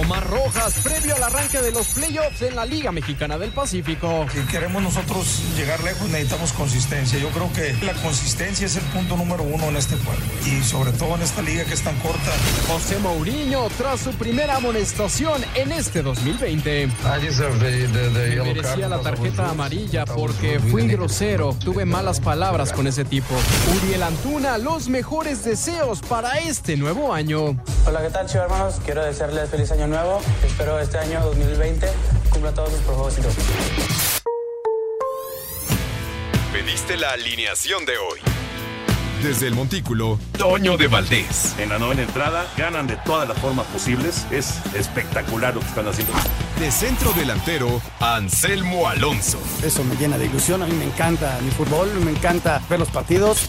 Omar 0.00 0.26
Rojas, 0.28 0.74
previo 0.82 1.14
al 1.14 1.22
arranque 1.22 1.60
de 1.60 1.70
los 1.70 1.88
playoffs 1.88 2.40
en 2.42 2.56
la 2.56 2.64
Liga 2.64 2.92
Mexicana 2.92 3.36
del 3.36 3.50
Pacífico. 3.50 4.26
Si 4.32 4.40
queremos 4.46 4.82
nosotros 4.82 5.42
llegar 5.56 5.82
lejos 5.84 6.08
necesitamos 6.08 6.52
consistencia. 6.52 7.18
Yo 7.18 7.28
creo 7.28 7.52
que 7.52 7.74
la 7.84 7.92
consistencia 7.94 8.66
es 8.66 8.76
el 8.76 8.84
punto 8.84 9.16
número 9.16 9.42
uno 9.42 9.68
en 9.68 9.76
este 9.76 9.96
juego 9.96 10.20
y 10.46 10.62
sobre 10.62 10.92
todo 10.92 11.16
en 11.16 11.22
esta 11.22 11.42
liga 11.42 11.64
que 11.64 11.74
es 11.74 11.82
tan 11.82 11.94
corta. 11.98 12.32
José 12.68 12.98
Mourinho 13.00 13.68
tras 13.76 14.00
su 14.00 14.12
primera 14.12 14.56
amonestación 14.56 15.42
en 15.54 15.72
este 15.72 16.02
2020. 16.02 16.86
Me 16.86 18.42
merecía 18.42 18.88
la 18.88 19.00
tarjeta 19.00 19.50
amarilla 19.50 20.06
porque 20.06 20.58
fui 20.58 20.86
grosero, 20.88 21.54
tuve 21.62 21.84
malas 21.84 22.20
palabras 22.20 22.72
con 22.72 22.86
ese 22.86 23.04
tipo. 23.04 23.34
Uriel 23.76 24.02
Antuna, 24.02 24.56
los 24.56 24.88
mejores 24.88 25.44
deseos 25.44 26.00
para 26.00 26.38
este 26.38 26.76
nuevo 26.76 27.12
año. 27.12 27.56
Hola, 27.86 28.00
¿qué 28.02 28.10
tal, 28.10 28.26
chicos 28.26 28.44
hermanos? 28.44 28.80
Quiero 28.84 29.04
desearles 29.04 29.50
feliz 29.50 29.70
año 29.70 29.81
nuevo. 29.86 30.20
Espero 30.44 30.78
este 30.78 30.98
año 30.98 31.20
2020 31.24 31.88
cumpla 32.30 32.52
todos 32.52 32.70
sus 32.70 32.80
propósitos. 32.80 33.34
Pediste 36.52 36.96
la 36.96 37.10
alineación 37.12 37.84
de 37.84 37.98
hoy. 37.98 38.20
Desde 39.22 39.46
el 39.46 39.54
Montículo, 39.54 40.18
Toño 40.36 40.76
de 40.76 40.88
Valdés. 40.88 41.54
En 41.58 41.68
la 41.68 41.78
novena 41.78 42.02
entrada 42.02 42.44
ganan 42.56 42.88
de 42.88 42.96
todas 42.96 43.28
las 43.28 43.38
formas 43.38 43.66
posibles. 43.66 44.26
Es 44.32 44.58
espectacular 44.74 45.54
lo 45.54 45.60
que 45.60 45.66
están 45.66 45.86
haciendo. 45.86 46.12
De 46.58 46.70
centro 46.72 47.12
delantero, 47.12 47.80
Anselmo 48.00 48.88
Alonso. 48.88 49.38
Eso 49.62 49.84
me 49.84 49.94
llena 49.94 50.18
de 50.18 50.26
ilusión. 50.26 50.62
A 50.62 50.66
mí 50.66 50.74
me 50.74 50.84
encanta 50.84 51.38
mi 51.40 51.50
fútbol, 51.52 51.88
me 52.04 52.10
encanta 52.10 52.60
ver 52.68 52.80
los 52.80 52.90
partidos. 52.90 53.48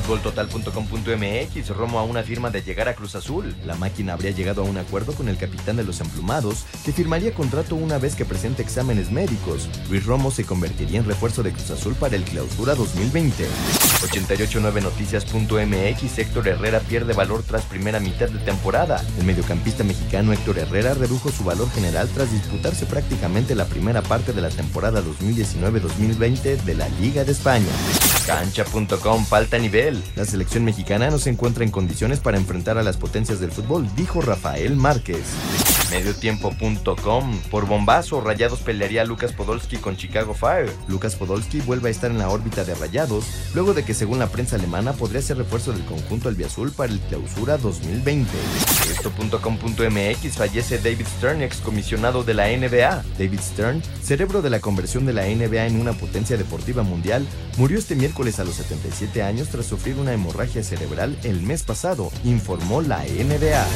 Futboltotal.com.mx, 0.00 1.68
Romo 1.76 1.98
a 1.98 2.04
una 2.04 2.22
firma 2.22 2.48
de 2.50 2.62
llegar 2.62 2.88
a 2.88 2.94
Cruz 2.94 3.14
Azul. 3.14 3.54
La 3.66 3.74
máquina 3.74 4.14
habría 4.14 4.30
llegado 4.30 4.62
a 4.62 4.64
un 4.64 4.78
acuerdo 4.78 5.12
con 5.12 5.28
el 5.28 5.36
capitán 5.36 5.76
de 5.76 5.84
los 5.84 6.00
emplumados, 6.00 6.64
que 6.84 6.92
firmaría 6.92 7.34
contrato 7.34 7.76
una 7.76 7.98
vez 7.98 8.16
que 8.16 8.24
presente 8.24 8.62
exámenes 8.62 9.10
médicos. 9.10 9.68
Luis 9.90 10.06
Romo 10.06 10.30
se 10.30 10.44
convertiría 10.44 11.00
en 11.00 11.06
refuerzo 11.06 11.42
de 11.42 11.52
Cruz 11.52 11.70
Azul 11.70 11.94
para 11.94 12.16
el 12.16 12.24
clausura 12.24 12.74
2020. 12.74 13.46
889noticias.mx, 14.02 16.18
Héctor 16.18 16.48
Herrera 16.48 16.80
pierde 16.80 17.12
valor 17.12 17.42
tras 17.42 17.66
primera 17.66 18.00
mitad 18.00 18.28
de 18.28 18.38
temporada. 18.38 19.04
El 19.18 19.26
mediocampista 19.26 19.84
mexicano 19.84 20.32
Héctor 20.32 20.60
Herrera 20.60 20.94
redujo 20.94 21.30
su 21.30 21.44
valor 21.44 21.70
general 21.72 22.08
tras 22.14 22.32
disputarse 22.32 22.86
prácticamente 22.86 23.54
la 23.54 23.66
primera 23.66 24.00
parte 24.02 24.32
de 24.32 24.40
la 24.40 24.48
temporada 24.48 25.02
2019-2020 25.02 26.62
de 26.62 26.74
la 26.74 26.88
Liga 27.00 27.24
de 27.24 27.32
España. 27.32 27.68
Cancha.com 28.26 29.24
falta 29.24 29.58
nivel. 29.58 30.02
La 30.16 30.24
selección 30.24 30.64
mexicana 30.64 31.10
no 31.10 31.18
se 31.18 31.30
encuentra 31.30 31.64
en 31.64 31.70
condiciones 31.70 32.20
para 32.20 32.38
enfrentar 32.38 32.78
a 32.78 32.82
las 32.82 32.96
potencias 32.96 33.40
del 33.40 33.52
fútbol, 33.52 33.88
dijo 33.96 34.20
Rafael 34.20 34.76
Márquez. 34.76 35.24
Mediotiempo.com 35.90 37.40
Por 37.50 37.66
bombazo, 37.66 38.20
Rayados 38.20 38.60
pelearía 38.60 39.02
a 39.02 39.04
Lucas 39.04 39.32
Podolski 39.32 39.76
con 39.76 39.96
Chicago 39.96 40.34
Fire. 40.34 40.70
Lucas 40.88 41.16
Podolski 41.16 41.60
vuelve 41.60 41.88
a 41.88 41.90
estar 41.90 42.10
en 42.10 42.18
la 42.18 42.28
órbita 42.28 42.64
de 42.64 42.74
Rayados, 42.74 43.24
luego 43.54 43.74
de 43.74 43.84
que 43.84 43.94
según 43.94 44.18
la 44.18 44.28
prensa 44.28 44.56
alemana 44.56 44.92
podría 44.92 45.22
ser 45.22 45.38
refuerzo 45.38 45.72
del 45.72 45.84
conjunto 45.84 46.28
albiazul 46.28 46.72
para 46.72 46.92
el 46.92 47.00
clausura 47.00 47.58
2020. 47.58 48.30
Esto.com.mx 48.90 50.36
fallece 50.36 50.78
David 50.78 51.06
Stern, 51.16 51.42
excomisionado 51.42 52.22
de 52.22 52.34
la 52.34 52.48
NBA. 52.48 53.04
David 53.18 53.40
Stern, 53.40 53.82
cerebro 54.02 54.42
de 54.42 54.50
la 54.50 54.60
conversión 54.60 55.06
de 55.06 55.12
la 55.12 55.22
NBA 55.26 55.66
en 55.66 55.80
una 55.80 55.92
potencia 55.92 56.36
deportiva 56.36 56.82
mundial, 56.82 57.26
murió 57.56 57.78
este 57.78 57.96
miércoles 57.96 58.38
a 58.38 58.44
los 58.44 58.54
77 58.56 59.22
años 59.22 59.48
tras 59.48 59.66
sufrir 59.66 59.96
una 59.96 60.12
hemorragia 60.12 60.62
cerebral 60.62 61.16
el 61.24 61.42
mes 61.42 61.62
pasado, 61.62 62.10
informó 62.24 62.80
la 62.82 62.98
NBA. 63.02 63.66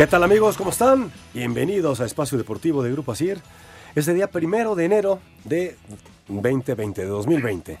¿Qué 0.00 0.06
tal 0.06 0.24
amigos? 0.24 0.56
¿Cómo 0.56 0.70
están? 0.70 1.12
Bienvenidos 1.34 2.00
a 2.00 2.06
Espacio 2.06 2.38
Deportivo 2.38 2.82
de 2.82 2.90
Grupo 2.90 3.12
Asir. 3.12 3.38
Este 3.94 4.14
día 4.14 4.30
primero 4.30 4.74
de 4.74 4.86
enero 4.86 5.18
de 5.44 5.76
2020, 6.26 7.02
de 7.02 7.06
2020. 7.06 7.78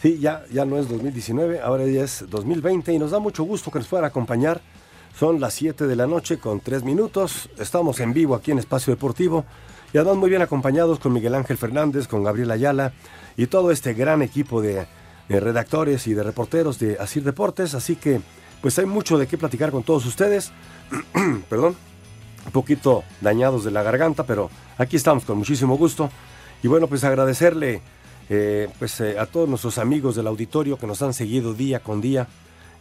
Sí, 0.00 0.18
ya, 0.18 0.42
ya 0.50 0.64
no 0.64 0.78
es 0.78 0.88
2019, 0.88 1.60
ahora 1.60 1.86
ya 1.86 2.02
es 2.02 2.24
2020 2.30 2.94
y 2.94 2.98
nos 2.98 3.10
da 3.10 3.18
mucho 3.18 3.44
gusto 3.44 3.70
que 3.70 3.78
nos 3.78 3.88
puedan 3.88 4.06
acompañar. 4.06 4.62
Son 5.14 5.38
las 5.38 5.52
7 5.52 5.86
de 5.86 5.96
la 5.96 6.06
noche 6.06 6.38
con 6.38 6.60
3 6.60 6.82
minutos. 6.82 7.50
Estamos 7.58 8.00
en 8.00 8.14
vivo 8.14 8.34
aquí 8.34 8.52
en 8.52 8.58
Espacio 8.58 8.94
Deportivo 8.94 9.44
y 9.92 9.98
además 9.98 10.16
muy 10.16 10.30
bien 10.30 10.40
acompañados 10.40 10.98
con 10.98 11.12
Miguel 11.12 11.34
Ángel 11.34 11.58
Fernández, 11.58 12.08
con 12.08 12.24
Gabriel 12.24 12.52
Ayala 12.52 12.94
y 13.36 13.48
todo 13.48 13.70
este 13.70 13.92
gran 13.92 14.22
equipo 14.22 14.62
de, 14.62 14.86
de 15.28 15.40
redactores 15.40 16.06
y 16.06 16.14
de 16.14 16.22
reporteros 16.22 16.78
de 16.78 16.96
Asir 16.98 17.22
Deportes. 17.22 17.74
Así 17.74 17.96
que 17.96 18.22
pues 18.60 18.78
hay 18.78 18.86
mucho 18.86 19.18
de 19.18 19.26
qué 19.26 19.38
platicar 19.38 19.70
con 19.70 19.82
todos 19.82 20.04
ustedes. 20.06 20.52
Perdón, 21.48 21.76
un 22.46 22.52
poquito 22.52 23.04
dañados 23.20 23.64
de 23.64 23.70
la 23.70 23.82
garganta, 23.82 24.24
pero 24.24 24.50
aquí 24.78 24.96
estamos 24.96 25.24
con 25.24 25.38
muchísimo 25.38 25.76
gusto. 25.76 26.10
Y 26.62 26.68
bueno, 26.68 26.86
pues 26.86 27.04
agradecerle 27.04 27.80
eh, 28.28 28.68
pues, 28.78 29.00
eh, 29.00 29.18
a 29.18 29.26
todos 29.26 29.48
nuestros 29.48 29.78
amigos 29.78 30.16
del 30.16 30.26
auditorio 30.26 30.78
que 30.78 30.86
nos 30.86 31.02
han 31.02 31.14
seguido 31.14 31.54
día 31.54 31.80
con 31.80 32.00
día, 32.00 32.28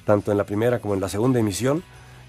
tanto 0.05 0.31
en 0.31 0.37
la 0.37 0.43
primera 0.43 0.79
como 0.79 0.93
en 0.93 1.01
la 1.01 1.09
segunda 1.09 1.39
emisión, 1.39 1.83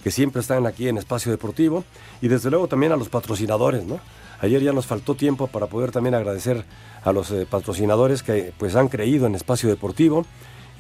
que 0.05 0.11
siempre 0.11 0.41
están 0.41 0.67
aquí 0.67 0.89
en 0.89 0.99
Espacio 0.99 1.33
Deportivo. 1.33 1.85
Y 2.23 2.29
desde 2.29 2.51
luego 2.51 2.69
también 2.69 2.93
a 2.93 2.97
los 2.97 3.09
patrocinadores, 3.09 3.85
¿no? 3.85 4.01
Ayer 4.41 4.63
ya 4.63 4.73
nos 4.73 4.87
faltó 4.87 5.15
tiempo 5.15 5.49
para 5.49 5.67
poder 5.67 5.91
también 5.91 6.15
agradecer 6.15 6.65
a 7.05 7.13
los 7.13 7.31
eh, 7.31 7.47
patrocinadores 7.49 8.23
que 8.23 8.55
pues 8.57 8.75
han 8.75 8.89
creído 8.89 9.27
en 9.27 9.35
Espacio 9.35 9.69
Deportivo 9.69 10.25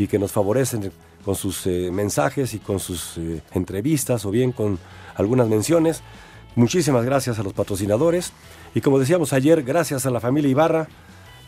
y 0.00 0.06
que 0.06 0.18
nos 0.18 0.32
favorecen 0.32 0.90
con 1.26 1.34
sus 1.34 1.66
eh, 1.66 1.90
mensajes 1.92 2.54
y 2.54 2.58
con 2.58 2.80
sus 2.80 3.18
eh, 3.18 3.42
entrevistas 3.52 4.24
o 4.24 4.30
bien 4.30 4.50
con 4.50 4.78
algunas 5.14 5.46
menciones. 5.46 6.00
Muchísimas 6.56 7.04
gracias 7.04 7.38
a 7.38 7.42
los 7.42 7.52
patrocinadores. 7.52 8.32
Y 8.74 8.80
como 8.80 8.98
decíamos 8.98 9.34
ayer, 9.34 9.62
gracias 9.62 10.06
a 10.06 10.10
la 10.10 10.18
familia 10.18 10.48
Ibarra, 10.48 10.88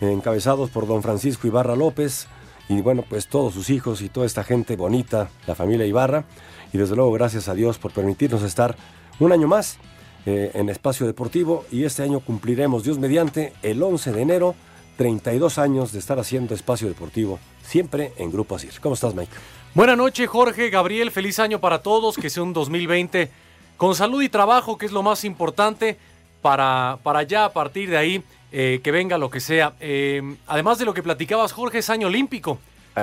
encabezados 0.03 0.69
por 0.69 0.87
don 0.87 1.03
Francisco 1.03 1.47
Ibarra 1.47 1.77
López 1.77 2.27
y 2.69 2.83
bueno, 2.83 3.03
pues 3.09 3.27
todos 3.27 3.55
sus 3.55 3.71
hijos 3.71 4.03
y 4.03 4.11
toda 4.11 4.27
esta 4.27 4.45
gente 4.45 4.77
bonita, 4.77 5.31
la 5.47 5.55
familia 5.55 5.87
Ibarra. 5.87 6.27
Y 6.75 6.79
desde 6.79 6.95
luego 6.95 7.11
gracias 7.13 7.49
a 7.49 7.55
Dios 7.55 7.79
por 7.79 7.93
permitirnos 7.93 8.43
estar 8.43 8.77
un 9.19 9.33
año 9.33 9.49
más 9.49 9.79
eh, 10.27 10.51
en 10.53 10.69
Espacio 10.69 11.07
Deportivo. 11.07 11.65
Y 11.73 11.85
este 11.85 12.03
año 12.03 12.21
cumpliremos, 12.21 12.85
Dios 12.85 12.99
mediante, 12.99 13.55
el 13.63 13.83
11 13.83 14.13
de 14.13 14.21
enero 14.21 14.55
32 14.97 15.59
años 15.59 15.93
de 15.93 15.99
estar 15.99 16.19
haciendo 16.19 16.55
espacio 16.55 16.89
deportivo, 16.89 17.39
siempre 17.73 18.13
en 18.19 18.31
Grupo 18.31 18.57
Asir. 18.57 18.75
¿Cómo 18.83 18.95
estás, 18.95 19.15
Mike? 19.15 19.33
Buenas 19.75 19.97
noches, 19.97 20.29
Jorge, 20.29 20.69
Gabriel, 20.69 21.11
feliz 21.11 21.39
año 21.39 21.59
para 21.59 21.79
todos, 21.79 22.17
que 22.19 22.29
sea 22.29 22.43
un 22.43 22.53
2020 22.53 23.31
con 23.79 23.95
salud 23.95 24.21
y 24.21 24.29
trabajo, 24.29 24.77
que 24.77 24.85
es 24.85 24.93
lo 24.93 25.03
más 25.03 25.25
importante 25.25 25.97
para, 26.43 26.99
para 27.03 27.23
ya 27.23 27.47
a 27.47 27.53
partir 27.55 27.89
de 27.89 27.97
ahí 27.97 28.23
eh, 28.53 28.81
que 28.85 28.91
venga 28.91 29.17
lo 29.17 29.31
que 29.31 29.41
sea. 29.41 29.73
Eh, 29.81 30.21
además 30.47 30.79
de 30.81 30.85
lo 30.85 30.93
que 30.93 31.03
platicabas, 31.03 31.53
Jorge, 31.53 31.79
es 31.79 31.89
año 31.89 32.09
olímpico 32.09 32.59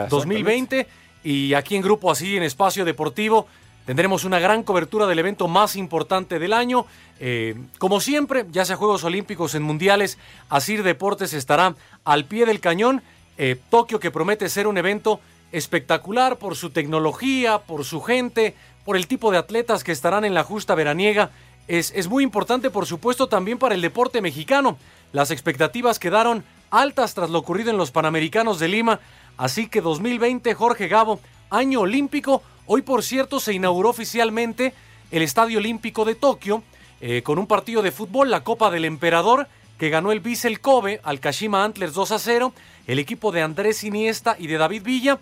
2020 0.07 0.85
y 1.23 1.55
aquí 1.55 1.75
en 1.75 1.81
Grupo 1.81 2.11
Asir, 2.11 2.37
en 2.37 2.43
espacio 2.43 2.85
deportivo, 2.85 3.47
Tendremos 3.89 4.23
una 4.23 4.37
gran 4.37 4.61
cobertura 4.61 5.07
del 5.07 5.17
evento 5.17 5.47
más 5.47 5.75
importante 5.75 6.37
del 6.37 6.53
año. 6.53 6.85
Eh, 7.19 7.55
como 7.79 7.99
siempre, 7.99 8.45
ya 8.51 8.63
sea 8.63 8.75
Juegos 8.75 9.03
Olímpicos 9.03 9.55
en 9.55 9.63
Mundiales, 9.63 10.19
Asir 10.47 10.83
Deportes 10.83 11.33
estará 11.33 11.73
al 12.05 12.25
pie 12.25 12.45
del 12.45 12.59
cañón. 12.59 13.01
Eh, 13.39 13.57
Tokio 13.71 13.99
que 13.99 14.11
promete 14.11 14.49
ser 14.49 14.67
un 14.67 14.77
evento 14.77 15.19
espectacular 15.51 16.37
por 16.37 16.55
su 16.55 16.69
tecnología, 16.69 17.57
por 17.57 17.85
su 17.85 18.01
gente, 18.01 18.53
por 18.85 18.95
el 18.95 19.07
tipo 19.07 19.31
de 19.31 19.39
atletas 19.39 19.83
que 19.83 19.91
estarán 19.91 20.25
en 20.25 20.35
la 20.35 20.43
justa 20.43 20.75
veraniega. 20.75 21.31
Es, 21.67 21.91
es 21.95 22.07
muy 22.07 22.23
importante, 22.23 22.69
por 22.69 22.85
supuesto, 22.85 23.27
también 23.27 23.57
para 23.57 23.73
el 23.73 23.81
deporte 23.81 24.21
mexicano. 24.21 24.77
Las 25.11 25.31
expectativas 25.31 25.97
quedaron 25.97 26.43
altas 26.69 27.15
tras 27.15 27.31
lo 27.31 27.39
ocurrido 27.39 27.71
en 27.71 27.77
los 27.77 27.89
Panamericanos 27.89 28.59
de 28.59 28.67
Lima. 28.67 28.99
Así 29.37 29.67
que 29.67 29.81
2020, 29.81 30.53
Jorge 30.53 30.87
Gabo, 30.87 31.19
año 31.49 31.79
olímpico, 31.81 32.43
Hoy, 32.71 32.83
por 32.83 33.01
cierto, 33.01 33.39
se 33.39 33.51
inauguró 33.51 33.89
oficialmente 33.89 34.75
el 35.09 35.23
Estadio 35.23 35.57
Olímpico 35.57 36.05
de 36.05 36.13
Tokio 36.13 36.61
eh, 37.01 37.23
con 37.23 37.39
un 37.39 37.47
partido 37.47 37.81
de 37.81 37.91
fútbol, 37.91 38.29
la 38.29 38.43
Copa 38.43 38.69
del 38.69 38.85
Emperador, 38.85 39.47
que 39.79 39.89
ganó 39.89 40.11
el 40.11 40.19
Vissel 40.19 40.59
Kobe 40.59 40.99
al 41.03 41.21
Kashima 41.21 41.63
Antlers 41.63 41.93
2 41.93 42.11
a 42.11 42.19
0. 42.19 42.53
El 42.85 42.99
equipo 42.99 43.31
de 43.31 43.41
Andrés 43.41 43.83
Iniesta 43.85 44.35
y 44.37 44.47
de 44.47 44.57
David 44.57 44.83
Villa. 44.83 45.19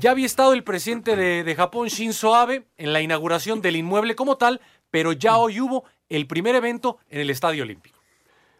Ya 0.00 0.12
había 0.12 0.24
estado 0.24 0.54
el 0.54 0.64
presidente 0.64 1.14
de, 1.14 1.54
Japón, 1.54 1.88
Shinzo 1.88 2.34
Abe, 2.34 2.64
en 2.78 2.92
la 2.92 3.02
inauguración 3.02 3.60
del 3.60 3.76
inmueble 3.76 4.16
como 4.16 4.36
tal, 4.36 4.60
pero 4.90 5.12
ya 5.12 5.36
hoy 5.36 5.60
hubo 5.60 5.84
el 6.08 6.26
primer 6.26 6.54
evento 6.54 6.98
en 7.10 7.20
el 7.20 7.30
Estadio 7.30 7.64
Olímpico. 7.64 7.98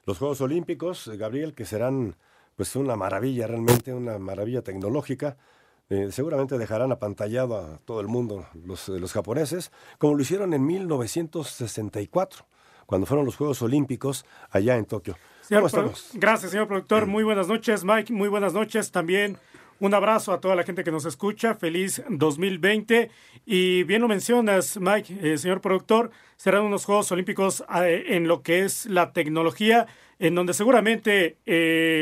Los 0.04 0.18
Juegos 0.18 0.40
Olímpicos, 0.42 1.08
Gabriel, 1.16 1.54
que 1.54 1.64
serán 1.64 2.16
pues 2.54 2.76
una 2.76 2.96
maravilla, 2.96 3.46
realmente 3.46 3.94
una 3.94 4.18
maravilla 4.18 4.62
tecnológica. 4.62 5.38
Eh, 5.88 6.08
seguramente 6.10 6.58
dejarán 6.58 6.92
apantallado 6.92 7.56
a 7.56 7.78
todo 7.86 8.00
el 8.02 8.08
mundo 8.08 8.46
los, 8.66 8.88
eh, 8.90 8.98
los 8.98 9.12
japoneses, 9.12 9.72
como 9.96 10.14
lo 10.14 10.22
hicieron 10.22 10.52
en 10.52 10.66
1964, 10.66 12.44
cuando 12.84 13.06
fueron 13.06 13.24
los 13.24 13.36
Juegos 13.36 13.62
Olímpicos 13.62 14.26
allá 14.50 14.76
en 14.76 14.84
Tokio. 14.84 15.16
Gracias, 16.14 16.50
señor 16.50 16.68
productor. 16.68 17.06
Muy 17.06 17.24
buenas 17.24 17.48
noches, 17.48 17.84
Mike. 17.84 18.12
Muy 18.12 18.28
buenas 18.28 18.52
noches 18.52 18.90
también. 18.90 19.36
Un 19.80 19.94
abrazo 19.94 20.32
a 20.32 20.40
toda 20.40 20.56
la 20.56 20.64
gente 20.64 20.84
que 20.84 20.90
nos 20.90 21.04
escucha. 21.04 21.54
Feliz 21.54 22.02
2020. 22.08 23.10
Y 23.46 23.82
bien 23.84 24.02
lo 24.02 24.08
mencionas, 24.08 24.78
Mike, 24.78 25.18
eh, 25.22 25.38
señor 25.38 25.60
productor. 25.60 26.10
Serán 26.36 26.64
unos 26.64 26.84
Juegos 26.84 27.10
Olímpicos 27.12 27.64
en 27.70 28.28
lo 28.28 28.42
que 28.42 28.64
es 28.64 28.86
la 28.86 29.12
tecnología, 29.12 29.86
en 30.18 30.34
donde 30.34 30.54
seguramente 30.54 31.38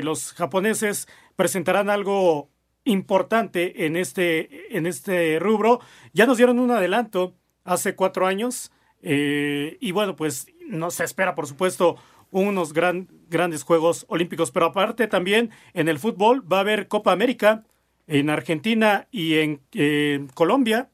los 0.03 0.33
japoneses 0.33 1.09
presentarán 1.37 1.89
algo 1.89 2.51
importante 2.85 3.87
en 3.87 3.97
este, 3.97 4.77
en 4.77 4.87
este 4.87 5.39
rubro. 5.39 5.81
Ya 6.13 6.27
nos 6.27 6.39
dieron 6.39 6.59
un 6.59 6.71
adelanto 6.71 7.35
hace 7.65 7.95
cuatro 7.95 8.27
años 8.27 8.73
eh, 9.03 9.77
y 9.81 9.93
bueno, 9.93 10.17
pues 10.17 10.47
no 10.67 10.91
se 10.91 11.05
espera, 11.05 11.35
por 11.35 11.47
supuesto, 11.47 11.97
unos 12.31 12.73
gran, 12.73 13.09
grandes 13.29 13.63
Juegos 13.63 14.07
Olímpicos, 14.09 14.51
pero 14.51 14.67
aparte 14.67 15.07
también 15.07 15.51
en 15.75 15.89
el 15.89 15.99
fútbol 15.99 16.51
va 16.51 16.59
a 16.59 16.61
haber 16.61 16.89
Copa 16.89 17.13
América 17.13 17.65
en 18.07 18.31
Argentina 18.31 19.09
y 19.11 19.35
en 19.39 20.29
Colombia. 20.35 20.89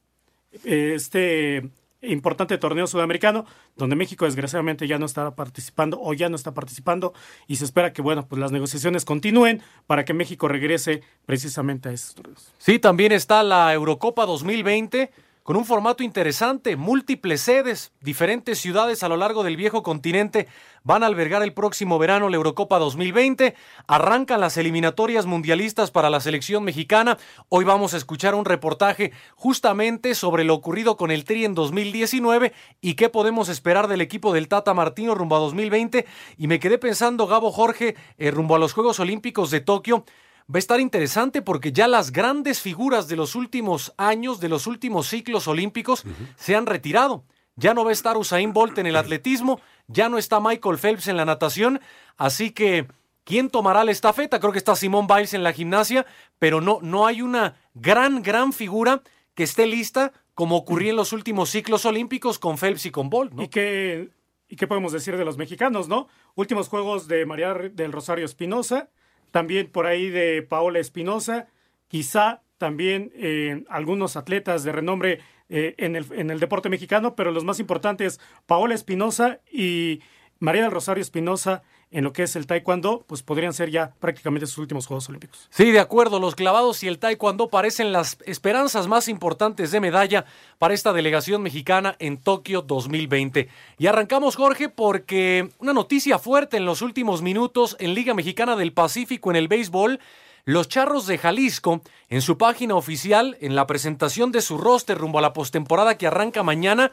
Este 0.64 1.70
importante 2.02 2.58
torneo 2.58 2.86
sudamericano, 2.86 3.46
donde 3.76 3.94
México 3.94 4.24
desgraciadamente 4.24 4.88
ya 4.88 4.98
no 4.98 5.06
está 5.06 5.34
participando 5.36 6.00
o 6.00 6.12
ya 6.14 6.28
no 6.28 6.36
está 6.36 6.52
participando 6.52 7.14
y 7.46 7.56
se 7.56 7.64
espera 7.64 7.92
que 7.92 8.02
bueno, 8.02 8.26
pues 8.26 8.40
las 8.40 8.50
negociaciones 8.50 9.04
continúen 9.04 9.62
para 9.86 10.04
que 10.04 10.12
México 10.12 10.48
regrese 10.48 11.02
precisamente 11.26 11.88
a 11.88 11.92
esos 11.92 12.16
torneos. 12.16 12.52
Sí, 12.58 12.78
también 12.78 13.12
está 13.12 13.42
la 13.44 13.72
Eurocopa 13.72 14.26
2020 14.26 15.12
con 15.42 15.56
un 15.56 15.64
formato 15.64 16.04
interesante, 16.04 16.76
múltiples 16.76 17.40
sedes, 17.40 17.92
diferentes 18.00 18.58
ciudades 18.58 19.02
a 19.02 19.08
lo 19.08 19.16
largo 19.16 19.42
del 19.42 19.56
viejo 19.56 19.82
continente 19.82 20.46
van 20.84 21.02
a 21.02 21.06
albergar 21.06 21.42
el 21.42 21.52
próximo 21.52 21.98
verano 21.98 22.28
la 22.28 22.36
Eurocopa 22.36 22.78
2020, 22.78 23.54
arrancan 23.86 24.40
las 24.40 24.56
eliminatorias 24.56 25.26
mundialistas 25.26 25.90
para 25.90 26.10
la 26.10 26.20
selección 26.20 26.62
mexicana, 26.64 27.18
hoy 27.48 27.64
vamos 27.64 27.94
a 27.94 27.96
escuchar 27.96 28.34
un 28.34 28.44
reportaje 28.44 29.12
justamente 29.34 30.14
sobre 30.14 30.44
lo 30.44 30.54
ocurrido 30.54 30.96
con 30.96 31.10
el 31.10 31.24
Tri 31.24 31.44
en 31.44 31.54
2019 31.54 32.52
y 32.80 32.94
qué 32.94 33.08
podemos 33.08 33.48
esperar 33.48 33.88
del 33.88 34.00
equipo 34.00 34.32
del 34.32 34.48
Tata 34.48 34.74
Martino 34.74 35.14
rumbo 35.14 35.36
a 35.36 35.40
2020 35.40 36.06
y 36.38 36.46
me 36.46 36.60
quedé 36.60 36.78
pensando, 36.78 37.26
Gabo 37.26 37.50
Jorge, 37.50 37.96
eh, 38.18 38.30
rumbo 38.30 38.54
a 38.54 38.58
los 38.58 38.72
Juegos 38.72 39.00
Olímpicos 39.00 39.50
de 39.50 39.60
Tokio, 39.60 40.04
va 40.52 40.56
a 40.56 40.58
estar 40.58 40.80
interesante 40.80 41.40
porque 41.40 41.72
ya 41.72 41.88
las 41.88 42.12
grandes 42.12 42.60
figuras 42.60 43.08
de 43.08 43.16
los 43.16 43.34
últimos 43.34 43.94
años, 43.96 44.40
de 44.40 44.48
los 44.48 44.66
últimos 44.66 45.08
ciclos 45.08 45.48
olímpicos, 45.48 46.04
se 46.36 46.54
han 46.54 46.66
retirado. 46.66 47.24
Ya 47.56 47.74
no 47.74 47.84
va 47.84 47.90
a 47.90 47.94
estar 47.94 48.16
Usain 48.16 48.52
Bolt 48.52 48.78
en 48.78 48.86
el 48.86 48.96
atletismo, 48.96 49.60
ya 49.86 50.08
no 50.08 50.18
está 50.18 50.40
Michael 50.40 50.78
Phelps 50.78 51.08
en 51.08 51.16
la 51.16 51.24
natación, 51.24 51.80
así 52.16 52.50
que 52.50 52.86
¿quién 53.24 53.50
tomará 53.50 53.84
la 53.84 53.92
estafeta? 53.92 54.40
Creo 54.40 54.52
que 54.52 54.58
está 54.58 54.76
Simón 54.76 55.06
Biles 55.06 55.34
en 55.34 55.42
la 55.42 55.52
gimnasia, 55.52 56.06
pero 56.38 56.60
no, 56.60 56.78
no 56.82 57.06
hay 57.06 57.22
una 57.22 57.56
gran, 57.74 58.22
gran 58.22 58.52
figura 58.52 59.02
que 59.34 59.44
esté 59.44 59.66
lista 59.66 60.12
como 60.34 60.56
ocurrió 60.56 60.90
en 60.90 60.96
los 60.96 61.12
últimos 61.12 61.50
ciclos 61.50 61.84
olímpicos 61.84 62.38
con 62.38 62.56
Phelps 62.56 62.86
y 62.86 62.90
con 62.90 63.10
Bolt. 63.10 63.38
¿Y, 63.38 63.48
qué, 63.48 64.10
¿Y 64.48 64.56
qué 64.56 64.66
podemos 64.66 64.92
decir 64.92 65.16
de 65.16 65.24
los 65.24 65.36
mexicanos, 65.36 65.88
no? 65.88 66.08
Últimos 66.34 66.68
juegos 66.68 67.06
de 67.06 67.26
María 67.26 67.52
del 67.52 67.92
Rosario 67.92 68.24
Espinosa, 68.24 68.88
también 69.32 69.68
por 69.68 69.86
ahí 69.86 70.08
de 70.08 70.42
Paola 70.42 70.78
Espinosa, 70.78 71.48
quizá 71.88 72.42
también 72.58 73.10
eh, 73.16 73.64
algunos 73.68 74.16
atletas 74.16 74.62
de 74.62 74.70
renombre 74.70 75.18
eh, 75.48 75.74
en, 75.78 75.96
el, 75.96 76.06
en 76.12 76.30
el 76.30 76.38
deporte 76.38 76.68
mexicano, 76.68 77.16
pero 77.16 77.32
los 77.32 77.44
más 77.44 77.58
importantes, 77.58 78.20
Paola 78.46 78.74
Espinosa 78.74 79.40
y 79.50 80.00
María 80.38 80.62
del 80.62 80.70
Rosario 80.70 81.02
Espinosa 81.02 81.64
en 81.92 82.04
lo 82.04 82.12
que 82.12 82.24
es 82.24 82.34
el 82.36 82.46
taekwondo, 82.46 83.04
pues 83.06 83.22
podrían 83.22 83.52
ser 83.52 83.70
ya 83.70 83.92
prácticamente 84.00 84.46
sus 84.46 84.58
últimos 84.58 84.86
Juegos 84.86 85.08
Olímpicos. 85.08 85.48
Sí, 85.50 85.70
de 85.70 85.78
acuerdo, 85.78 86.18
los 86.18 86.34
clavados 86.34 86.82
y 86.82 86.88
el 86.88 86.98
taekwondo 86.98 87.48
parecen 87.48 87.92
las 87.92 88.18
esperanzas 88.24 88.88
más 88.88 89.08
importantes 89.08 89.70
de 89.70 89.80
medalla 89.80 90.24
para 90.58 90.74
esta 90.74 90.92
delegación 90.92 91.42
mexicana 91.42 91.94
en 91.98 92.16
Tokio 92.16 92.62
2020. 92.62 93.48
Y 93.78 93.86
arrancamos, 93.86 94.36
Jorge, 94.36 94.68
porque 94.68 95.50
una 95.58 95.72
noticia 95.72 96.18
fuerte 96.18 96.56
en 96.56 96.64
los 96.64 96.82
últimos 96.82 97.22
minutos 97.22 97.76
en 97.78 97.94
Liga 97.94 98.14
Mexicana 98.14 98.56
del 98.56 98.72
Pacífico 98.72 99.30
en 99.30 99.36
el 99.36 99.48
béisbol. 99.48 100.00
Los 100.44 100.68
Charros 100.68 101.06
de 101.06 101.18
Jalisco, 101.18 101.82
en 102.08 102.20
su 102.20 102.36
página 102.36 102.74
oficial, 102.74 103.36
en 103.40 103.54
la 103.54 103.68
presentación 103.68 104.32
de 104.32 104.40
su 104.40 104.58
roster 104.58 104.98
rumbo 104.98 105.20
a 105.20 105.22
la 105.22 105.32
postemporada 105.32 105.96
que 105.96 106.08
arranca 106.08 106.42
mañana, 106.42 106.90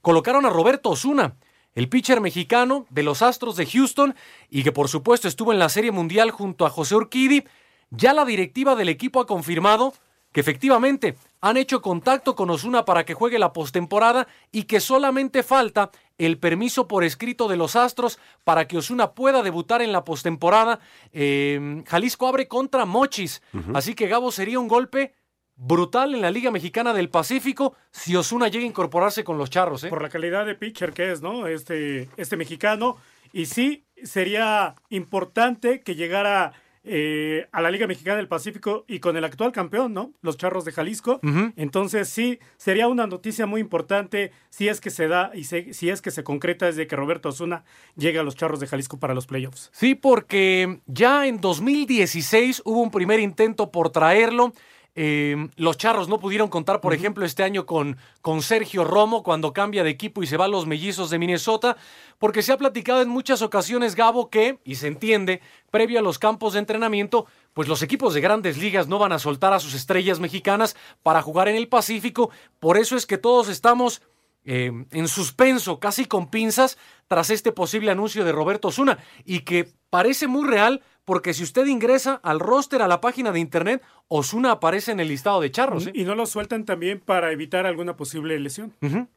colocaron 0.00 0.46
a 0.46 0.50
Roberto 0.50 0.88
Osuna 0.88 1.34
el 1.78 1.88
pitcher 1.88 2.20
mexicano 2.20 2.86
de 2.90 3.04
los 3.04 3.22
Astros 3.22 3.54
de 3.54 3.64
Houston 3.64 4.16
y 4.50 4.64
que 4.64 4.72
por 4.72 4.88
supuesto 4.88 5.28
estuvo 5.28 5.52
en 5.52 5.60
la 5.60 5.68
Serie 5.68 5.92
Mundial 5.92 6.32
junto 6.32 6.66
a 6.66 6.70
José 6.70 6.96
Urquidi, 6.96 7.44
ya 7.90 8.12
la 8.12 8.24
directiva 8.24 8.74
del 8.74 8.88
equipo 8.88 9.20
ha 9.20 9.28
confirmado 9.28 9.94
que 10.32 10.40
efectivamente 10.40 11.16
han 11.40 11.56
hecho 11.56 11.80
contacto 11.80 12.34
con 12.34 12.50
Osuna 12.50 12.84
para 12.84 13.04
que 13.04 13.14
juegue 13.14 13.38
la 13.38 13.52
postemporada 13.52 14.26
y 14.50 14.64
que 14.64 14.80
solamente 14.80 15.44
falta 15.44 15.92
el 16.18 16.38
permiso 16.38 16.88
por 16.88 17.04
escrito 17.04 17.46
de 17.46 17.56
los 17.56 17.76
Astros 17.76 18.18
para 18.42 18.66
que 18.66 18.78
Osuna 18.78 19.12
pueda 19.12 19.44
debutar 19.44 19.80
en 19.80 19.92
la 19.92 20.04
postemporada. 20.04 20.80
Eh, 21.12 21.84
Jalisco 21.86 22.26
abre 22.26 22.48
contra 22.48 22.86
Mochis, 22.86 23.40
así 23.72 23.94
que 23.94 24.08
Gabo 24.08 24.32
sería 24.32 24.58
un 24.58 24.66
golpe 24.66 25.14
brutal 25.58 26.14
en 26.14 26.22
la 26.22 26.30
Liga 26.30 26.50
Mexicana 26.50 26.94
del 26.94 27.10
Pacífico 27.10 27.74
si 27.90 28.16
Osuna 28.16 28.48
llega 28.48 28.64
a 28.64 28.68
incorporarse 28.68 29.24
con 29.24 29.36
los 29.36 29.50
charros. 29.50 29.84
¿eh? 29.84 29.88
Por 29.88 30.02
la 30.02 30.08
calidad 30.08 30.46
de 30.46 30.54
pitcher 30.54 30.92
que 30.92 31.12
es, 31.12 31.20
¿no? 31.20 31.46
Este, 31.46 32.08
este 32.16 32.36
mexicano. 32.36 32.96
Y 33.32 33.46
sí, 33.46 33.84
sería 34.02 34.74
importante 34.88 35.80
que 35.80 35.96
llegara 35.96 36.52
eh, 36.84 37.46
a 37.52 37.60
la 37.60 37.70
Liga 37.70 37.86
Mexicana 37.86 38.16
del 38.16 38.28
Pacífico 38.28 38.84
y 38.88 39.00
con 39.00 39.16
el 39.16 39.24
actual 39.24 39.52
campeón, 39.52 39.92
¿no? 39.92 40.12
Los 40.22 40.38
Charros 40.38 40.64
de 40.64 40.72
Jalisco. 40.72 41.20
Entonces 41.56 42.08
sí, 42.08 42.38
sería 42.56 42.88
una 42.88 43.06
noticia 43.06 43.44
muy 43.44 43.60
importante 43.60 44.32
si 44.48 44.68
es 44.68 44.80
que 44.80 44.88
se 44.88 45.08
da 45.08 45.32
y 45.34 45.44
si 45.44 45.90
es 45.90 46.00
que 46.00 46.10
se 46.10 46.24
concreta 46.24 46.66
desde 46.66 46.86
que 46.86 46.96
Roberto 46.96 47.28
Osuna 47.28 47.64
llegue 47.96 48.20
a 48.20 48.22
los 48.22 48.36
Charros 48.36 48.60
de 48.60 48.68
Jalisco 48.68 48.98
para 48.98 49.12
los 49.12 49.26
playoffs. 49.26 49.70
Sí, 49.74 49.94
porque 49.96 50.80
ya 50.86 51.26
en 51.26 51.42
2016 51.42 52.62
hubo 52.64 52.80
un 52.80 52.90
primer 52.90 53.20
intento 53.20 53.70
por 53.70 53.90
traerlo. 53.90 54.54
Em, 55.00 55.50
los 55.54 55.76
Charros 55.76 56.08
no 56.08 56.18
pudieron 56.18 56.48
contar, 56.48 56.80
por 56.80 56.92
ejemplo, 56.92 57.24
este 57.24 57.44
año 57.44 57.66
con, 57.66 57.98
con 58.20 58.42
Sergio 58.42 58.82
Romo 58.82 59.22
cuando 59.22 59.52
cambia 59.52 59.84
de 59.84 59.90
equipo 59.90 60.24
y 60.24 60.26
se 60.26 60.36
va 60.36 60.46
a 60.46 60.48
los 60.48 60.66
mellizos 60.66 61.08
de 61.08 61.20
Minnesota, 61.20 61.76
porque 62.18 62.42
se 62.42 62.50
ha 62.50 62.56
platicado 62.56 63.00
en 63.00 63.08
muchas 63.08 63.40
ocasiones, 63.40 63.94
Gabo, 63.94 64.28
que, 64.28 64.58
y 64.64 64.74
se 64.74 64.88
entiende, 64.88 65.40
previo 65.70 66.00
a 66.00 66.02
los 66.02 66.18
campos 66.18 66.54
de 66.54 66.58
entrenamiento, 66.58 67.26
pues 67.54 67.68
los 67.68 67.82
equipos 67.82 68.12
de 68.12 68.20
grandes 68.20 68.58
ligas 68.58 68.88
no 68.88 68.98
van 68.98 69.12
a 69.12 69.20
soltar 69.20 69.52
a 69.52 69.60
sus 69.60 69.74
estrellas 69.74 70.18
mexicanas 70.18 70.74
para 71.04 71.22
jugar 71.22 71.46
en 71.46 71.54
el 71.54 71.68
Pacífico. 71.68 72.30
Por 72.58 72.76
eso 72.76 72.96
es 72.96 73.06
que 73.06 73.18
todos 73.18 73.48
estamos 73.48 74.02
eh, 74.50 74.72
en 74.92 75.08
suspenso, 75.08 75.78
casi 75.78 76.06
con 76.06 76.30
pinzas, 76.30 76.78
tras 77.06 77.28
este 77.28 77.52
posible 77.52 77.90
anuncio 77.90 78.24
de 78.24 78.32
Roberto 78.32 78.68
Osuna 78.68 78.96
y 79.26 79.40
que 79.40 79.68
parece 79.90 80.26
muy 80.26 80.48
real 80.48 80.80
porque 81.04 81.34
si 81.34 81.42
usted 81.42 81.66
ingresa 81.66 82.18
al 82.22 82.40
roster, 82.40 82.80
a 82.80 82.88
la 82.88 83.02
página 83.02 83.30
de 83.30 83.40
internet, 83.40 83.82
Osuna 84.08 84.52
aparece 84.52 84.92
en 84.92 85.00
el 85.00 85.08
listado 85.08 85.42
de 85.42 85.50
charros. 85.50 85.86
¿eh? 85.86 85.92
Y 85.94 86.04
no 86.04 86.14
lo 86.14 86.24
sueltan 86.24 86.64
también 86.64 86.98
para 86.98 87.30
evitar 87.30 87.66
alguna 87.66 87.94
posible 87.96 88.38
lesión, 88.38 88.74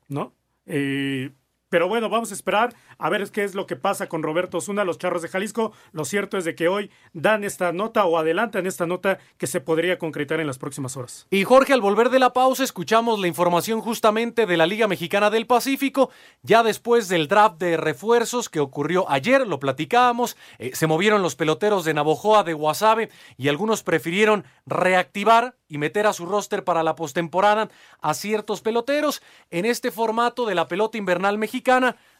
¿no? 0.10 0.34
Eh, 0.66 1.32
pero 1.72 1.88
bueno, 1.88 2.10
vamos 2.10 2.32
a 2.32 2.34
esperar 2.34 2.76
a 2.98 3.10
ver 3.10 3.32
qué 3.32 3.46
es 3.46 3.56
lo 3.56 3.66
que 3.66 3.78
pasa 3.78 4.10
con 4.10 4.24
Roberto 4.24 4.58
Osuna, 4.58 4.84
los 4.84 4.98
Charros 4.98 5.22
de 5.22 5.30
Jalisco. 5.30 5.72
Lo 5.94 6.04
cierto 6.04 6.38
es 6.38 6.44
de 6.44 6.54
que 6.54 6.68
hoy 6.68 6.92
dan 7.14 7.46
esta 7.46 7.72
nota 7.72 8.04
o 8.06 8.18
adelantan 8.18 8.68
esta 8.68 8.86
nota 8.86 9.20
que 9.38 9.48
se 9.48 9.62
podría 9.62 9.98
concretar 9.98 10.42
en 10.42 10.48
las 10.48 10.60
próximas 10.60 10.98
horas. 10.98 11.28
Y 11.30 11.46
Jorge, 11.46 11.72
al 11.72 11.80
volver 11.80 12.10
de 12.10 12.20
la 12.20 12.34
pausa, 12.34 12.66
escuchamos 12.66 13.22
la 13.22 13.28
información 13.28 13.80
justamente 13.80 14.46
de 14.46 14.58
la 14.58 14.68
Liga 14.68 14.90
Mexicana 14.90 15.30
del 15.30 15.48
Pacífico, 15.48 16.10
ya 16.44 16.62
después 16.62 17.08
del 17.08 17.30
draft 17.30 17.58
de 17.58 17.78
refuerzos 17.78 18.50
que 18.50 18.60
ocurrió 18.60 19.10
ayer, 19.10 19.48
lo 19.48 19.62
platicábamos, 19.62 20.36
eh, 20.60 20.72
se 20.74 20.88
movieron 20.88 21.22
los 21.22 21.38
peloteros 21.38 21.86
de 21.86 21.94
Navojoa, 21.94 22.44
de 22.44 22.52
Guasave, 22.54 23.10
y 23.38 23.48
algunos 23.48 23.82
prefirieron 23.82 24.44
reactivar 24.66 25.56
y 25.70 25.78
meter 25.78 26.06
a 26.06 26.12
su 26.12 26.26
roster 26.26 26.66
para 26.66 26.84
la 26.84 26.96
postemporada 26.96 27.70
a 28.02 28.14
ciertos 28.14 28.60
peloteros. 28.60 29.22
En 29.52 29.66
este 29.66 29.90
formato 29.90 30.46
de 30.46 30.54
la 30.54 30.68
pelota 30.68 30.98
invernal 30.98 31.38
mexicana, 31.38 31.61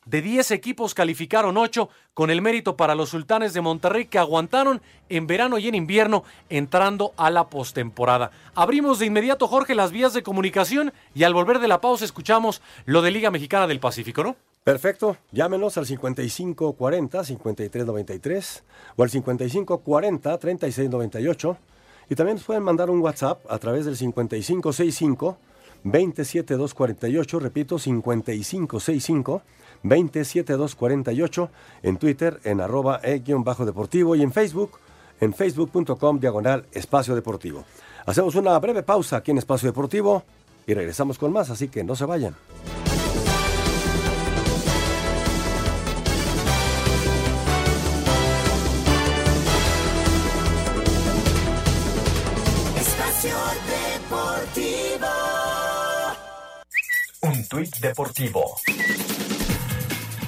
de 0.06 0.22
10 0.22 0.52
equipos 0.52 0.94
calificaron 0.94 1.58
8, 1.58 1.90
con 2.14 2.32
el 2.32 2.42
mérito 2.42 2.76
para 2.76 2.96
los 2.96 3.10
sultanes 3.10 3.54
de 3.54 3.62
Monterrey 3.62 4.06
que 4.06 4.18
aguantaron 4.18 4.82
en 5.10 5.28
verano 5.28 5.58
y 5.58 5.68
en 5.68 5.76
invierno 5.76 6.24
entrando 6.50 7.14
a 7.18 7.30
la 7.30 7.50
postemporada. 7.50 8.32
Abrimos 8.56 9.00
de 9.00 9.06
inmediato, 9.06 9.48
Jorge, 9.48 9.76
las 9.76 9.92
vías 9.92 10.14
de 10.14 10.24
comunicación 10.24 10.94
y 11.14 11.24
al 11.24 11.34
volver 11.34 11.60
de 11.60 11.68
la 11.68 11.82
pausa 11.82 12.06
escuchamos 12.06 12.62
lo 12.86 13.02
de 13.02 13.12
Liga 13.12 13.32
Mexicana 13.32 13.68
del 13.68 13.80
Pacífico, 13.80 14.24
¿no? 14.24 14.36
Perfecto, 14.64 15.18
llámenos 15.32 15.78
al 15.78 15.88
5540-5393 15.88 18.62
o 18.96 19.04
al 19.04 19.10
5540-3698 19.10 21.58
y 22.10 22.16
también 22.16 22.38
nos 22.38 22.46
pueden 22.46 22.64
mandar 22.64 22.90
un 22.90 23.02
WhatsApp 23.02 23.40
a 23.50 23.58
través 23.58 23.86
del 23.86 23.98
5565 23.98 25.38
27248, 25.84 27.40
repito, 27.40 27.80
5565 27.80 29.42
27248, 29.84 31.50
en 31.84 31.98
Twitter 31.98 32.40
en 32.44 32.62
arroba 32.62 33.00
e-deportivo 33.04 34.16
y 34.16 34.22
en 34.22 34.32
Facebook 34.32 34.80
en 35.22 35.34
facebook.com 35.34 36.20
diagonal 36.20 36.66
espacio 36.74 37.16
deportivo. 37.16 37.64
Hacemos 38.06 38.36
una 38.36 38.58
breve 38.60 38.84
pausa 38.84 39.18
aquí 39.18 39.32
en 39.32 39.38
Espacio 39.38 39.70
Deportivo 39.70 40.24
y 40.68 40.74
regresamos 40.74 41.18
con 41.18 41.32
más, 41.32 41.50
así 41.50 41.68
que 41.68 41.84
no 41.84 41.96
se 41.96 42.06
vayan. 42.06 42.36
Tuit 57.48 57.78
deportivo. 57.80 58.56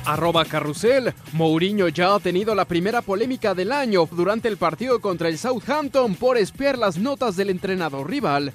Arroba 0.05 0.45
Carrusel. 0.45 1.13
Mourinho 1.31 1.87
ya 1.87 2.13
ha 2.13 2.19
tenido 2.19 2.53
la 2.53 2.65
primera 2.65 3.01
polémica 3.01 3.55
del 3.55 3.71
año 3.71 4.07
durante 4.11 4.47
el 4.47 4.57
partido 4.57 5.01
contra 5.01 5.27
el 5.29 5.37
Southampton 5.37 6.15
por 6.15 6.37
espiar 6.37 6.77
las 6.77 6.97
notas 6.97 7.35
del 7.35 7.49
entrenador 7.49 8.09
rival. 8.09 8.53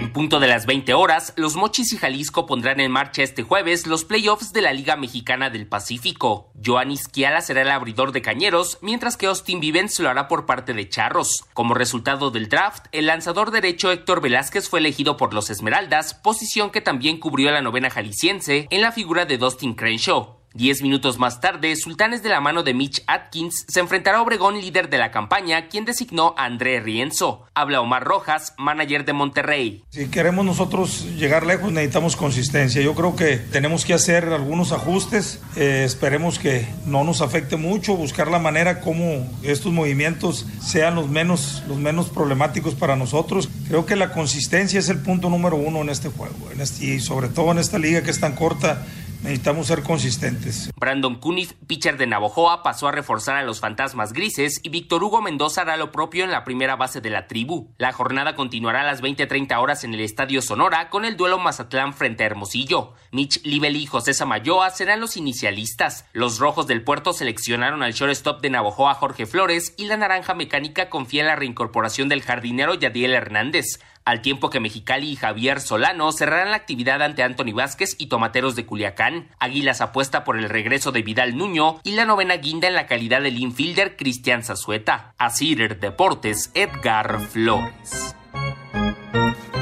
En 0.00 0.14
punto 0.14 0.40
de 0.40 0.48
las 0.48 0.64
20 0.64 0.94
horas, 0.94 1.34
los 1.36 1.56
Mochis 1.56 1.92
y 1.92 1.98
Jalisco 1.98 2.46
pondrán 2.46 2.80
en 2.80 2.90
marcha 2.90 3.22
este 3.22 3.42
jueves 3.42 3.86
los 3.86 4.06
playoffs 4.06 4.50
de 4.54 4.62
la 4.62 4.72
Liga 4.72 4.96
Mexicana 4.96 5.50
del 5.50 5.66
Pacífico. 5.66 6.50
Joan 6.64 6.90
Izquiala 6.90 7.42
será 7.42 7.60
el 7.60 7.70
abridor 7.70 8.12
de 8.12 8.22
Cañeros, 8.22 8.78
mientras 8.80 9.18
que 9.18 9.26
Austin 9.26 9.60
Vivens 9.60 10.00
lo 10.00 10.08
hará 10.08 10.26
por 10.26 10.46
parte 10.46 10.72
de 10.72 10.88
Charros. 10.88 11.44
Como 11.52 11.74
resultado 11.74 12.30
del 12.30 12.48
draft, 12.48 12.86
el 12.92 13.08
lanzador 13.08 13.50
derecho 13.50 13.92
Héctor 13.92 14.22
Velázquez 14.22 14.70
fue 14.70 14.80
elegido 14.80 15.18
por 15.18 15.34
los 15.34 15.50
Esmeraldas, 15.50 16.14
posición 16.14 16.70
que 16.70 16.80
también 16.80 17.20
cubrió 17.20 17.50
la 17.50 17.60
novena 17.60 17.90
jalisciense 17.90 18.68
en 18.70 18.80
la 18.80 18.92
figura 18.92 19.26
de 19.26 19.36
Dustin 19.36 19.74
Crenshaw. 19.74 20.39
Diez 20.52 20.82
minutos 20.82 21.16
más 21.16 21.40
tarde, 21.40 21.76
Sultanes 21.76 22.24
de 22.24 22.28
la 22.28 22.40
mano 22.40 22.64
de 22.64 22.74
Mitch 22.74 23.04
Atkins 23.06 23.64
se 23.68 23.78
enfrentará 23.78 24.18
a 24.18 24.22
Obregón, 24.22 24.60
líder 24.60 24.90
de 24.90 24.98
la 24.98 25.12
campaña, 25.12 25.68
quien 25.68 25.84
designó 25.84 26.34
a 26.36 26.46
André 26.46 26.80
Rienzo. 26.80 27.46
Habla 27.54 27.80
Omar 27.80 28.02
Rojas, 28.02 28.54
manager 28.58 29.04
de 29.04 29.12
Monterrey. 29.12 29.84
Si 29.90 30.08
queremos 30.08 30.44
nosotros 30.44 31.06
llegar 31.16 31.46
lejos, 31.46 31.70
necesitamos 31.70 32.16
consistencia. 32.16 32.82
Yo 32.82 32.96
creo 32.96 33.14
que 33.14 33.36
tenemos 33.36 33.84
que 33.84 33.94
hacer 33.94 34.24
algunos 34.24 34.72
ajustes. 34.72 35.40
Eh, 35.54 35.84
esperemos 35.86 36.40
que 36.40 36.66
no 36.84 37.04
nos 37.04 37.20
afecte 37.20 37.56
mucho, 37.56 37.94
buscar 37.94 38.28
la 38.28 38.40
manera 38.40 38.80
como 38.80 39.30
estos 39.44 39.72
movimientos 39.72 40.46
sean 40.60 40.96
los 40.96 41.08
menos, 41.08 41.62
los 41.68 41.78
menos 41.78 42.08
problemáticos 42.08 42.74
para 42.74 42.96
nosotros. 42.96 43.48
Creo 43.68 43.86
que 43.86 43.94
la 43.94 44.10
consistencia 44.10 44.80
es 44.80 44.88
el 44.88 44.98
punto 44.98 45.30
número 45.30 45.54
uno 45.54 45.80
en 45.82 45.90
este 45.90 46.08
juego 46.08 46.50
en 46.52 46.60
este, 46.60 46.86
y 46.86 46.98
sobre 46.98 47.28
todo 47.28 47.52
en 47.52 47.58
esta 47.58 47.78
liga 47.78 48.02
que 48.02 48.10
es 48.10 48.18
tan 48.18 48.34
corta 48.34 48.84
Necesitamos 49.22 49.66
ser 49.66 49.82
consistentes. 49.82 50.70
Brandon 50.76 51.16
Cunif, 51.16 51.52
pitcher 51.66 51.98
de 51.98 52.06
Navojoa, 52.06 52.62
pasó 52.62 52.88
a 52.88 52.92
reforzar 52.92 53.36
a 53.36 53.42
los 53.42 53.60
fantasmas 53.60 54.14
grises 54.14 54.60
y 54.62 54.70
Víctor 54.70 55.04
Hugo 55.04 55.20
Mendoza 55.20 55.60
hará 55.60 55.76
lo 55.76 55.92
propio 55.92 56.24
en 56.24 56.30
la 56.30 56.42
primera 56.42 56.76
base 56.76 57.02
de 57.02 57.10
la 57.10 57.26
tribu. 57.26 57.68
La 57.76 57.92
jornada 57.92 58.34
continuará 58.34 58.80
a 58.80 58.84
las 58.84 59.02
20:30 59.02 59.60
horas 59.60 59.84
en 59.84 59.92
el 59.92 60.00
Estadio 60.00 60.40
Sonora 60.40 60.88
con 60.88 61.04
el 61.04 61.18
duelo 61.18 61.38
Mazatlán 61.38 61.92
frente 61.92 62.22
a 62.22 62.26
Hermosillo. 62.26 62.94
Mitch 63.12 63.44
Libel 63.44 63.76
y 63.76 63.84
José 63.84 64.14
Samayoa 64.14 64.70
serán 64.70 65.00
los 65.00 65.18
inicialistas. 65.18 66.06
Los 66.14 66.38
rojos 66.38 66.66
del 66.66 66.82
puerto 66.82 67.12
seleccionaron 67.12 67.82
al 67.82 67.92
shortstop 67.92 68.40
de 68.40 68.48
Navojoa 68.48 68.94
Jorge 68.94 69.26
Flores 69.26 69.74
y 69.76 69.84
la 69.84 69.98
naranja 69.98 70.32
mecánica 70.32 70.88
confía 70.88 71.20
en 71.20 71.26
la 71.26 71.36
reincorporación 71.36 72.08
del 72.08 72.22
jardinero 72.22 72.72
Yadiel 72.72 73.12
Hernández 73.12 73.80
al 74.04 74.22
tiempo 74.22 74.50
que 74.50 74.60
Mexicali 74.60 75.10
y 75.10 75.16
Javier 75.16 75.60
Solano 75.60 76.10
cerrarán 76.12 76.50
la 76.50 76.56
actividad 76.56 77.02
ante 77.02 77.22
Anthony 77.22 77.52
Vázquez 77.54 77.96
y 77.98 78.06
Tomateros 78.06 78.56
de 78.56 78.66
Culiacán. 78.66 79.28
Águilas 79.38 79.80
apuesta 79.80 80.24
por 80.24 80.38
el 80.38 80.48
regreso 80.48 80.92
de 80.92 81.02
Vidal 81.02 81.36
Nuño 81.36 81.80
y 81.84 81.92
la 81.92 82.04
novena 82.04 82.36
guinda 82.36 82.68
en 82.68 82.74
la 82.74 82.86
calidad 82.86 83.22
del 83.22 83.38
infielder 83.38 83.96
Cristian 83.96 84.42
Zazueta. 84.42 85.14
Asir 85.18 85.78
Deportes, 85.78 86.50
Edgar 86.54 87.20
Flores. 87.20 88.16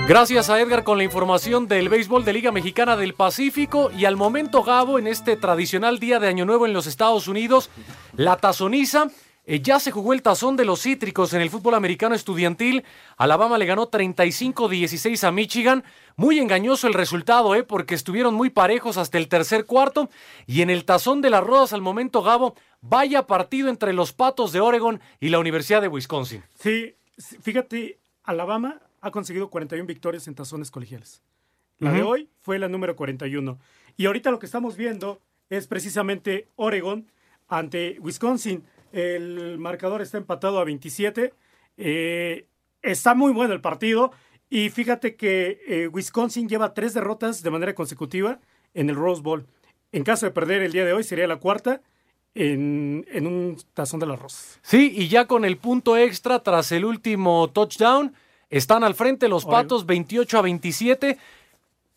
Gracias 0.08 0.48
a 0.48 0.58
Edgar 0.58 0.84
con 0.84 0.96
la 0.96 1.04
información 1.04 1.68
del 1.68 1.90
béisbol 1.90 2.24
de 2.24 2.32
Liga 2.32 2.50
Mexicana 2.50 2.96
del 2.96 3.12
Pacífico 3.12 3.90
y 3.90 4.06
al 4.06 4.16
momento 4.16 4.62
Gabo 4.62 4.98
en 4.98 5.06
este 5.06 5.36
tradicional 5.36 5.98
día 5.98 6.18
de 6.18 6.28
Año 6.28 6.46
Nuevo 6.46 6.64
en 6.64 6.72
los 6.72 6.86
Estados 6.86 7.28
Unidos, 7.28 7.68
la 8.16 8.38
tazoniza 8.38 9.08
eh, 9.50 9.60
ya 9.62 9.80
se 9.80 9.90
jugó 9.90 10.12
el 10.12 10.20
tazón 10.20 10.56
de 10.56 10.66
los 10.66 10.82
cítricos 10.82 11.32
en 11.32 11.40
el 11.40 11.48
fútbol 11.48 11.74
americano 11.74 12.14
estudiantil. 12.14 12.84
Alabama 13.16 13.56
le 13.56 13.64
ganó 13.64 13.90
35-16 13.90 15.26
a 15.26 15.32
Michigan. 15.32 15.84
Muy 16.16 16.38
engañoso 16.38 16.86
el 16.86 16.92
resultado, 16.92 17.54
¿eh? 17.54 17.62
porque 17.62 17.94
estuvieron 17.94 18.34
muy 18.34 18.50
parejos 18.50 18.98
hasta 18.98 19.16
el 19.16 19.28
tercer 19.28 19.64
cuarto. 19.64 20.10
Y 20.46 20.60
en 20.60 20.68
el 20.68 20.84
tazón 20.84 21.22
de 21.22 21.30
las 21.30 21.42
rodas 21.42 21.72
al 21.72 21.80
momento, 21.80 22.22
Gabo, 22.22 22.56
vaya 22.82 23.26
partido 23.26 23.70
entre 23.70 23.94
los 23.94 24.12
Patos 24.12 24.52
de 24.52 24.60
Oregon 24.60 25.00
y 25.18 25.30
la 25.30 25.38
Universidad 25.38 25.80
de 25.80 25.88
Wisconsin. 25.88 26.44
Sí, 26.60 26.94
fíjate, 27.16 27.98
Alabama 28.24 28.82
ha 29.00 29.10
conseguido 29.10 29.48
41 29.48 29.86
victorias 29.86 30.28
en 30.28 30.34
tazones 30.34 30.70
colegiales. 30.70 31.22
La 31.78 31.90
de 31.92 32.02
hoy 32.02 32.28
fue 32.42 32.58
la 32.58 32.68
número 32.68 32.96
41. 32.96 33.58
Y 33.96 34.04
ahorita 34.04 34.30
lo 34.30 34.38
que 34.38 34.44
estamos 34.44 34.76
viendo 34.76 35.22
es 35.48 35.66
precisamente 35.66 36.48
Oregon 36.56 37.10
ante 37.48 37.96
Wisconsin. 38.00 38.62
El 38.92 39.58
marcador 39.58 40.02
está 40.02 40.18
empatado 40.18 40.58
a 40.58 40.64
27. 40.64 41.32
Eh, 41.76 42.46
está 42.82 43.14
muy 43.14 43.32
bueno 43.32 43.54
el 43.54 43.60
partido. 43.60 44.12
Y 44.50 44.70
fíjate 44.70 45.16
que 45.16 45.60
eh, 45.66 45.88
Wisconsin 45.88 46.48
lleva 46.48 46.72
tres 46.72 46.94
derrotas 46.94 47.42
de 47.42 47.50
manera 47.50 47.74
consecutiva 47.74 48.40
en 48.74 48.88
el 48.88 48.96
Rose 48.96 49.22
Bowl. 49.22 49.46
En 49.92 50.04
caso 50.04 50.26
de 50.26 50.32
perder 50.32 50.62
el 50.62 50.72
día 50.72 50.84
de 50.84 50.92
hoy, 50.92 51.04
sería 51.04 51.26
la 51.26 51.36
cuarta 51.36 51.82
en, 52.34 53.26
un 53.26 53.56
tazón 53.74 54.00
de 54.00 54.06
arroz. 54.06 54.58
Sí, 54.62 54.92
y 54.94 55.08
ya 55.08 55.26
con 55.26 55.44
el 55.44 55.56
punto 55.56 55.96
extra 55.96 56.42
tras 56.42 56.72
el 56.72 56.84
último 56.84 57.50
touchdown, 57.50 58.14
están 58.50 58.84
al 58.84 58.94
frente 58.94 59.28
los 59.28 59.44
Patos 59.44 59.86
28 59.86 60.38
a 60.38 60.42
27. 60.42 61.18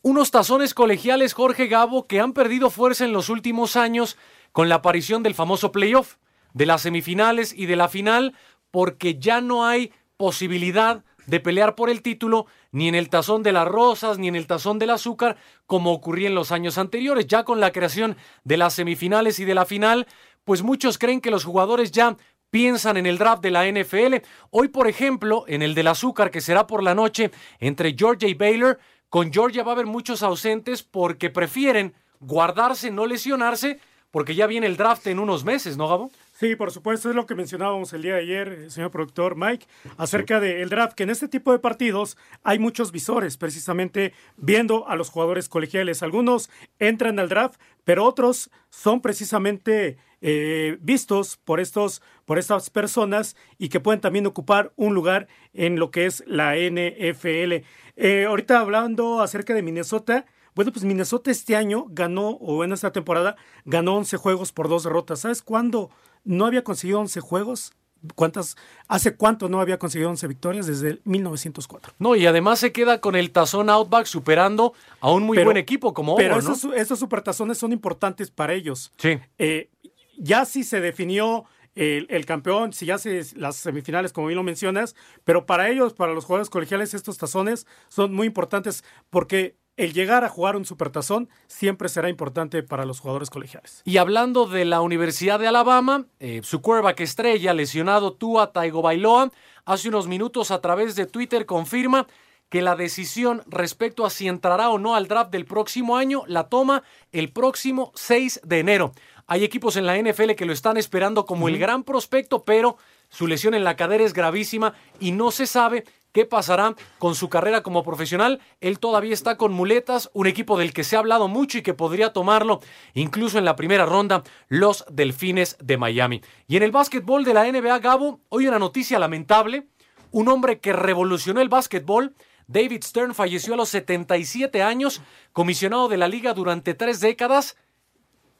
Unos 0.01 0.31
tazones 0.31 0.73
colegiales, 0.73 1.33
Jorge 1.33 1.67
Gabo, 1.67 2.07
que 2.07 2.19
han 2.19 2.33
perdido 2.33 2.69
fuerza 2.69 3.05
en 3.05 3.13
los 3.13 3.29
últimos 3.29 3.75
años 3.75 4.17
con 4.51 4.67
la 4.67 4.75
aparición 4.75 5.23
del 5.23 5.35
famoso 5.35 5.71
playoff 5.71 6.15
de 6.53 6.65
las 6.65 6.81
semifinales 6.81 7.53
y 7.55 7.65
de 7.65 7.75
la 7.75 7.89
final 7.89 8.35
porque 8.71 9.19
ya 9.19 9.41
no 9.41 9.65
hay 9.65 9.91
posibilidad 10.17 11.03
de 11.27 11.39
pelear 11.39 11.75
por 11.75 11.89
el 11.89 12.01
título 12.01 12.45
ni 12.71 12.87
en 12.87 12.95
el 12.95 13.09
tazón 13.09 13.43
de 13.43 13.51
las 13.51 13.67
rosas 13.67 14.17
ni 14.17 14.27
en 14.27 14.35
el 14.35 14.47
tazón 14.47 14.79
del 14.79 14.89
azúcar 14.89 15.37
como 15.65 15.91
ocurría 15.91 16.27
en 16.27 16.35
los 16.35 16.51
años 16.51 16.77
anteriores. 16.77 17.27
Ya 17.27 17.43
con 17.43 17.59
la 17.59 17.71
creación 17.71 18.17
de 18.43 18.57
las 18.57 18.73
semifinales 18.73 19.39
y 19.39 19.45
de 19.45 19.55
la 19.55 19.65
final, 19.65 20.07
pues 20.43 20.63
muchos 20.63 20.97
creen 20.97 21.21
que 21.21 21.31
los 21.31 21.43
jugadores 21.43 21.91
ya 21.91 22.17
piensan 22.49 22.97
en 22.97 23.05
el 23.05 23.17
draft 23.17 23.41
de 23.41 23.51
la 23.51 23.65
NFL. 23.65 24.15
Hoy, 24.49 24.67
por 24.67 24.87
ejemplo, 24.87 25.45
en 25.47 25.61
el 25.61 25.73
del 25.73 25.87
azúcar, 25.87 26.31
que 26.31 26.41
será 26.41 26.67
por 26.67 26.83
la 26.83 26.93
noche 26.93 27.31
entre 27.59 27.95
Georgia 27.97 28.27
y 28.27 28.33
Baylor, 28.33 28.79
con 29.09 29.31
Georgia 29.31 29.63
va 29.63 29.71
a 29.71 29.75
haber 29.75 29.87
muchos 29.87 30.23
ausentes 30.23 30.83
porque 30.83 31.29
prefieren 31.29 31.93
guardarse, 32.19 32.91
no 32.91 33.05
lesionarse, 33.05 33.79
porque 34.11 34.35
ya 34.35 34.47
viene 34.47 34.67
el 34.67 34.77
draft 34.77 35.07
en 35.07 35.19
unos 35.19 35.43
meses, 35.43 35.77
¿no, 35.77 35.87
Gabo? 35.87 36.11
Sí, 36.41 36.55
por 36.55 36.71
supuesto, 36.71 37.07
es 37.07 37.15
lo 37.15 37.27
que 37.27 37.35
mencionábamos 37.35 37.93
el 37.93 38.01
día 38.01 38.15
de 38.15 38.21
ayer, 38.21 38.47
eh, 38.47 38.69
señor 38.71 38.89
productor 38.89 39.35
Mike, 39.35 39.67
acerca 39.97 40.39
del 40.39 40.69
draft, 40.69 40.95
que 40.95 41.03
en 41.03 41.11
este 41.11 41.27
tipo 41.27 41.51
de 41.51 41.59
partidos 41.59 42.17
hay 42.41 42.57
muchos 42.57 42.91
visores, 42.91 43.37
precisamente 43.37 44.11
viendo 44.37 44.89
a 44.89 44.95
los 44.95 45.11
jugadores 45.11 45.47
colegiales. 45.49 46.01
Algunos 46.01 46.49
entran 46.79 47.19
al 47.19 47.29
draft, 47.29 47.61
pero 47.83 48.05
otros 48.05 48.49
son 48.71 49.01
precisamente 49.01 49.97
eh, 50.21 50.79
vistos 50.81 51.37
por, 51.37 51.59
estos, 51.59 52.01
por 52.25 52.39
estas 52.39 52.71
personas 52.71 53.35
y 53.59 53.69
que 53.69 53.79
pueden 53.79 54.01
también 54.01 54.25
ocupar 54.25 54.73
un 54.77 54.95
lugar 54.95 55.27
en 55.53 55.77
lo 55.77 55.91
que 55.91 56.07
es 56.07 56.23
la 56.25 56.55
NFL. 56.55 57.63
Eh, 57.97 58.25
ahorita 58.27 58.59
hablando 58.59 59.21
acerca 59.21 59.53
de 59.53 59.61
Minnesota, 59.61 60.25
bueno, 60.55 60.71
pues 60.71 60.85
Minnesota 60.85 61.29
este 61.29 61.55
año 61.55 61.85
ganó, 61.89 62.29
o 62.29 62.63
en 62.63 62.73
esta 62.73 62.91
temporada, 62.91 63.35
ganó 63.63 63.95
11 63.97 64.17
juegos 64.17 64.51
por 64.51 64.69
dos 64.69 64.83
derrotas. 64.83 65.19
¿Sabes 65.19 65.43
cuándo 65.43 65.91
no 66.23 66.45
había 66.45 66.63
conseguido 66.63 66.99
11 66.99 67.19
juegos. 67.19 67.73
¿Cuántas, 68.15 68.57
¿Hace 68.87 69.15
cuánto 69.15 69.47
no 69.47 69.61
había 69.61 69.77
conseguido 69.77 70.09
11 70.09 70.27
victorias? 70.27 70.65
Desde 70.65 70.99
1904. 71.03 71.93
No, 71.99 72.15
y 72.15 72.25
además 72.25 72.57
se 72.57 72.71
queda 72.71 72.99
con 72.99 73.15
el 73.15 73.29
tazón 73.29 73.69
Outback 73.69 74.05
superando 74.05 74.73
a 75.01 75.11
un 75.11 75.23
muy 75.23 75.43
buen 75.43 75.57
equipo 75.57 75.93
como 75.93 76.15
Pero 76.15 76.39
esos, 76.39 76.63
esos 76.75 76.97
supertazones 76.97 77.59
son 77.59 77.71
importantes 77.71 78.31
para 78.31 78.53
ellos. 78.53 78.91
Sí. 78.97 79.19
Eh, 79.37 79.69
ya 80.17 80.45
sí 80.45 80.63
se 80.63 80.81
definió 80.81 81.45
el, 81.75 82.07
el, 82.09 82.25
campeón, 82.25 82.73
si 82.73 82.87
ya 82.87 82.97
se 82.97 83.23
las 83.35 83.55
semifinales, 83.55 84.13
como 84.13 84.27
bien 84.27 84.37
lo 84.37 84.43
mencionas, 84.43 84.95
pero 85.23 85.45
para 85.45 85.69
ellos, 85.69 85.93
para 85.93 86.13
los 86.13 86.25
jugadores 86.25 86.49
colegiales, 86.49 86.93
estos 86.95 87.17
tazones 87.17 87.67
son 87.87 88.13
muy 88.13 88.27
importantes 88.27 88.83
porque 89.09 89.55
el 89.77 89.93
llegar 89.93 90.23
a 90.23 90.29
jugar 90.29 90.55
un 90.55 90.65
supertazón 90.65 91.29
siempre 91.47 91.89
será 91.89 92.09
importante 92.09 92.63
para 92.63 92.85
los 92.85 92.99
jugadores 92.99 93.29
colegiales. 93.29 93.81
Y 93.85 93.97
hablando 93.97 94.45
de 94.45 94.65
la 94.65 94.81
Universidad 94.81 95.39
de 95.39 95.47
Alabama, 95.47 96.05
eh, 96.19 96.41
su 96.43 96.61
que 96.61 97.03
estrella, 97.03 97.53
lesionado 97.53 98.13
Tua 98.13 98.51
Taigo 98.51 98.81
Bailoa, 98.81 99.31
hace 99.65 99.89
unos 99.89 100.07
minutos 100.07 100.51
a 100.51 100.61
través 100.61 100.95
de 100.95 101.05
Twitter 101.05 101.45
confirma 101.45 102.07
que 102.49 102.61
la 102.61 102.75
decisión 102.75 103.43
respecto 103.47 104.05
a 104.05 104.09
si 104.09 104.27
entrará 104.27 104.69
o 104.69 104.77
no 104.77 104.93
al 104.93 105.07
draft 105.07 105.31
del 105.31 105.45
próximo 105.45 105.95
año 105.95 106.23
la 106.27 106.49
toma 106.49 106.83
el 107.13 107.31
próximo 107.31 107.93
6 107.95 108.41
de 108.43 108.59
enero. 108.59 108.91
Hay 109.25 109.45
equipos 109.45 109.77
en 109.77 109.85
la 109.85 109.97
NFL 109.97 110.31
que 110.31 110.45
lo 110.45 110.51
están 110.51 110.75
esperando 110.75 111.25
como 111.25 111.47
el 111.47 111.57
gran 111.57 111.85
prospecto, 111.85 112.43
pero 112.43 112.77
su 113.07 113.27
lesión 113.27 113.53
en 113.53 113.63
la 113.63 113.77
cadera 113.77 114.03
es 114.03 114.11
gravísima 114.11 114.73
y 114.99 115.13
no 115.13 115.31
se 115.31 115.47
sabe 115.47 115.85
qué 116.11 116.25
pasará 116.25 116.75
con 116.99 117.15
su 117.15 117.29
carrera 117.29 117.63
como 117.63 117.83
profesional. 117.83 118.39
Él 118.59 118.79
todavía 118.79 119.13
está 119.13 119.37
con 119.37 119.53
muletas, 119.53 120.09
un 120.13 120.27
equipo 120.27 120.57
del 120.57 120.73
que 120.73 120.83
se 120.83 120.95
ha 120.95 120.99
hablado 120.99 121.27
mucho 121.27 121.57
y 121.57 121.61
que 121.61 121.73
podría 121.73 122.13
tomarlo 122.13 122.61
incluso 122.93 123.37
en 123.37 123.45
la 123.45 123.55
primera 123.55 123.85
ronda, 123.85 124.23
los 124.47 124.85
Delfines 124.91 125.57
de 125.61 125.77
Miami. 125.77 126.21
Y 126.47 126.57
en 126.57 126.63
el 126.63 126.71
básquetbol 126.71 127.23
de 127.23 127.33
la 127.33 127.51
NBA, 127.51 127.79
Gabo, 127.79 128.19
hoy 128.29 128.47
una 128.47 128.59
noticia 128.59 128.99
lamentable. 128.99 129.67
Un 130.11 130.27
hombre 130.27 130.59
que 130.59 130.73
revolucionó 130.73 131.39
el 131.39 131.47
básquetbol, 131.47 132.15
David 132.47 132.83
Stern, 132.83 133.15
falleció 133.15 133.53
a 133.53 133.57
los 133.57 133.69
77 133.69 134.61
años, 134.61 135.01
comisionado 135.31 135.87
de 135.87 135.97
la 135.97 136.09
liga 136.09 136.33
durante 136.33 136.73
tres 136.73 136.99
décadas. 136.99 137.55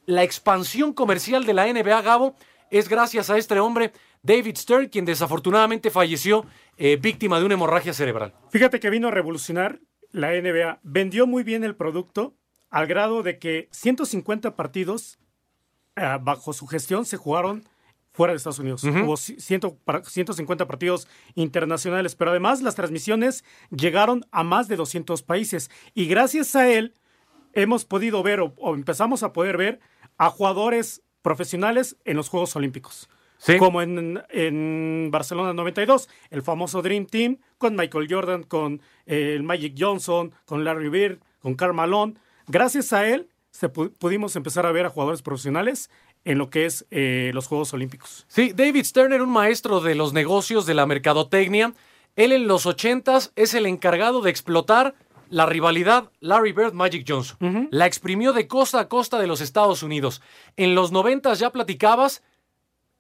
La 0.06 0.24
expansión 0.24 0.92
comercial 0.92 1.46
de 1.46 1.54
la 1.54 1.72
NBA, 1.72 2.02
Gabo, 2.02 2.36
es 2.72 2.90
gracias 2.90 3.30
a 3.30 3.38
este 3.38 3.60
hombre, 3.60 3.94
David 4.24 4.58
Stern, 4.58 4.90
quien 4.90 5.06
desafortunadamente 5.06 5.90
falleció 5.90 6.46
eh, 6.78 6.98
víctima 6.98 7.40
de 7.40 7.46
una 7.46 7.56
hemorragia 7.56 7.94
cerebral. 7.94 8.34
Fíjate 8.50 8.80
que 8.80 8.90
vino 8.90 9.08
a 9.08 9.12
revolucionar 9.12 9.80
la 10.12 10.32
NBA. 10.32 10.80
Vendió 10.84 11.26
muy 11.28 11.44
bien 11.44 11.64
el 11.64 11.76
producto 11.76 12.36
al 12.70 12.88
grado 12.88 13.24
de 13.24 13.40
que 13.40 13.68
150 13.72 14.56
partidos 14.56 15.20
eh, 15.96 16.18
bajo 16.22 16.54
su 16.54 16.68
gestión 16.68 17.06
se 17.06 17.18
jugaron 17.18 17.64
fuera 18.14 18.34
de 18.34 18.38
Estados 18.38 18.60
Unidos. 18.60 18.84
Hubo 18.84 19.16
150 19.16 20.68
partidos 20.68 21.08
internacionales, 21.36 22.16
pero 22.16 22.32
además 22.32 22.62
las 22.62 22.76
transmisiones 22.76 23.44
llegaron 23.70 24.26
a 24.32 24.44
más 24.44 24.68
de 24.68 24.76
200 24.76 25.24
países. 25.24 25.72
Y 25.94 26.06
gracias 26.08 26.56
a 26.56 26.70
él 26.70 26.94
hemos 27.54 27.86
podido 27.86 28.22
ver 28.22 28.42
o 28.42 28.76
empezamos 28.76 29.24
a 29.24 29.34
poder 29.34 29.58
ver 29.58 29.80
a 30.18 30.30
jugadores 30.30 31.02
profesionales 31.22 31.98
en 32.04 32.18
los 32.18 32.30
Juegos 32.30 32.56
Olímpicos. 32.56 33.10
Como 33.58 33.82
en, 33.82 34.22
en, 34.30 35.10
Barcelona 35.12 35.54
92, 35.54 36.10
el 36.30 36.42
famoso 36.42 36.82
Dream 36.82 37.06
Team 37.08 37.38
con 37.58 37.76
Michael 37.76 38.08
Jordan, 38.10 38.44
con 38.44 38.82
eh, 39.06 39.34
el 39.36 39.44
Magic 39.44 39.76
Johnson, 39.78 40.34
con 40.46 40.64
Larry 40.64 40.90
Bird, 40.90 41.20
con 41.40 41.56
Karl 41.56 41.74
Malone. 41.74 42.14
Gracias 42.48 42.94
a 42.94 43.08
él 43.08 43.28
se 43.52 43.70
pudimos 43.70 44.36
empezar 44.36 44.66
a 44.66 44.72
ver 44.72 44.86
a 44.86 44.90
jugadores 44.90 45.22
profesionales 45.22 45.90
en 46.24 46.38
lo 46.38 46.50
que 46.50 46.66
es 46.66 46.86
eh, 46.90 47.32
los 47.34 47.48
Juegos 47.48 47.74
Olímpicos. 47.74 48.26
Sí, 48.28 48.54
David 48.54 48.86
Stern 48.86 49.14
era 49.14 49.24
un 49.24 49.32
maestro 49.32 49.82
de 49.82 49.96
los 49.96 50.14
negocios, 50.14 50.66
de 50.66 50.74
la 50.74 50.86
mercadotecnia. 50.86 51.74
Él 52.16 52.32
en 52.32 52.48
los 52.48 52.66
80 52.66 53.20
es 53.36 53.54
el 53.54 53.66
encargado 53.66 54.22
de 54.22 54.30
explotar 54.30 54.96
la 55.30 55.46
rivalidad 55.46 56.12
Larry 56.20 56.52
Bird 56.52 56.74
Magic 56.74 57.06
Johnson. 57.08 57.70
La 57.72 57.88
exprimió 57.88 58.34
de 58.34 58.48
costa 58.48 58.80
a 58.80 58.88
costa 58.88 59.20
de 59.20 59.28
los 59.28 59.42
Estados 59.42 59.82
Unidos. 59.82 60.22
En 60.58 60.76
los 60.76 60.92
90 60.92 61.34
ya 61.36 61.52
platicabas 61.52 62.22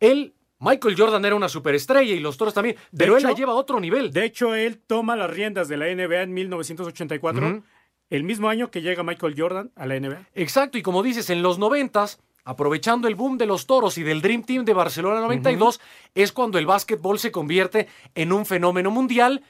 él, 0.01 0.33
Michael 0.59 0.95
Jordan 0.97 1.23
era 1.23 1.35
una 1.35 1.47
superestrella 1.47 2.13
y 2.13 2.19
los 2.19 2.35
toros 2.35 2.53
también, 2.53 2.75
pero 2.95 3.15
él 3.15 3.23
la 3.23 3.31
lleva 3.31 3.53
a 3.53 3.55
otro 3.55 3.79
nivel. 3.79 4.11
De 4.11 4.25
hecho, 4.25 4.53
él 4.53 4.79
toma 4.79 5.15
las 5.15 5.29
riendas 5.29 5.69
de 5.69 5.77
la 5.77 5.85
NBA 5.85 6.23
en 6.23 6.33
1984, 6.33 7.63
el 8.09 8.23
mismo 8.23 8.49
año 8.49 8.69
que 8.69 8.81
llega 8.81 9.03
Michael 9.03 9.35
Jordan 9.37 9.71
a 9.75 9.85
la 9.85 9.99
NBA. 9.99 10.27
Exacto, 10.35 10.77
y 10.77 10.81
como 10.81 11.01
dices, 11.01 11.29
en 11.29 11.41
los 11.41 11.57
noventas, 11.57 12.19
aprovechando 12.43 13.07
el 13.07 13.15
boom 13.15 13.37
de 13.37 13.45
los 13.45 13.65
toros 13.65 13.97
y 13.97 14.03
del 14.03 14.21
Dream 14.21 14.43
Team 14.43 14.65
de 14.65 14.73
Barcelona 14.73 15.21
92, 15.21 15.79
es 16.13 16.31
cuando 16.31 16.57
el 16.57 16.65
básquetbol 16.65 17.17
se 17.17 17.31
convierte 17.31 17.87
en 18.13 18.33
un 18.33 18.45
fenómeno 18.45 18.91
mundial. 18.91 19.43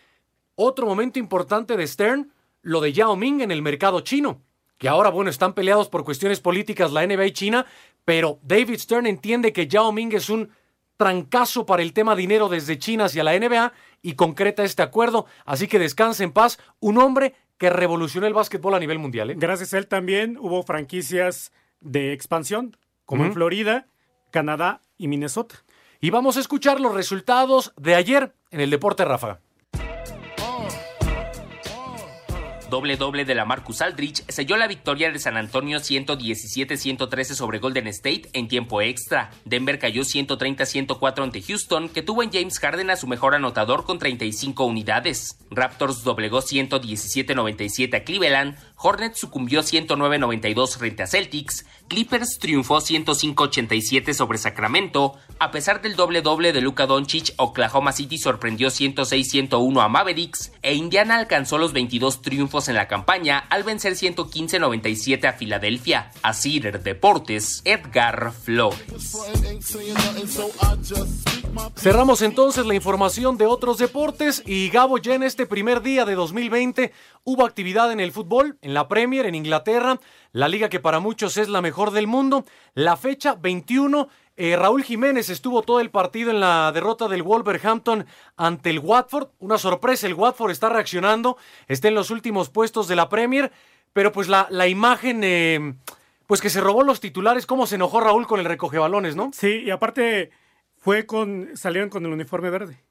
Otro 0.56 0.86
momento 0.86 1.18
importante 1.18 1.76
de 1.76 1.88
Stern, 1.88 2.32
lo 2.62 2.82
de 2.82 2.94
Yao 2.94 3.16
Ming 3.16 3.42
en 3.42 3.52
el 3.52 3.62
mercado 3.62 4.02
chino 4.02 4.42
que 4.82 4.90
ahora, 4.90 5.12
bueno, 5.12 5.30
están 5.30 5.54
peleados 5.54 5.90
por 5.90 6.04
cuestiones 6.04 6.40
políticas 6.40 6.92
la 6.92 7.06
NBA 7.06 7.28
y 7.28 7.32
China, 7.34 7.68
pero 8.06 8.40
David 8.44 8.80
Stern 8.80 9.06
entiende 9.06 9.54
que 9.54 9.68
Yao 9.68 9.92
Ming 9.92 10.14
es 10.14 10.30
un 10.30 10.50
trancazo 10.98 11.66
para 11.66 11.82
el 11.82 11.94
tema 11.94 12.16
dinero 12.16 12.48
desde 12.48 12.78
China 12.78 13.06
hacia 13.06 13.24
la 13.24 13.38
NBA 13.38 13.74
y 14.02 14.14
concreta 14.14 14.64
este 14.64 14.84
acuerdo. 14.84 15.26
Así 15.46 15.68
que 15.68 15.80
descanse 15.80 16.24
en 16.24 16.32
paz, 16.32 16.60
un 16.80 16.98
hombre 17.00 17.34
que 17.58 17.70
revolucionó 17.70 18.28
el 18.28 18.34
básquetbol 18.34 18.76
a 18.76 18.80
nivel 18.80 19.00
mundial. 19.00 19.32
¿eh? 19.32 19.36
Gracias 19.38 19.74
a 19.74 19.78
él 19.78 19.88
también 19.88 20.38
hubo 20.40 20.64
franquicias 20.64 21.52
de 21.80 22.14
expansión, 22.14 22.78
como 23.06 23.26
en 23.26 23.34
Florida, 23.34 23.88
Canadá 24.32 24.82
y 24.98 25.08
Minnesota. 25.08 25.56
Y 26.00 26.10
vamos 26.10 26.38
a 26.38 26.40
escuchar 26.40 26.80
los 26.80 26.94
resultados 26.94 27.74
de 27.78 27.96
ayer 27.96 28.34
en 28.50 28.62
el 28.62 28.70
Deporte 28.70 29.06
Rafa. 29.06 29.40
Doble 32.72 32.98
doble 32.98 33.26
de 33.26 33.36
la 33.36 33.46
Marcus 33.46 33.82
Aldrich 33.82 34.24
selló 34.30 34.58
la 34.58 34.66
victoria 34.66 35.12
de 35.12 35.20
San 35.20 35.38
Antonio 35.38 35.78
117-113 35.78 37.36
sobre 37.36 37.60
Golden 37.60 37.86
State 37.88 38.30
en 38.34 38.48
tiempo 38.48 38.82
extra. 38.82 39.30
Denver 39.46 39.78
cayó 39.78 40.02
130-104 40.02 41.22
ante 41.22 41.42
Houston, 41.44 41.90
que 41.90 42.02
tuvo 42.02 42.24
en 42.24 42.32
James 42.32 42.58
Harden 42.60 42.90
a 42.90 42.96
su 42.96 43.06
mejor 43.08 43.36
anotador 43.36 43.84
con 43.84 44.00
35 44.00 44.66
unidades. 44.66 45.38
Raptors 45.52 46.04
doblegó 46.04 46.42
117-97 46.42 47.96
a 47.96 48.04
Cleveland, 48.06 48.58
Hornets 48.82 49.20
sucumbió 49.20 49.62
109-92 49.62 50.78
frente 50.78 51.04
a 51.04 51.08
Celtics, 51.08 51.66
Clippers 51.88 52.40
triunfó 52.40 52.78
105-87 52.78 54.14
sobre 54.14 54.38
Sacramento, 54.38 55.16
a 55.40 55.52
pesar 55.52 55.82
del 55.82 55.96
doble 55.96 56.22
doble 56.22 56.54
de 56.54 56.62
Luka 56.62 56.86
Doncic, 56.86 57.34
Oklahoma 57.38 57.92
City 57.92 58.18
sorprendió 58.18 58.70
106-101 58.70 59.84
a 59.84 59.90
Mavericks 59.90 60.52
e 60.62 60.74
Indiana 60.74 61.18
alcanzó 61.18 61.58
los 61.58 61.74
22 61.74 62.22
triunfos 62.22 62.70
en 62.70 62.76
la 62.76 62.88
campaña 62.88 63.40
al 63.50 63.64
vencer 63.64 63.94
115-97 63.94 65.26
a 65.26 65.34
Filadelfia. 65.34 66.12
A 66.22 66.34
Cider 66.34 66.82
Deportes, 66.82 67.62
Edgar 67.66 68.32
Flores. 68.32 68.80
Cerramos 71.76 72.22
entonces 72.22 72.66
la 72.66 72.76
información 72.76 73.38
de 73.38 73.46
otros 73.46 73.78
deportes 73.78 74.44
y 74.46 74.70
Gabo 74.70 74.98
ya 74.98 75.16
en 75.16 75.24
este 75.24 75.46
primer 75.46 75.82
día 75.82 76.06
de 76.06 76.16
2020 76.16 76.94
hubo 77.24 77.46
actividad 77.46 77.92
en 77.92 78.00
el 78.00 78.12
fútbol, 78.12 78.58
la 78.74 78.88
Premier, 78.88 79.26
en 79.26 79.36
Inglaterra, 79.36 80.00
la 80.32 80.48
liga 80.48 80.70
que 80.70 80.80
para 80.80 81.00
muchos 81.00 81.38
es 81.38 81.50
la 81.50 81.62
mejor 81.62 81.92
del 81.92 82.08
mundo. 82.08 82.46
La 82.74 82.98
fecha 82.98 83.36
21 83.36 84.08
eh, 84.38 84.56
Raúl 84.56 84.84
Jiménez 84.84 85.30
estuvo 85.30 85.62
todo 85.62 85.80
el 85.80 85.92
partido 85.92 86.32
en 86.32 86.40
la 86.40 86.72
derrota 86.72 87.08
del 87.08 87.22
Wolverhampton 87.22 88.06
ante 88.38 88.70
el 88.70 88.80
Watford. 88.80 89.30
Una 89.40 89.58
sorpresa, 89.58 90.08
el 90.08 90.14
Watford 90.14 90.52
está 90.52 90.70
reaccionando, 90.70 91.38
está 91.68 91.90
en 91.90 91.96
los 91.96 92.10
últimos 92.10 92.50
puestos 92.50 92.88
de 92.88 92.96
la 92.96 93.10
Premier, 93.10 93.52
pero 93.94 94.12
pues 94.12 94.30
la, 94.30 94.48
la 94.50 94.68
imagen, 94.68 95.22
eh, 95.24 95.76
pues 96.28 96.42
que 96.42 96.50
se 96.50 96.62
robó 96.62 96.84
los 96.84 97.00
titulares, 97.00 97.46
cómo 97.46 97.68
se 97.68 97.76
enojó 97.76 98.00
Raúl 98.00 98.26
con 98.26 98.40
el 98.40 98.46
recoge 98.46 98.80
balones, 98.80 99.16
¿no? 99.16 99.32
Sí, 99.34 99.64
y 99.66 99.70
aparte 99.70 100.32
fue 100.78 101.06
con, 101.06 101.50
salieron 101.56 101.90
con 101.90 102.06
el 102.06 102.12
uniforme 102.12 102.50
verde. 102.50 102.82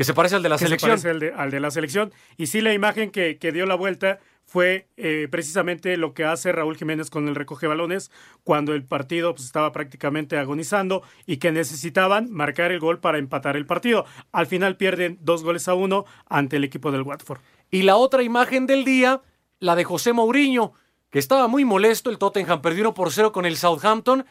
Que 0.00 0.04
se 0.04 0.14
parece 0.14 0.34
al 0.34 0.42
de 0.42 0.48
la 0.48 0.56
que 0.56 0.64
selección. 0.64 0.98
Se 0.98 1.08
parece 1.08 1.10
al 1.10 1.20
de, 1.20 1.42
al 1.42 1.50
de 1.50 1.60
la 1.60 1.70
selección. 1.70 2.10
Y 2.38 2.46
sí, 2.46 2.62
la 2.62 2.72
imagen 2.72 3.10
que, 3.10 3.36
que 3.36 3.52
dio 3.52 3.66
la 3.66 3.74
vuelta 3.74 4.18
fue 4.46 4.88
eh, 4.96 5.28
precisamente 5.30 5.94
lo 5.98 6.14
que 6.14 6.24
hace 6.24 6.52
Raúl 6.52 6.74
Jiménez 6.78 7.10
con 7.10 7.28
el 7.28 7.34
recoge 7.34 7.66
balones 7.66 8.10
cuando 8.42 8.72
el 8.72 8.82
partido 8.82 9.34
pues, 9.34 9.44
estaba 9.44 9.72
prácticamente 9.72 10.38
agonizando 10.38 11.02
y 11.26 11.36
que 11.36 11.52
necesitaban 11.52 12.32
marcar 12.32 12.72
el 12.72 12.80
gol 12.80 12.98
para 12.98 13.18
empatar 13.18 13.58
el 13.58 13.66
partido. 13.66 14.06
Al 14.32 14.46
final 14.46 14.78
pierden 14.78 15.18
dos 15.20 15.44
goles 15.44 15.68
a 15.68 15.74
uno 15.74 16.06
ante 16.30 16.56
el 16.56 16.64
equipo 16.64 16.90
del 16.90 17.02
Watford. 17.02 17.42
Y 17.70 17.82
la 17.82 17.96
otra 17.96 18.22
imagen 18.22 18.66
del 18.66 18.86
día, 18.86 19.20
la 19.58 19.76
de 19.76 19.84
José 19.84 20.14
Mourinho, 20.14 20.72
que 21.10 21.18
estaba 21.18 21.46
muy 21.46 21.66
molesto. 21.66 22.08
El 22.08 22.16
Tottenham 22.16 22.62
perdió 22.62 22.84
1 22.84 22.94
por 22.94 23.12
0 23.12 23.32
con 23.32 23.44
el 23.44 23.58
Southampton. 23.58 24.24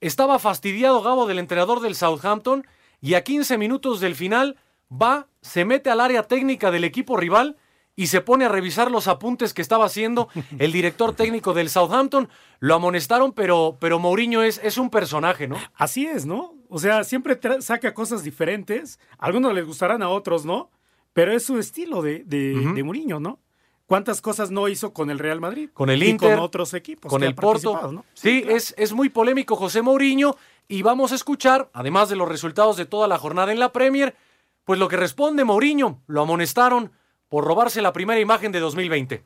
Estaba 0.00 0.38
fastidiado 0.38 1.02
Gabo 1.02 1.26
del 1.26 1.40
entrenador 1.40 1.80
del 1.80 1.94
Southampton 1.94 2.66
y 3.02 3.12
a 3.12 3.22
15 3.22 3.58
minutos 3.58 4.00
del 4.00 4.14
final 4.14 4.56
va, 4.90 5.28
se 5.40 5.64
mete 5.64 5.90
al 5.90 6.00
área 6.00 6.24
técnica 6.24 6.70
del 6.70 6.84
equipo 6.84 7.16
rival 7.16 7.56
y 7.96 8.06
se 8.06 8.20
pone 8.20 8.44
a 8.44 8.48
revisar 8.48 8.90
los 8.90 9.08
apuntes 9.08 9.52
que 9.52 9.62
estaba 9.62 9.84
haciendo 9.84 10.28
el 10.58 10.72
director 10.72 11.14
técnico 11.14 11.52
del 11.52 11.68
Southampton. 11.68 12.28
Lo 12.58 12.74
amonestaron, 12.74 13.32
pero, 13.32 13.76
pero 13.80 13.98
Mourinho 13.98 14.42
es, 14.42 14.60
es 14.62 14.78
un 14.78 14.90
personaje, 14.90 15.48
¿no? 15.48 15.56
Así 15.74 16.06
es, 16.06 16.26
¿no? 16.26 16.54
O 16.68 16.78
sea, 16.78 17.04
siempre 17.04 17.38
saca 17.60 17.94
cosas 17.94 18.22
diferentes. 18.22 18.98
A 19.18 19.26
algunos 19.26 19.52
les 19.54 19.66
gustarán, 19.66 20.02
a 20.02 20.08
otros 20.08 20.44
no. 20.44 20.70
Pero 21.12 21.32
es 21.32 21.44
su 21.44 21.58
estilo 21.58 22.02
de, 22.02 22.22
de, 22.24 22.54
de 22.74 22.82
Mourinho, 22.84 23.18
¿no? 23.18 23.40
¿Cuántas 23.90 24.20
cosas 24.20 24.52
no 24.52 24.68
hizo 24.68 24.92
con 24.92 25.10
el 25.10 25.18
Real 25.18 25.40
Madrid? 25.40 25.68
Con 25.74 25.90
el 25.90 26.00
Inter. 26.04 26.30
Y 26.30 26.34
con 26.34 26.44
otros 26.44 26.74
equipos. 26.74 27.10
Con 27.10 27.24
el 27.24 27.34
Porto. 27.34 27.90
¿no? 27.90 28.04
Sí, 28.14 28.44
es, 28.48 28.72
es 28.78 28.92
muy 28.92 29.08
polémico 29.08 29.56
José 29.56 29.82
Mourinho. 29.82 30.36
Y 30.68 30.82
vamos 30.82 31.10
a 31.10 31.16
escuchar, 31.16 31.68
además 31.72 32.08
de 32.08 32.14
los 32.14 32.28
resultados 32.28 32.76
de 32.76 32.86
toda 32.86 33.08
la 33.08 33.18
jornada 33.18 33.50
en 33.50 33.58
la 33.58 33.72
Premier, 33.72 34.14
pues 34.64 34.78
lo 34.78 34.88
que 34.88 34.96
responde 34.96 35.44
Mourinho. 35.44 36.02
Lo 36.06 36.22
amonestaron 36.22 36.92
por 37.28 37.44
robarse 37.44 37.82
la 37.82 37.92
primera 37.92 38.20
imagen 38.20 38.52
de 38.52 38.60
2020. 38.60 39.24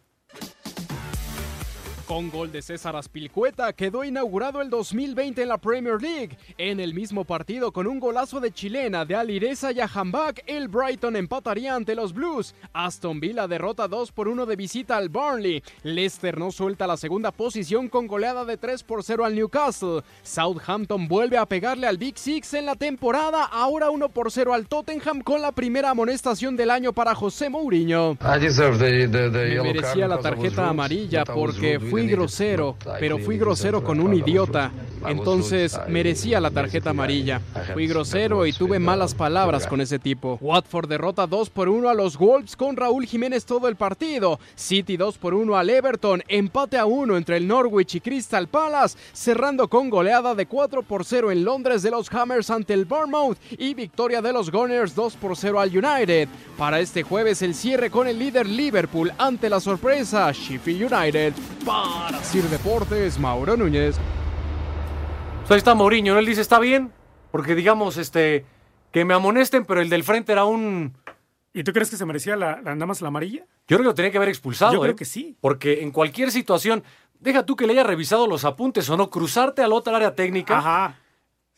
Con 2.06 2.30
gol 2.30 2.52
de 2.52 2.60
César 2.60 2.96
Aspilcueta 2.96 3.72
quedó 3.72 4.04
inaugurado 4.04 4.60
el 4.60 4.68
2020 4.68 5.40
en 5.40 5.48
la 5.48 5.56
Premier 5.56 6.02
League. 6.02 6.36
En 6.58 6.78
el 6.78 6.92
mismo 6.92 7.24
partido, 7.24 7.72
con 7.72 7.86
un 7.86 7.98
golazo 7.98 8.40
de 8.40 8.52
chilena 8.52 9.06
de 9.06 9.14
Alireza 9.14 9.72
y 9.72 9.78
el 10.46 10.68
Brighton 10.68 11.16
empataría 11.16 11.74
ante 11.74 11.94
los 11.94 12.12
Blues. 12.12 12.54
Aston 12.74 13.20
Villa 13.20 13.48
derrota 13.48 13.88
2 13.88 14.12
por 14.12 14.28
1 14.28 14.44
de 14.44 14.54
visita 14.54 14.98
al 14.98 15.08
Burnley. 15.08 15.62
Leicester 15.82 16.36
no 16.38 16.50
suelta 16.50 16.86
la 16.86 16.98
segunda 16.98 17.30
posición 17.30 17.88
con 17.88 18.06
goleada 18.06 18.44
de 18.44 18.58
3 18.58 18.82
por 18.82 19.02
0 19.02 19.24
al 19.24 19.34
Newcastle. 19.34 20.02
Southampton 20.22 21.08
vuelve 21.08 21.38
a 21.38 21.46
pegarle 21.46 21.86
al 21.86 21.96
Big 21.96 22.18
Six 22.18 22.52
en 22.52 22.66
la 22.66 22.74
temporada, 22.74 23.44
ahora 23.44 23.88
1 23.88 24.10
por 24.10 24.30
0 24.30 24.52
al 24.52 24.66
Tottenham 24.66 25.22
con 25.22 25.40
la 25.40 25.52
primera 25.52 25.90
amonestación 25.90 26.54
del 26.54 26.70
año 26.70 26.92
para 26.92 27.14
José 27.14 27.48
Mourinho. 27.48 28.18
Me 28.20 29.62
merecía 29.62 30.06
la 30.06 30.18
tarjeta 30.18 30.68
amarilla 30.68 31.24
porque 31.24 31.78
fui 31.94 32.08
grosero, 32.08 32.76
pero 32.98 33.18
fui 33.18 33.38
grosero 33.38 33.84
con 33.84 34.00
un 34.00 34.14
idiota. 34.14 34.72
Entonces 35.06 35.78
merecía 35.86 36.40
la 36.40 36.50
tarjeta 36.50 36.90
amarilla. 36.90 37.40
Fui 37.72 37.86
grosero 37.86 38.46
y 38.46 38.52
tuve 38.52 38.78
malas 38.78 39.14
palabras 39.14 39.66
con 39.66 39.80
ese 39.80 39.98
tipo. 39.98 40.38
Watford 40.40 40.88
derrota 40.88 41.26
2 41.26 41.50
por 41.50 41.68
1 41.68 41.88
a 41.88 41.94
los 41.94 42.16
Wolves 42.16 42.56
con 42.56 42.76
Raúl 42.76 43.06
Jiménez 43.06 43.44
todo 43.44 43.68
el 43.68 43.76
partido. 43.76 44.40
City 44.56 44.96
2 44.96 45.18
por 45.18 45.34
1 45.34 45.56
al 45.56 45.70
Everton. 45.70 46.22
Empate 46.26 46.78
a 46.78 46.86
1 46.86 47.16
entre 47.16 47.36
el 47.36 47.46
Norwich 47.46 47.94
y 47.96 48.00
Crystal 48.00 48.48
Palace. 48.48 48.98
Cerrando 49.12 49.68
con 49.68 49.90
goleada 49.90 50.34
de 50.34 50.46
4 50.46 50.82
por 50.82 51.04
0 51.04 51.30
en 51.30 51.44
Londres 51.44 51.82
de 51.82 51.90
los 51.90 52.12
Hammers 52.12 52.50
ante 52.50 52.74
el 52.74 52.86
Bournemouth. 52.86 53.38
Y 53.58 53.74
victoria 53.74 54.20
de 54.20 54.32
los 54.32 54.50
Gunners 54.50 54.94
2 54.94 55.16
por 55.16 55.36
0 55.36 55.60
al 55.60 55.76
United. 55.76 56.28
Para 56.56 56.80
este 56.80 57.02
jueves 57.02 57.42
el 57.42 57.54
cierre 57.54 57.90
con 57.90 58.08
el 58.08 58.18
líder 58.18 58.46
Liverpool 58.46 59.12
ante 59.18 59.48
la 59.48 59.60
sorpresa 59.60 60.32
Sheffield 60.32 60.92
United. 60.92 61.34
Para 61.84 62.22
Sir 62.22 62.44
Deportes, 62.44 63.18
Mauro 63.18 63.56
Núñez. 63.56 63.96
Pues 65.40 65.50
ahí 65.50 65.58
está 65.58 65.74
Mourinho, 65.74 66.14
¿no? 66.14 66.20
Él 66.20 66.26
dice, 66.26 66.40
está 66.40 66.58
bien, 66.58 66.90
porque 67.30 67.54
digamos, 67.54 67.98
este, 67.98 68.46
que 68.90 69.04
me 69.04 69.12
amonesten, 69.12 69.64
pero 69.64 69.80
el 69.80 69.90
del 69.90 70.04
frente 70.04 70.32
era 70.32 70.44
un... 70.44 70.94
¿Y 71.52 71.62
tú 71.62 71.72
crees 71.72 71.90
que 71.90 71.96
se 71.96 72.06
merecía 72.06 72.36
la, 72.36 72.60
la 72.62 72.74
nada 72.74 72.86
más 72.86 73.00
la 73.00 73.08
amarilla? 73.08 73.40
Yo 73.68 73.76
creo 73.76 73.80
que 73.80 73.84
lo 73.84 73.94
tenía 73.94 74.10
que 74.10 74.16
haber 74.16 74.30
expulsado. 74.30 74.72
Yo 74.72 74.80
creo 74.80 74.92
¿eh? 74.92 74.96
que 74.96 75.04
sí. 75.04 75.36
Porque 75.40 75.82
en 75.82 75.90
cualquier 75.90 76.30
situación, 76.30 76.82
deja 77.20 77.44
tú 77.44 77.56
que 77.56 77.66
le 77.66 77.74
haya 77.74 77.84
revisado 77.84 78.26
los 78.26 78.44
apuntes 78.44 78.88
o 78.88 78.96
no, 78.96 79.10
cruzarte 79.10 79.62
al 79.62 79.72
otro 79.72 79.94
área 79.94 80.14
técnica. 80.14 80.58
Ajá. 80.58 80.96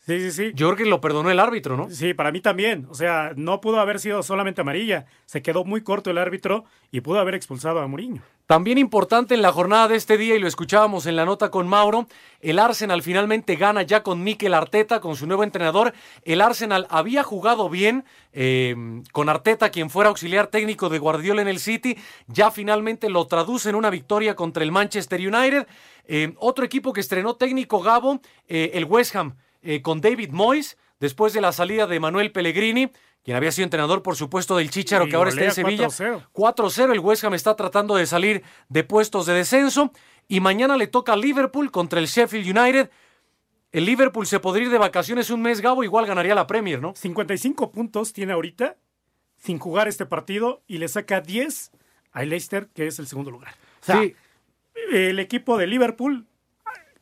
Sí, 0.07 0.21
sí, 0.21 0.31
sí. 0.31 0.51
Yo 0.55 0.67
creo 0.67 0.77
que 0.77 0.85
lo 0.85 1.01
perdonó 1.01 1.29
el 1.29 1.37
árbitro, 1.37 1.75
¿no? 1.75 1.89
Sí, 1.89 2.13
para 2.13 2.31
mí 2.31 2.39
también. 2.39 2.87
O 2.89 2.93
sea, 2.93 3.33
no 3.35 3.59
pudo 3.59 3.81
haber 3.81 3.99
sido 3.99 4.23
solamente 4.23 4.61
amarilla. 4.61 5.05
Se 5.25 5.41
quedó 5.41 5.65
muy 5.65 5.81
corto 5.81 6.09
el 6.09 6.17
árbitro 6.17 6.63
y 6.91 7.01
pudo 7.01 7.19
haber 7.19 7.35
expulsado 7.35 7.81
a 7.81 7.87
Mourinho. 7.87 8.21
También 8.45 8.77
importante 8.77 9.35
en 9.35 9.41
la 9.41 9.51
jornada 9.51 9.89
de 9.89 9.97
este 9.97 10.17
día, 10.17 10.37
y 10.37 10.39
lo 10.39 10.47
escuchábamos 10.47 11.05
en 11.07 11.17
la 11.17 11.25
nota 11.25 11.51
con 11.51 11.67
Mauro, 11.67 12.07
el 12.39 12.59
Arsenal 12.59 13.01
finalmente 13.01 13.57
gana 13.57 13.81
ya 13.81 14.03
con 14.03 14.23
Mikel 14.23 14.53
Arteta, 14.53 15.01
con 15.01 15.17
su 15.17 15.27
nuevo 15.27 15.43
entrenador. 15.43 15.93
El 16.23 16.39
Arsenal 16.39 16.87
había 16.89 17.23
jugado 17.23 17.69
bien 17.69 18.05
eh, 18.31 18.73
con 19.11 19.27
Arteta, 19.27 19.71
quien 19.71 19.89
fuera 19.89 20.07
auxiliar 20.07 20.47
técnico 20.47 20.87
de 20.87 20.99
Guardiola 20.99 21.41
en 21.41 21.49
el 21.49 21.59
City, 21.59 21.97
ya 22.27 22.49
finalmente 22.49 23.09
lo 23.09 23.27
traduce 23.27 23.67
en 23.67 23.75
una 23.75 23.89
victoria 23.89 24.37
contra 24.37 24.63
el 24.63 24.71
Manchester 24.71 25.19
United. 25.19 25.67
Eh, 26.07 26.33
otro 26.37 26.63
equipo 26.63 26.93
que 26.93 27.01
estrenó 27.01 27.35
técnico 27.35 27.81
Gabo, 27.81 28.21
eh, 28.47 28.71
el 28.75 28.85
West 28.85 29.13
Ham, 29.17 29.35
con 29.83 30.01
David 30.01 30.31
Moyes, 30.31 30.77
después 30.99 31.33
de 31.33 31.41
la 31.41 31.51
salida 31.51 31.87
de 31.87 31.99
Manuel 31.99 32.31
Pellegrini 32.31 32.91
quien 33.27 33.35
había 33.35 33.51
sido 33.51 33.65
entrenador, 33.65 34.03
por 34.03 34.15
supuesto, 34.15 34.55
del 34.55 34.69
Chicharo, 34.69 35.05
que 35.09 35.17
ahora 35.17 35.31
está 35.31 35.43
en 35.43 35.51
Sevilla. 35.51 35.87
4-0. 35.87 36.93
El 36.93 36.99
West 37.01 37.25
Ham 37.25 37.33
está 37.33 37.57
tratando 37.57 37.95
de 37.95 38.05
salir 38.05 38.41
de 38.69 38.85
puestos 38.85 39.25
de 39.25 39.33
descenso. 39.33 39.91
Y 40.29 40.39
mañana 40.39 40.77
le 40.77 40.87
toca 40.87 41.11
a 41.11 41.17
Liverpool 41.17 41.69
contra 41.69 41.99
el 41.99 42.05
Sheffield 42.05 42.57
United. 42.57 42.89
El 43.73 43.85
Liverpool 43.85 44.25
se 44.25 44.39
podría 44.39 44.67
ir 44.67 44.71
de 44.71 44.77
vacaciones 44.77 45.29
un 45.29 45.41
mes, 45.41 45.59
Gabo, 45.59 45.83
igual 45.83 46.05
ganaría 46.05 46.35
la 46.35 46.47
Premier, 46.47 46.81
¿no? 46.81 46.95
55 46.95 47.69
puntos 47.69 48.13
tiene 48.13 48.31
ahorita 48.31 48.77
sin 49.35 49.59
jugar 49.59 49.89
este 49.89 50.05
partido 50.05 50.63
y 50.65 50.77
le 50.77 50.87
saca 50.87 51.19
10 51.19 51.71
a 52.13 52.23
Leicester, 52.23 52.69
que 52.73 52.87
es 52.87 52.97
el 52.97 53.07
segundo 53.07 53.29
lugar. 53.29 53.55
O 53.81 53.85
sea, 53.85 54.01
sí. 54.03 54.15
el 54.93 55.19
equipo 55.19 55.57
de 55.57 55.67
Liverpool, 55.67 56.27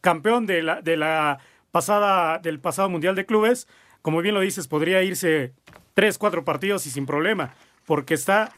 campeón 0.02 0.48
de 0.48 0.64
la, 0.64 0.82
de 0.82 0.98
la 0.98 1.38
pasada, 1.76 2.40
del 2.40 2.62
pasado 2.62 2.88
Mundial 2.88 3.16
de 3.16 3.26
Clubes, 3.26 3.68
como 4.02 4.22
bien 4.22 4.34
lo 4.34 4.40
dices, 4.40 4.66
podría 4.66 5.04
irse 5.04 5.52
tres, 5.94 6.18
cuatro 6.18 6.46
partidos 6.46 6.88
y 6.88 6.90
sin 6.90 7.06
problema, 7.06 7.54
porque 7.86 8.14
está 8.14 8.54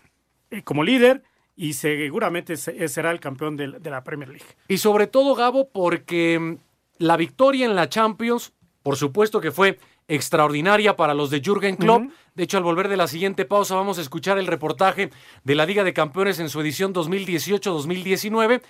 eh, 0.51 0.61
como 0.61 0.83
líder 0.83 1.23
y 1.55 1.73
seguramente 1.73 2.55
será 2.57 3.09
el 3.09 3.19
campeón 3.19 3.57
de, 3.57 3.79
la 3.89 4.03
Premier 4.03 4.29
League. 4.29 4.45
Y 4.67 4.77
sobre 4.77 5.07
todo, 5.07 5.33
Gabo, 5.33 5.69
porque 5.71 6.37
mm, 6.37 6.57
la 6.99 7.17
victoria 7.17 7.65
en 7.65 7.75
la 7.75 7.89
Champions, 7.89 8.53
por 8.83 8.97
supuesto 8.97 9.41
que 9.41 9.49
fue 9.49 9.79
extraordinaria 10.07 10.95
para 10.95 11.15
los 11.15 11.31
de 11.31 11.41
Jürgen 11.43 11.75
Klopp. 11.75 12.03
Uh 12.03 12.05
-huh. 12.09 12.13
De 12.35 12.43
hecho, 12.43 12.57
al 12.57 12.63
volver 12.63 12.87
de 12.87 12.97
la 12.97 13.07
siguiente 13.07 13.45
pausa 13.45 13.73
vamos 13.73 13.97
a 13.97 14.01
escuchar 14.01 14.37
el 14.37 14.45
reportaje 14.45 15.09
de 15.43 15.55
la 15.55 15.65
Liga 15.65 15.83
de 15.83 15.93
Campeones 15.93 16.37
en 16.37 16.49
su 16.49 16.61
edición 16.61 16.93
2018-2019, 16.93 18.61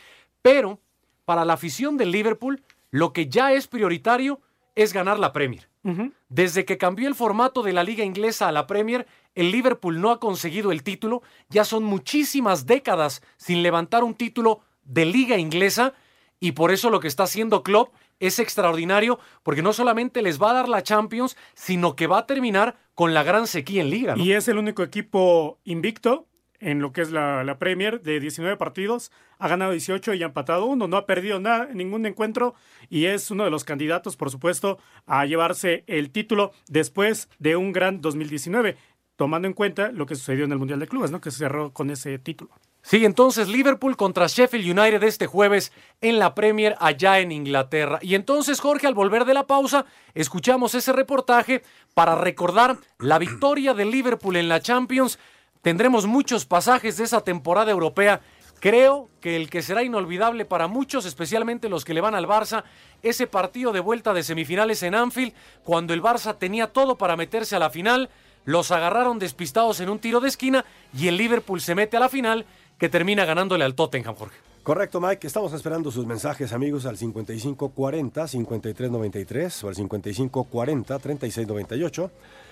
pero 0.42 0.80
para 1.26 1.44
la 1.44 1.52
afición 1.52 1.98
del 1.98 2.12
Liverpool, 2.12 2.64
lo 2.98 3.14
que 3.14 3.28
ya 3.28 3.54
es 3.54 3.68
prioritario 3.68 4.42
es 4.76 4.94
ganar 4.94 5.20
la 5.20 5.34
Premier. 5.34 5.70
Uh 5.84 5.92
-huh. 5.92 6.14
Desde 6.30 6.66
que 6.66 6.78
cambió 6.78 7.08
el 7.08 7.16
formato 7.16 7.64
de 7.64 7.74
la 7.74 7.84
liga 7.84 8.04
inglesa 8.04 8.48
a 8.48 8.52
la 8.52 8.68
Premier, 8.68 9.08
el 9.36 9.52
Liverpool 9.52 10.02
no 10.02 10.12
ha 10.12 10.20
conseguido 10.20 10.72
el 10.72 10.84
título. 10.84 11.22
Ya 11.50 11.64
son 11.64 11.84
muchísimas 11.84 12.66
décadas 12.66 13.22
sin 13.38 13.64
levantar 13.64 14.04
un 14.04 14.14
título 14.14 14.62
de 14.84 15.06
liga 15.06 15.38
inglesa 15.38 15.94
y 16.40 16.52
por 16.54 16.72
eso 16.72 16.90
lo 16.90 17.00
que 17.00 17.08
está 17.08 17.24
haciendo 17.24 17.64
Klopp 17.64 17.94
es 18.20 18.40
extraordinario 18.40 19.20
porque 19.44 19.62
no 19.62 19.74
solamente 19.74 20.22
les 20.22 20.42
va 20.42 20.52
a 20.52 20.54
dar 20.54 20.70
la 20.70 20.82
Champions, 20.82 21.38
sino 21.54 21.96
que 21.96 22.08
va 22.08 22.20
a 22.20 22.26
terminar 22.26 22.78
con 22.96 23.14
la 23.14 23.24
gran 23.24 23.48
sequía 23.48 23.82
en 23.82 23.90
liga. 23.90 24.16
¿no? 24.16 24.24
Y 24.24 24.34
es 24.34 24.48
el 24.48 24.58
único 24.58 24.84
equipo 24.84 25.60
invicto 25.64 26.28
en 26.60 26.80
lo 26.82 26.92
que 26.92 27.02
es 27.02 27.12
la, 27.12 27.44
la, 27.44 27.60
Premier 27.60 28.02
de 28.02 28.20
19 28.20 28.58
partidos, 28.58 29.12
ha 29.38 29.48
ganado 29.48 29.72
18 29.72 30.14
y 30.14 30.24
ha 30.24 30.28
empatado 30.28 30.66
uno, 30.66 30.88
no 30.88 30.98
ha 30.98 31.06
perdido 31.06 31.40
nada, 31.40 31.70
ningún 31.74 32.06
encuentro 32.06 32.56
y 32.90 33.06
es 33.06 33.32
uno 33.32 33.44
de 33.44 33.50
los 33.50 33.64
candidatos, 33.64 34.16
por 34.16 34.32
supuesto, 34.32 34.80
a 35.06 35.26
llevarse 35.26 35.84
el 35.88 36.12
título 36.12 36.52
después 36.68 37.30
de 37.40 37.56
un 37.56 37.72
gran 37.74 38.02
2019, 38.02 38.78
tomando 39.16 39.48
en 39.48 39.54
cuenta 39.54 39.92
lo 39.92 40.06
que 40.06 40.16
sucedió 40.16 40.46
en 40.46 40.52
el 40.52 40.60
Mundial 40.60 40.80
de 40.80 40.88
Clubes, 40.88 41.12
¿no? 41.12 41.22
que 41.22 41.32
se 41.32 41.40
cerró 41.40 41.72
con 41.74 41.90
ese 41.90 42.18
título. 42.20 42.52
Sí, 42.88 43.04
entonces 43.04 43.50
Liverpool 43.50 43.98
contra 43.98 44.28
Sheffield 44.28 44.80
United 44.80 45.04
este 45.04 45.28
jueves 45.28 45.74
en 46.00 46.20
la 46.20 46.34
Premier 46.34 46.78
allá 46.80 47.20
en 47.20 47.34
Inglaterra. 47.34 48.00
Y 48.02 48.16
entonces, 48.16 48.62
Jorge, 48.62 48.88
al 48.88 48.94
volver 48.94 49.26
de 49.26 49.34
la 49.34 49.46
pausa, 49.46 49.86
escuchamos 50.14 50.74
ese 50.74 50.94
reportaje 50.94 51.64
para 51.94 52.16
recordar 52.16 52.78
la 52.98 53.20
victoria 53.20 53.74
de 53.74 53.84
Liverpool 53.84 54.38
en 54.38 54.48
la 54.48 54.62
Champions. 54.62 55.20
Tendremos 55.68 56.08
muchos 56.08 56.46
pasajes 56.46 56.96
de 56.96 57.04
esa 57.04 57.20
temporada 57.20 57.72
europea 57.72 58.22
Creo 58.62 59.10
que 59.20 59.36
el 59.36 59.50
que 59.50 59.62
será 59.62 59.84
inolvidable 59.84 60.46
para 60.46 60.68
muchos, 60.68 61.06
especialmente 61.06 61.68
los 61.68 61.84
que 61.84 61.94
le 61.94 62.00
van 62.00 62.16
al 62.16 62.26
Barça, 62.26 62.64
ese 63.04 63.28
partido 63.28 63.74
de 63.74 63.82
vuelta 63.82 64.14
de 64.14 64.24
semifinales 64.24 64.82
en 64.82 64.96
Anfield, 64.96 65.34
cuando 65.66 65.94
el 65.94 66.02
Barça 66.02 66.38
tenía 66.38 66.68
todo 66.68 66.98
para 66.98 67.18
meterse 67.18 67.58
a 67.58 67.60
la 67.60 67.70
final, 67.70 68.10
los 68.46 68.72
agarraron 68.72 69.20
despistados 69.20 69.82
en 69.82 69.90
un 69.90 70.00
tiro 70.00 70.22
de 70.22 70.30
esquina 70.30 70.64
y 70.98 71.10
el 71.10 71.18
Liverpool 71.18 71.60
se 71.60 71.76
mete 71.76 71.98
a 71.98 72.00
la 72.00 72.08
final 72.08 72.46
que 72.80 72.88
termina 72.88 73.26
ganándole 73.26 73.66
al 73.66 73.76
Tottenham, 73.76 74.16
Jorge. 74.16 74.38
Correcto, 74.64 75.02
Mike. 75.02 75.28
Estamos 75.28 75.52
esperando 75.54 75.92
sus 75.92 76.06
mensajes, 76.06 76.54
amigos, 76.54 76.86
al 76.86 76.98
5540-5393 76.98 79.64
o 79.64 79.68
al 79.68 79.76
5540-3698. 79.76 82.10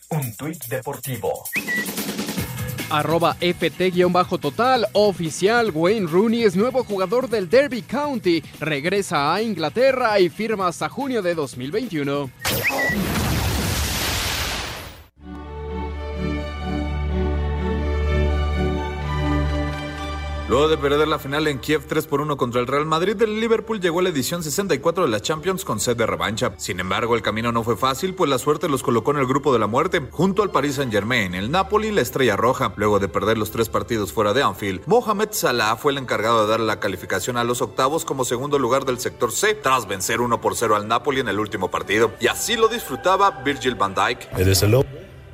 Un 0.09 0.33
tuit 0.37 0.65
deportivo. 0.69 1.43
Arroba 2.89 3.35
FT-total 3.41 4.87
oficial. 4.93 5.71
Wayne 5.73 6.07
Rooney 6.07 6.43
es 6.43 6.55
nuevo 6.55 6.85
jugador 6.85 7.29
del 7.29 7.49
Derby 7.49 7.81
County. 7.81 8.41
Regresa 8.61 9.33
a 9.33 9.41
Inglaterra 9.41 10.17
y 10.21 10.29
firma 10.29 10.67
hasta 10.67 10.87
junio 10.87 11.21
de 11.21 11.35
2021. 11.35 12.29
Luego 20.49 20.69
de 20.69 20.77
perder 20.77 21.09
la 21.09 21.19
final 21.19 21.45
en 21.47 21.59
Kiev 21.59 21.83
3 21.87 22.07
por 22.07 22.21
1 22.21 22.37
contra 22.37 22.61
el 22.61 22.67
Real 22.67 22.85
Madrid, 22.85 23.21
el 23.21 23.41
Liverpool 23.41 23.81
llegó 23.81 23.99
a 23.99 24.03
la 24.03 24.09
edición 24.09 24.43
64 24.43 25.03
de 25.03 25.09
la 25.09 25.19
Champions 25.19 25.65
con 25.65 25.81
sed 25.81 25.97
de 25.97 26.05
revancha. 26.05 26.53
Sin 26.55 26.79
embargo, 26.79 27.15
el 27.15 27.21
camino 27.21 27.51
no 27.51 27.65
fue 27.65 27.75
fácil, 27.75 28.15
pues 28.15 28.29
la 28.29 28.37
suerte 28.37 28.69
los 28.69 28.81
colocó 28.81 29.11
en 29.11 29.17
el 29.17 29.27
grupo 29.27 29.51
de 29.51 29.59
la 29.59 29.67
muerte, 29.67 30.07
junto 30.09 30.43
al 30.43 30.51
Paris 30.51 30.75
Saint-Germain, 30.75 31.35
el 31.35 31.51
Napoli 31.51 31.89
y 31.89 31.91
la 31.91 31.99
Estrella 31.99 32.37
Roja. 32.37 32.71
Luego 32.77 32.97
de 32.99 33.09
perder 33.09 33.37
los 33.37 33.51
tres 33.51 33.67
partidos 33.67 34.13
fuera 34.13 34.31
de 34.31 34.41
Anfield, 34.41 34.83
Mohamed 34.85 35.29
Salah 35.31 35.75
fue 35.75 35.91
el 35.91 35.97
encargado 35.97 36.43
de 36.43 36.49
dar 36.49 36.61
la 36.61 36.79
calificación 36.79 37.35
a 37.35 37.43
los 37.43 37.61
octavos 37.61 38.05
como 38.05 38.23
segundo 38.23 38.57
lugar 38.57 38.85
del 38.85 38.99
sector 38.99 39.33
C, 39.33 39.53
tras 39.53 39.85
vencer 39.85 40.21
1 40.21 40.39
por 40.39 40.55
0 40.55 40.77
al 40.77 40.87
Napoli 40.87 41.19
en 41.19 41.27
el 41.27 41.41
último 41.41 41.69
partido. 41.69 42.13
Y 42.21 42.27
así 42.27 42.55
lo 42.55 42.69
disfrutaba 42.69 43.31
Virgil 43.43 43.75
van 43.75 43.93
Dijk. 43.93 44.29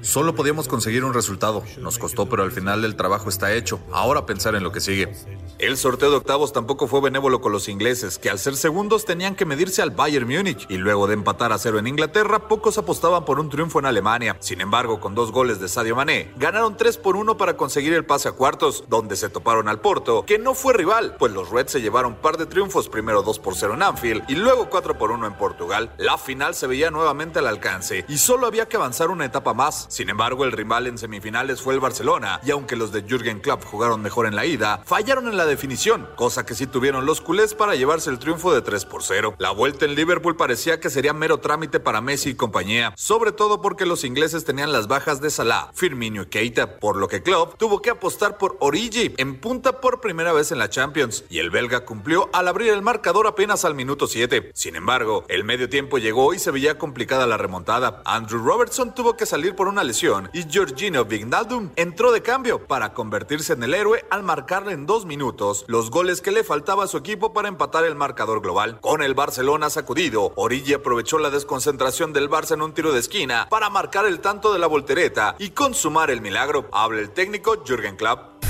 Solo 0.04 0.36
podíamos 0.36 0.68
conseguir 0.68 1.06
un 1.06 1.14
resultado. 1.14 1.64
Nos 1.78 1.98
costó, 1.98 2.28
pero 2.28 2.44
al 2.44 2.52
final 2.52 2.84
el 2.84 2.98
trabajo 2.98 3.30
está 3.30 3.54
hecho. 3.54 3.80
Ahora 3.90 4.26
pensar 4.26 4.54
en 4.54 4.62
lo 4.62 4.74
que 4.74 4.82
sigue. 4.82 5.14
El 5.60 5.78
sorteo 5.78 6.10
de 6.12 6.18
octavos 6.18 6.52
tampoco 6.52 6.88
fue 6.88 7.00
benévolo 7.00 7.40
con 7.40 7.54
los 7.54 7.70
ingleses, 7.70 8.20
que 8.20 8.30
al 8.30 8.38
ser 8.38 8.58
segundos 8.58 9.06
tenían 9.06 9.34
que 9.34 9.46
medirse 9.46 9.82
al 9.82 9.92
Bayern 9.92 10.28
Múnich. 10.28 10.66
Y 10.70 10.76
luego 10.76 11.08
de 11.08 11.14
empatar 11.14 11.54
a 11.54 11.58
cero 11.58 11.80
en 11.80 11.88
Inglaterra, 11.88 12.50
pocos 12.50 12.78
apostaban 12.78 13.24
por 13.24 13.40
un 13.40 13.50
triunfo 13.50 13.80
en 13.80 13.86
Alemania. 13.86 14.36
Sin 14.42 14.60
embargo, 14.60 15.00
con 15.00 15.16
dos 15.16 15.32
goles 15.32 15.62
de 15.62 15.70
Sadio 15.70 15.96
Mané, 15.96 16.34
ganaron 16.36 16.76
3 16.76 16.98
por 16.98 17.16
1 17.16 17.38
para 17.38 17.56
conseguir 17.56 17.94
el 17.94 18.06
pase 18.06 18.28
a 18.28 18.34
cuartos, 18.34 18.84
donde 18.90 19.16
se 19.16 19.30
toparon 19.30 19.70
al 19.70 19.80
Porto, 19.80 20.26
que 20.26 20.38
no 20.38 20.54
fue 20.54 20.74
rival, 20.74 21.16
pues 21.18 21.32
los 21.32 21.50
Reds 21.50 21.72
se 21.72 21.82
llevaron 21.82 22.16
par 22.16 22.36
de 22.36 22.46
triunfos, 22.46 22.90
primero 22.90 23.24
2 23.24 23.40
por 23.40 23.56
0 23.56 23.76
en 23.76 23.84
Anfield 23.84 24.24
y 24.28 24.36
luego 24.36 24.70
4 24.70 24.98
por 24.98 25.12
1 25.12 25.28
en 25.28 25.34
Portugal. 25.36 25.94
La 25.98 26.18
final 26.18 26.56
se 26.56 26.68
veía 26.68 26.92
nuevamente 26.92 27.40
al 27.40 27.48
alcance 27.48 28.04
y 28.10 28.18
solo 28.18 28.48
había 28.48 28.68
que 28.68 28.76
avanzar 28.76 29.10
una 29.10 29.24
etapa 29.24 29.54
más. 29.54 29.88
Sin 29.94 30.10
embargo, 30.10 30.44
el 30.44 30.52
rival 30.52 30.88
en 30.88 30.98
semifinales 30.98 31.62
fue 31.62 31.76
el 31.76 31.80
Barcelona, 31.80 32.40
y 32.44 32.50
aunque 32.50 32.76
los 32.76 32.92
de 32.92 33.04
Jürgen 33.04 33.42
Klopp 33.42 33.64
jugaron 33.64 34.02
mejor 34.02 34.26
en 34.26 34.36
la 34.36 34.44
ida, 34.44 34.82
fallaron 34.88 35.28
en 35.28 35.38
la 35.38 35.46
definición, 35.46 36.10
cosa 36.16 36.48
que 36.48 36.56
sí 36.56 36.66
tuvieron 36.66 37.06
los 37.06 37.22
culés 37.22 37.54
para 37.54 37.76
llevarse 37.76 38.10
el 38.10 38.18
triunfo 38.18 38.52
de 38.56 38.64
3 38.64 38.86
por 38.86 39.04
0. 39.04 39.36
La 39.38 39.52
vuelta 39.52 39.86
en 39.86 39.94
Liverpool 39.94 40.36
parecía 40.36 40.80
que 40.80 40.90
sería 40.90 41.14
mero 41.14 41.42
trámite 41.42 41.80
para 41.80 42.02
Messi 42.02 42.32
y 42.32 42.34
compañía, 42.34 42.92
sobre 42.98 43.34
todo 43.34 43.62
porque 43.62 43.86
los 43.86 44.04
ingleses 44.04 44.46
tenían 44.46 44.72
las 44.72 44.88
bajas 44.88 45.22
de 45.22 45.30
Salah, 45.30 45.70
Firmino 45.76 46.24
y 46.24 46.26
Keita, 46.26 46.80
por 46.80 46.98
lo 46.98 47.08
que 47.08 47.22
Klopp 47.22 47.60
tuvo 47.60 47.80
que 47.84 47.92
apostar 47.92 48.40
por 48.40 48.58
Origi 48.62 49.14
en 49.18 49.40
punta 49.40 49.80
por 49.80 50.02
primera 50.02 50.34
vez 50.34 50.52
en 50.52 50.58
la 50.58 50.72
Champions, 50.72 51.24
y 51.30 51.38
el 51.38 51.52
belga 51.52 51.86
cumplió 51.86 52.32
al 52.34 52.48
abrir 52.48 52.72
el 52.72 52.82
marcador 52.82 53.28
apenas 53.28 53.64
al 53.64 53.76
minuto 53.76 54.08
7. 54.08 54.54
Sin 54.56 54.76
embargo, 54.76 55.24
el 55.28 55.44
medio 55.44 55.70
tiempo 55.70 56.00
llegó 56.00 56.34
y 56.34 56.40
se 56.40 56.50
veía 56.50 56.80
complicada 56.80 57.28
la 57.28 57.38
remontada. 57.38 58.02
Andrew 58.06 58.44
Robertson 58.44 58.96
tuvo 58.96 59.16
que 59.16 59.28
salir 59.28 59.56
por 59.56 59.68
una 59.68 59.83
lesión 59.84 60.30
y 60.34 60.44
Georgino 60.44 61.06
Vignaldum 61.06 61.72
entró 61.76 62.12
de 62.12 62.22
cambio 62.22 62.66
para 62.66 62.94
convertirse 62.94 63.54
en 63.54 63.64
el 63.64 63.74
héroe 63.74 64.06
al 64.10 64.24
marcarle 64.24 64.74
en 64.74 64.86
dos 64.86 65.06
minutos 65.06 65.66
los 65.68 65.90
goles 65.90 66.22
que 66.22 66.32
le 66.32 66.44
faltaba 66.44 66.84
a 66.84 66.88
su 66.88 66.98
equipo 66.98 67.34
para 67.34 67.48
empatar 67.48 67.86
el 67.86 67.96
marcador 67.96 68.42
global. 68.42 68.80
Con 68.82 69.02
el 69.02 69.14
Barcelona 69.14 69.70
sacudido, 69.70 70.34
Origi 70.36 70.74
aprovechó 70.74 71.20
la 71.20 71.30
desconcentración 71.30 72.14
del 72.14 72.30
Barça 72.30 72.54
en 72.54 72.62
un 72.62 72.74
tiro 72.74 72.92
de 72.92 73.00
esquina 73.00 73.48
para 73.50 73.70
marcar 73.70 74.06
el 74.06 74.20
tanto 74.20 74.54
de 74.54 74.60
la 74.60 74.68
voltereta 74.68 75.36
y 75.40 75.50
consumar 75.50 76.10
el 76.10 76.22
milagro. 76.22 76.68
Habla 76.72 77.02
el 77.02 77.12
técnico 77.12 77.64
Jürgen 77.64 77.96
Klopp. 77.96 78.44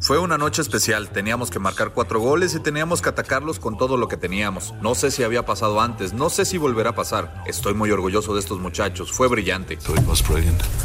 Fue 0.00 0.16
una 0.16 0.38
noche 0.38 0.62
especial, 0.62 1.10
teníamos 1.10 1.50
que 1.50 1.58
marcar 1.58 1.92
cuatro 1.92 2.20
goles 2.20 2.54
y 2.54 2.60
teníamos 2.60 3.02
que 3.02 3.08
atacarlos 3.08 3.58
con 3.58 3.76
todo 3.76 3.96
lo 3.96 4.06
que 4.06 4.16
teníamos. 4.16 4.72
No 4.80 4.94
sé 4.94 5.10
si 5.10 5.24
había 5.24 5.44
pasado 5.44 5.80
antes, 5.80 6.12
no 6.12 6.30
sé 6.30 6.44
si 6.44 6.56
volverá 6.56 6.90
a 6.90 6.94
pasar. 6.94 7.42
Estoy 7.46 7.74
muy 7.74 7.90
orgulloso 7.90 8.32
de 8.32 8.38
estos 8.40 8.60
muchachos, 8.60 9.10
fue 9.10 9.26
brillante. 9.26 9.76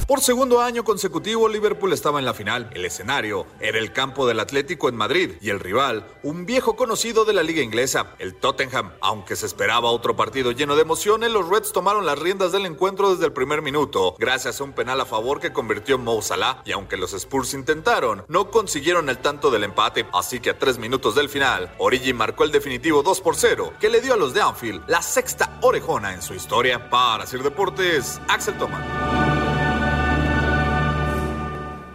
Por 0.08 0.20
segundo 0.20 0.62
año 0.62 0.84
consecutivo, 0.84 1.48
Liverpool 1.48 1.94
estaba 1.94 2.18
en 2.18 2.26
la 2.26 2.34
final. 2.34 2.72
El 2.74 2.86
escenario 2.86 3.46
era 3.60 3.78
el 3.78 3.94
campo 3.94 4.28
del 4.28 4.40
Atlético 4.40 4.90
en 4.90 4.96
Madrid 4.96 5.34
y 5.42 5.52
el 5.52 5.60
rival, 5.60 6.08
un 6.24 6.48
viejo 6.48 6.76
conocido 6.76 7.24
de 7.24 7.34
la 7.34 7.44
liga 7.44 7.62
inglesa, 7.62 8.16
el 8.18 8.34
Tottenham. 8.34 8.94
Aunque 9.00 9.36
se 9.36 9.46
esperaba 9.46 9.92
otro 9.92 10.16
partido 10.16 10.52
lleno 10.52 10.76
de 10.76 10.82
emociones, 10.82 11.32
los 11.32 11.48
Reds 11.50 11.72
tomaron 11.72 12.08
las 12.08 12.18
riendas 12.18 12.52
del 12.52 12.66
encuentro 12.66 13.12
desde 13.12 13.28
el 13.28 13.34
primer 13.34 13.62
minuto, 13.62 14.16
gracias 14.18 14.60
a 14.60 14.64
un 14.64 14.74
penal 14.74 15.00
a 15.00 15.06
favor 15.06 15.40
que 15.40 15.54
convirtió 15.54 16.00
Mo 16.00 16.20
Salah. 16.24 16.64
Y 16.66 16.72
aunque 16.72 16.98
los 16.98 17.14
Spurs 17.14 17.54
intentaron, 17.54 18.26
no 18.28 18.50
consiguieron 18.50 19.03
el 19.10 19.20
tanto 19.20 19.52
del 19.52 19.64
empate, 19.64 20.06
así 20.14 20.40
que 20.40 20.52
a 20.52 20.58
tres 20.58 20.78
minutos 20.78 21.16
del 21.16 21.30
final, 21.30 21.74
Origi 21.78 22.14
marcó 22.14 22.44
el 22.44 22.52
definitivo 22.52 23.04
2 23.04 23.22
por 23.22 23.36
0, 23.36 23.74
que 23.80 23.90
le 23.90 24.02
dio 24.02 24.14
a 24.14 24.18
los 24.18 24.34
de 24.34 24.42
Anfield 24.42 24.84
la 24.88 25.02
sexta 25.02 25.58
orejona 25.62 26.14
en 26.14 26.22
su 26.22 26.34
historia. 26.34 26.90
Para 26.90 27.26
Sir 27.26 27.44
Deportes, 27.44 28.22
Axel 28.28 28.58
Toman. 28.58 28.84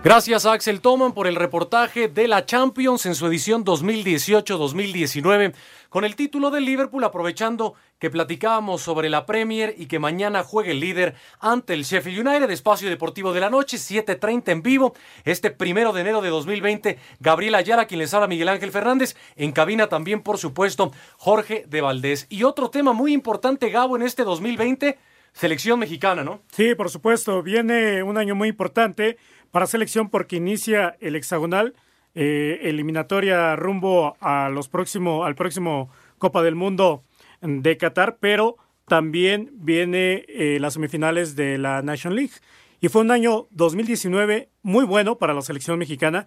Gracias 0.04 0.46
a 0.46 0.52
Axel 0.52 0.80
Toman 0.80 1.12
por 1.12 1.26
el 1.26 1.34
reportaje 1.34 2.06
de 2.08 2.28
la 2.28 2.46
Champions 2.46 3.04
en 3.04 3.16
su 3.16 3.26
edición 3.26 3.64
2018-2019 3.64 5.54
con 5.88 6.04
el 6.04 6.16
título 6.16 6.50
del 6.50 6.64
Liverpool 6.64 7.02
aprovechando 7.04 7.74
que 7.98 8.10
platicábamos 8.10 8.82
sobre 8.82 9.08
la 9.08 9.26
Premier 9.26 9.74
y 9.76 9.86
que 9.86 9.98
mañana 9.98 10.44
juegue 10.44 10.72
el 10.72 10.80
líder 10.80 11.14
ante 11.40 11.74
el 11.74 11.84
Sheffield 11.84 12.26
United, 12.26 12.50
espacio 12.50 12.88
deportivo 12.88 13.32
de 13.32 13.40
la 13.40 13.50
noche, 13.50 13.76
7.30 13.76 14.52
en 14.52 14.62
vivo, 14.62 14.94
este 15.24 15.50
primero 15.50 15.92
de 15.92 16.02
enero 16.02 16.20
de 16.20 16.28
2020, 16.28 16.98
Gabriel 17.20 17.54
Ayala, 17.54 17.86
quien 17.86 18.00
les 18.00 18.14
habla 18.14 18.28
Miguel 18.28 18.48
Ángel 18.48 18.70
Fernández, 18.70 19.16
en 19.36 19.52
cabina 19.52 19.88
también, 19.88 20.22
por 20.22 20.38
supuesto, 20.38 20.92
Jorge 21.16 21.64
de 21.68 21.80
Valdés. 21.80 22.26
Y 22.28 22.44
otro 22.44 22.70
tema 22.70 22.92
muy 22.92 23.12
importante, 23.12 23.70
Gabo, 23.70 23.96
en 23.96 24.02
este 24.02 24.24
2020, 24.24 24.98
selección 25.32 25.78
mexicana, 25.78 26.22
¿no? 26.22 26.42
Sí, 26.52 26.74
por 26.74 26.90
supuesto, 26.90 27.42
viene 27.42 28.02
un 28.02 28.18
año 28.18 28.34
muy 28.34 28.48
importante 28.48 29.16
para 29.50 29.66
selección 29.66 30.10
porque 30.10 30.36
inicia 30.36 30.96
el 31.00 31.16
hexagonal, 31.16 31.74
eh, 32.20 32.68
eliminatoria 32.68 33.54
rumbo 33.54 34.16
a 34.20 34.48
los 34.48 34.68
próximo, 34.68 35.24
al 35.24 35.36
próximo 35.36 35.88
Copa 36.18 36.42
del 36.42 36.56
Mundo 36.56 37.04
de 37.40 37.76
Qatar, 37.76 38.16
pero 38.18 38.56
también 38.88 39.52
viene 39.52 40.24
eh, 40.26 40.58
las 40.60 40.74
semifinales 40.74 41.36
de 41.36 41.58
la 41.58 41.80
National 41.80 42.16
League. 42.16 42.32
Y 42.80 42.88
fue 42.88 43.02
un 43.02 43.12
año 43.12 43.46
2019 43.52 44.48
muy 44.62 44.84
bueno 44.84 45.16
para 45.16 45.32
la 45.32 45.42
selección 45.42 45.78
mexicana. 45.78 46.26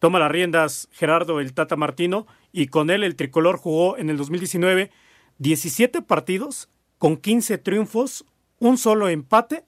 Toma 0.00 0.18
las 0.18 0.30
riendas 0.30 0.90
Gerardo 0.92 1.40
el 1.40 1.54
Tata 1.54 1.76
Martino 1.76 2.26
y 2.52 2.66
con 2.66 2.90
él 2.90 3.02
el 3.02 3.16
tricolor 3.16 3.56
jugó 3.56 3.96
en 3.96 4.10
el 4.10 4.18
2019 4.18 4.90
17 5.38 6.02
partidos 6.02 6.68
con 6.98 7.16
15 7.16 7.56
triunfos, 7.56 8.26
un 8.58 8.76
solo 8.76 9.08
empate 9.08 9.64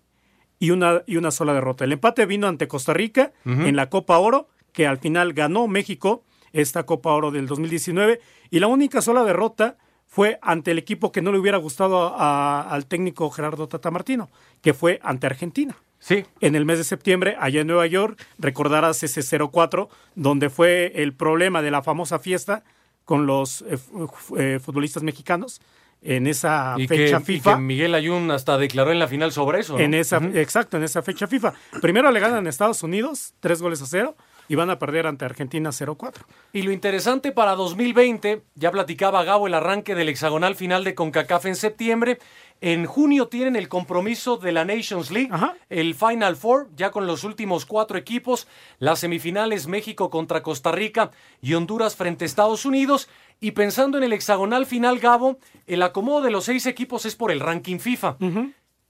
y 0.59 0.73
una, 0.73 1.05
y 1.07 1.17
una 1.17 1.31
sola 1.31 1.55
derrota. 1.55 1.85
El 1.85 1.93
empate 1.93 2.27
vino 2.27 2.49
ante 2.49 2.69
Costa 2.69 2.93
Rica 2.93 3.33
en 3.47 3.77
la 3.77 3.89
Copa 3.89 4.19
Oro, 4.19 4.49
que 4.75 4.87
al 4.87 4.99
final 4.99 5.33
ganó 5.33 5.67
México 5.67 6.25
esta 6.53 6.85
Copa 6.85 7.13
Oro 7.13 7.31
del 7.31 7.47
2019, 7.47 8.21
y 8.51 8.61
la 8.61 8.67
única 8.67 9.01
sola 9.01 9.25
derrota 9.25 9.79
fue 10.07 10.39
ante 10.43 10.71
el 10.71 10.79
equipo 10.79 11.11
que 11.11 11.23
no 11.23 11.33
le 11.33 11.39
hubiera 11.39 11.59
gustado 11.59 12.15
al 12.17 12.87
técnico 12.87 13.31
Gerardo 13.31 13.67
Tata 13.69 13.91
Martino, 13.91 14.31
que 14.61 14.75
fue 14.75 15.01
ante 15.03 15.27
Argentina. 15.27 15.77
Sí. 15.99 16.25
En 16.41 16.55
el 16.55 16.65
mes 16.65 16.79
de 16.79 16.85
septiembre, 16.85 17.37
allá 17.41 17.63
en 17.63 17.67
Nueva 17.67 17.87
York, 17.87 18.23
recordarás 18.39 19.03
ese 19.03 19.23
0-4, 19.23 19.89
donde 20.15 20.51
fue 20.51 20.93
el 21.03 21.15
problema 21.15 21.63
de 21.63 21.71
la 21.71 21.83
famosa 21.83 22.19
fiesta 22.19 22.63
con 23.05 23.27
los 23.27 23.63
eh, 23.63 23.79
eh, 24.39 24.61
futbolistas 24.63 25.03
mexicanos 25.03 25.61
en 26.03 26.27
esa 26.27 26.77
fecha 26.87 27.21
FIFA. 27.21 27.51
Y 27.51 27.55
que 27.55 27.61
Miguel 27.61 27.95
Ayun 27.95 28.31
hasta 28.31 28.59
declaró 28.59 28.93
en 28.93 28.99
la 28.99 29.09
final 29.09 29.33
sobre 29.33 29.61
eso. 29.61 29.79
En 29.79 29.95
esa, 29.95 30.19
Exacto, 30.35 30.77
en 30.77 30.85
esa 30.85 31.03
fecha 31.03 31.27
FIFA. 31.27 31.55
Primero 31.81 32.13
le 32.13 32.21
ganan 32.21 32.47
a 32.47 32.51
Estados 32.51 32.83
Unidos, 32.83 33.35
tres 33.41 33.63
goles 33.63 33.81
a 33.83 33.87
cero, 33.87 34.15
y 34.49 34.55
van 34.55 34.71
a 34.71 34.79
perder 34.79 35.07
ante 35.07 35.25
Argentina 35.25 35.71
0-4. 35.71 36.25
Y 36.53 36.63
lo 36.63 36.73
interesante 36.73 37.33
para 37.33 37.55
2020, 37.55 38.43
ya 38.55 38.71
platicaba 38.71 39.25
Gabo 39.25 39.47
el 39.47 39.55
arranque 39.55 39.95
del 39.95 40.09
hexagonal 40.09 40.55
final 40.55 40.85
de 40.85 40.95
CONCACAF 40.95 41.47
en 41.47 41.57
septiembre. 41.57 42.19
En 42.61 42.87
junio 42.87 43.29
tienen 43.29 43.57
el 43.57 43.69
compromiso 43.69 44.37
de 44.37 44.53
la 44.53 44.65
Nations 44.65 45.11
League, 45.11 45.31
el 45.69 45.95
Final 45.95 46.37
Four, 46.37 46.69
ya 46.75 46.91
con 46.91 47.07
los 47.07 47.25
últimos 47.25 47.67
cuatro 47.67 47.99
equipos, 47.99 48.47
las 48.79 49.01
semifinales 49.01 49.67
México 49.67 50.09
contra 50.09 50.43
Costa 50.43 50.73
Rica 50.73 51.11
y 51.43 51.55
Honduras 51.55 51.97
frente 51.97 52.25
a 52.25 52.27
Estados 52.27 52.65
Unidos. 52.65 53.09
Y 53.41 53.51
pensando 53.51 53.99
en 53.99 54.05
el 54.05 54.13
hexagonal 54.13 54.65
final, 54.65 54.99
Gabo, 54.99 55.39
el 55.67 55.83
acomodo 55.83 56.23
de 56.23 56.31
los 56.31 56.45
seis 56.45 56.67
equipos 56.67 57.05
es 57.05 57.17
por 57.17 57.31
el 57.31 57.41
ranking 57.41 57.79
FIFA. 57.79 58.17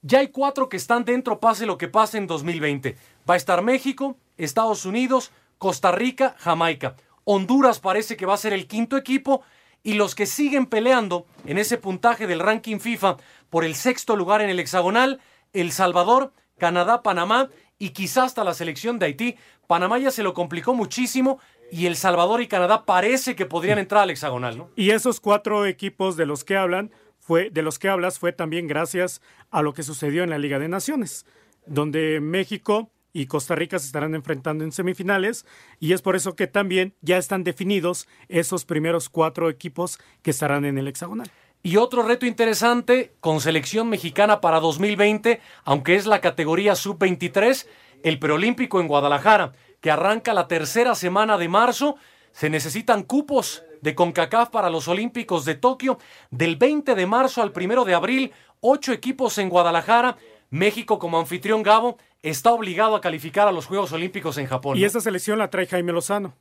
Ya 0.02 0.18
hay 0.18 0.28
cuatro 0.28 0.68
que 0.68 0.76
están 0.76 1.04
dentro, 1.06 1.40
pase 1.40 1.64
lo 1.64 1.78
que 1.78 1.88
pase 1.88 2.18
en 2.18 2.26
2020. 2.26 2.96
Va 3.28 3.34
a 3.34 3.38
estar 3.38 3.62
México, 3.62 4.18
Estados 4.36 4.84
Unidos, 4.84 5.32
Costa 5.64 5.92
Rica, 5.92 6.36
Jamaica. 6.40 6.94
Honduras 7.24 7.80
parece 7.80 8.18
que 8.18 8.26
va 8.26 8.34
a 8.34 8.36
ser 8.36 8.52
el 8.52 8.66
quinto 8.66 8.98
equipo 8.98 9.40
y 9.82 9.94
los 9.94 10.14
que 10.14 10.26
siguen 10.26 10.66
peleando 10.66 11.24
en 11.46 11.56
ese 11.56 11.78
puntaje 11.78 12.26
del 12.26 12.40
ranking 12.40 12.80
FIFA 12.80 13.16
por 13.48 13.64
el 13.64 13.74
sexto 13.74 14.14
lugar 14.14 14.42
en 14.42 14.50
el 14.50 14.60
hexagonal, 14.60 15.22
El 15.54 15.72
Salvador, 15.72 16.34
Canadá, 16.58 17.02
Panamá 17.02 17.48
y 17.78 17.90
quizás 17.94 18.26
hasta 18.26 18.44
la 18.44 18.52
selección 18.52 18.98
de 18.98 19.06
Haití. 19.06 19.36
Panamá 19.66 19.98
ya 19.98 20.10
se 20.10 20.22
lo 20.22 20.34
complicó 20.34 20.74
muchísimo 20.74 21.38
y 21.72 21.86
El 21.86 21.96
Salvador 21.96 22.42
y 22.42 22.46
Canadá 22.46 22.84
parece 22.84 23.34
que 23.34 23.46
podrían 23.46 23.78
entrar 23.78 24.02
al 24.02 24.10
hexagonal, 24.10 24.58
¿no? 24.58 24.68
Y 24.76 24.90
esos 24.90 25.18
cuatro 25.18 25.64
equipos 25.64 26.18
de 26.18 26.26
los 26.26 26.44
que 26.44 26.58
hablan 26.58 26.90
fue 27.20 27.48
de 27.48 27.62
los 27.62 27.78
que 27.78 27.88
hablas 27.88 28.18
fue 28.18 28.32
también 28.32 28.66
gracias 28.66 29.22
a 29.50 29.62
lo 29.62 29.72
que 29.72 29.82
sucedió 29.82 30.24
en 30.24 30.28
la 30.28 30.36
Liga 30.36 30.58
de 30.58 30.68
Naciones, 30.68 31.24
donde 31.64 32.20
México 32.20 32.90
y 33.14 33.26
Costa 33.26 33.54
Rica 33.54 33.78
se 33.78 33.86
estarán 33.86 34.14
enfrentando 34.14 34.64
en 34.64 34.72
semifinales 34.72 35.46
y 35.80 35.92
es 35.94 36.02
por 36.02 36.16
eso 36.16 36.34
que 36.34 36.48
también 36.48 36.94
ya 37.00 37.16
están 37.16 37.44
definidos 37.44 38.06
esos 38.28 38.66
primeros 38.66 39.08
cuatro 39.08 39.48
equipos 39.48 39.98
que 40.20 40.32
estarán 40.32 40.66
en 40.66 40.76
el 40.76 40.88
hexagonal. 40.88 41.30
Y 41.62 41.76
otro 41.76 42.02
reto 42.02 42.26
interesante 42.26 43.14
con 43.20 43.40
selección 43.40 43.88
mexicana 43.88 44.42
para 44.42 44.60
2020, 44.60 45.40
aunque 45.64 45.94
es 45.94 46.04
la 46.04 46.20
categoría 46.20 46.74
sub-23, 46.74 47.66
el 48.02 48.18
preolímpico 48.18 48.80
en 48.80 48.88
Guadalajara, 48.88 49.52
que 49.80 49.90
arranca 49.90 50.34
la 50.34 50.46
tercera 50.46 50.94
semana 50.94 51.38
de 51.38 51.48
marzo. 51.48 51.96
Se 52.32 52.50
necesitan 52.50 53.02
cupos 53.04 53.62
de 53.80 53.94
CONCACAF 53.94 54.50
para 54.50 54.68
los 54.68 54.88
Olímpicos 54.88 55.46
de 55.46 55.54
Tokio. 55.54 55.98
Del 56.30 56.56
20 56.56 56.94
de 56.94 57.06
marzo 57.06 57.40
al 57.40 57.52
1 57.56 57.84
de 57.86 57.94
abril, 57.94 58.32
ocho 58.60 58.92
equipos 58.92 59.38
en 59.38 59.48
Guadalajara. 59.48 60.18
México 60.50 60.98
como 60.98 61.18
anfitrión 61.18 61.62
Gabo 61.62 61.96
está 62.24 62.52
obligado 62.52 62.96
a 62.96 63.00
calificar 63.00 63.46
a 63.46 63.52
los 63.52 63.66
Juegos 63.66 63.92
Olímpicos 63.92 64.38
en 64.38 64.46
Japón. 64.46 64.78
Y 64.78 64.84
esa 64.84 65.00
selección 65.00 65.38
la 65.38 65.50
trae 65.50 65.66
Jaime 65.66 65.92
Lozano. 65.92 66.34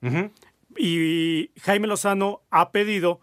Y 0.78 1.52
Jaime 1.62 1.88
Lozano 1.88 2.42
ha 2.50 2.72
pedido 2.72 3.20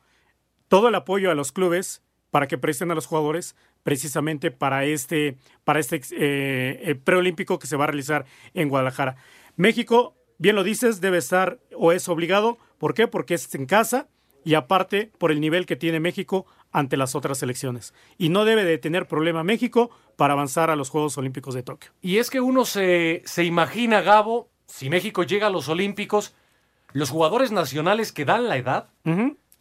todo 0.68 0.88
el 0.88 0.94
apoyo 0.94 1.30
a 1.30 1.34
los 1.34 1.52
clubes 1.52 2.02
para 2.30 2.46
que 2.46 2.58
presten 2.58 2.90
a 2.90 2.94
los 2.94 3.06
jugadores 3.06 3.56
precisamente 3.82 4.50
para 4.50 4.84
este, 4.84 5.36
para 5.64 5.80
este 5.80 6.00
eh, 6.12 6.94
preolímpico 7.02 7.58
que 7.58 7.66
se 7.66 7.76
va 7.76 7.84
a 7.84 7.86
realizar 7.88 8.26
en 8.54 8.68
Guadalajara. 8.68 9.16
México, 9.56 10.14
bien 10.38 10.54
lo 10.54 10.62
dices, 10.62 11.00
debe 11.00 11.18
estar 11.18 11.60
o 11.74 11.92
es 11.92 12.08
obligado. 12.08 12.58
¿Por 12.78 12.94
qué? 12.94 13.08
Porque 13.08 13.34
es 13.34 13.52
en 13.54 13.66
casa 13.66 14.08
y 14.44 14.54
aparte 14.54 15.10
por 15.18 15.32
el 15.32 15.40
nivel 15.40 15.66
que 15.66 15.76
tiene 15.76 15.98
México 15.98 16.46
ante 16.72 16.96
las 16.96 17.14
otras 17.14 17.38
selecciones. 17.38 17.94
Y 18.18 18.28
no 18.28 18.44
debe 18.44 18.64
de 18.64 18.78
tener 18.78 19.06
problema 19.06 19.44
México 19.44 19.90
para 20.16 20.34
avanzar 20.34 20.70
a 20.70 20.76
los 20.76 20.90
Juegos 20.90 21.18
Olímpicos 21.18 21.54
de 21.54 21.62
Tokio. 21.62 21.90
Y 22.00 22.18
es 22.18 22.30
que 22.30 22.40
uno 22.40 22.64
se, 22.64 23.22
se 23.24 23.44
imagina, 23.44 24.00
Gabo, 24.00 24.48
si 24.66 24.90
México 24.90 25.22
llega 25.22 25.48
a 25.48 25.50
los 25.50 25.68
Olímpicos, 25.68 26.34
los 26.92 27.10
jugadores 27.10 27.52
nacionales 27.52 28.12
que 28.12 28.24
dan 28.24 28.48
la 28.48 28.56
edad, 28.56 28.88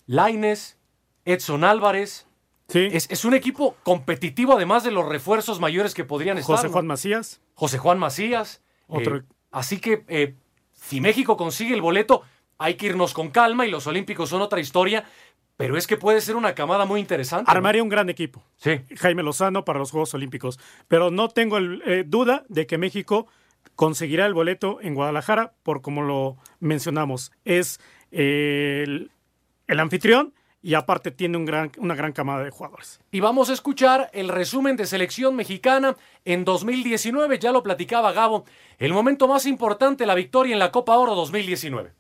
Laines, 0.06 0.78
Edson 1.26 1.64
Álvarez, 1.64 2.26
Sí. 2.70 2.88
Es, 2.92 3.26
un 3.26 3.34
equipo 3.34 3.76
competitivo, 3.82 4.54
además 4.54 4.84
de 4.84 4.92
los 4.92 5.10
refuerzos 5.10 5.60
mayores 5.60 5.96
que 5.96 6.04
podrían 6.04 6.38
estar. 6.38 6.56
José 6.56 6.68
Juan 6.68 6.86
Macías. 6.86 7.42
José 7.56 7.80
Juan 7.80 7.98
Macías. 7.98 8.62
Otro. 8.88 9.18
Eh, 9.18 9.24
así 9.50 9.80
que 9.80 10.06
eh, 10.08 10.36
si 10.72 11.02
México 11.02 11.36
consigue 11.36 11.74
el 11.74 11.82
boleto, 11.82 12.22
hay 12.60 12.76
que 12.76 12.88
irnos 12.88 13.14
con 13.14 13.32
calma 13.32 13.66
y 13.66 13.72
los 13.72 13.88
Olímpicos 13.88 14.30
son 14.30 14.42
otra 14.42 14.60
historia. 14.60 15.06
Pero 15.60 15.76
es 15.76 15.88
que 15.88 15.98
puede 15.98 16.22
ser 16.22 16.38
una 16.38 16.56
camada 16.56 16.86
muy 16.86 17.02
interesante. 17.02 17.52
Armaría 17.52 17.84
un 17.84 17.90
gran 17.90 18.10
equipo. 18.10 18.42
Sí. 18.56 18.80
Jaime 18.96 19.24
Lozano 19.24 19.66
para 19.66 19.78
los 19.78 19.92
Juegos 19.92 20.14
Olímpicos. 20.14 20.58
Pero 20.88 21.12
no 21.12 21.28
tengo 21.28 21.58
eh, 21.58 22.06
duda 22.08 22.46
de 22.48 22.66
que 22.66 22.78
México 22.78 23.28
conseguirá 23.76 24.26
el 24.26 24.34
boleto 24.34 24.80
en 24.82 24.96
Guadalajara, 24.96 25.52
por 25.64 25.82
como 25.82 26.02
lo 26.02 26.38
mencionamos. 26.62 27.34
Es 27.44 27.82
el, 28.12 29.12
anfitrión 29.68 30.34
y 30.62 30.76
aparte 30.76 31.12
tiene 31.12 31.36
un 31.36 31.44
gran, 31.44 31.74
una 31.78 31.94
gran 31.94 32.14
camada 32.14 32.42
de 32.42 32.52
jugadores. 32.52 33.02
Y 33.12 33.20
vamos 33.20 33.50
a 33.50 33.54
escuchar 33.54 34.10
el 34.14 34.30
resumen 34.30 34.78
de 34.78 34.86
selección 34.86 35.36
mexicana 35.36 35.98
en 36.24 36.46
2019, 36.46 37.38
ya 37.38 37.52
lo 37.52 37.64
platicaba 37.64 38.14
Gabo, 38.14 38.46
el 38.78 38.94
momento 38.94 39.28
más 39.28 39.46
importante, 39.46 40.06
la 40.06 40.16
victoria 40.16 40.54
en 40.54 40.60
la 40.60 40.72
Copa 40.72 40.98
Oro 40.98 41.16
2019. 41.16 41.99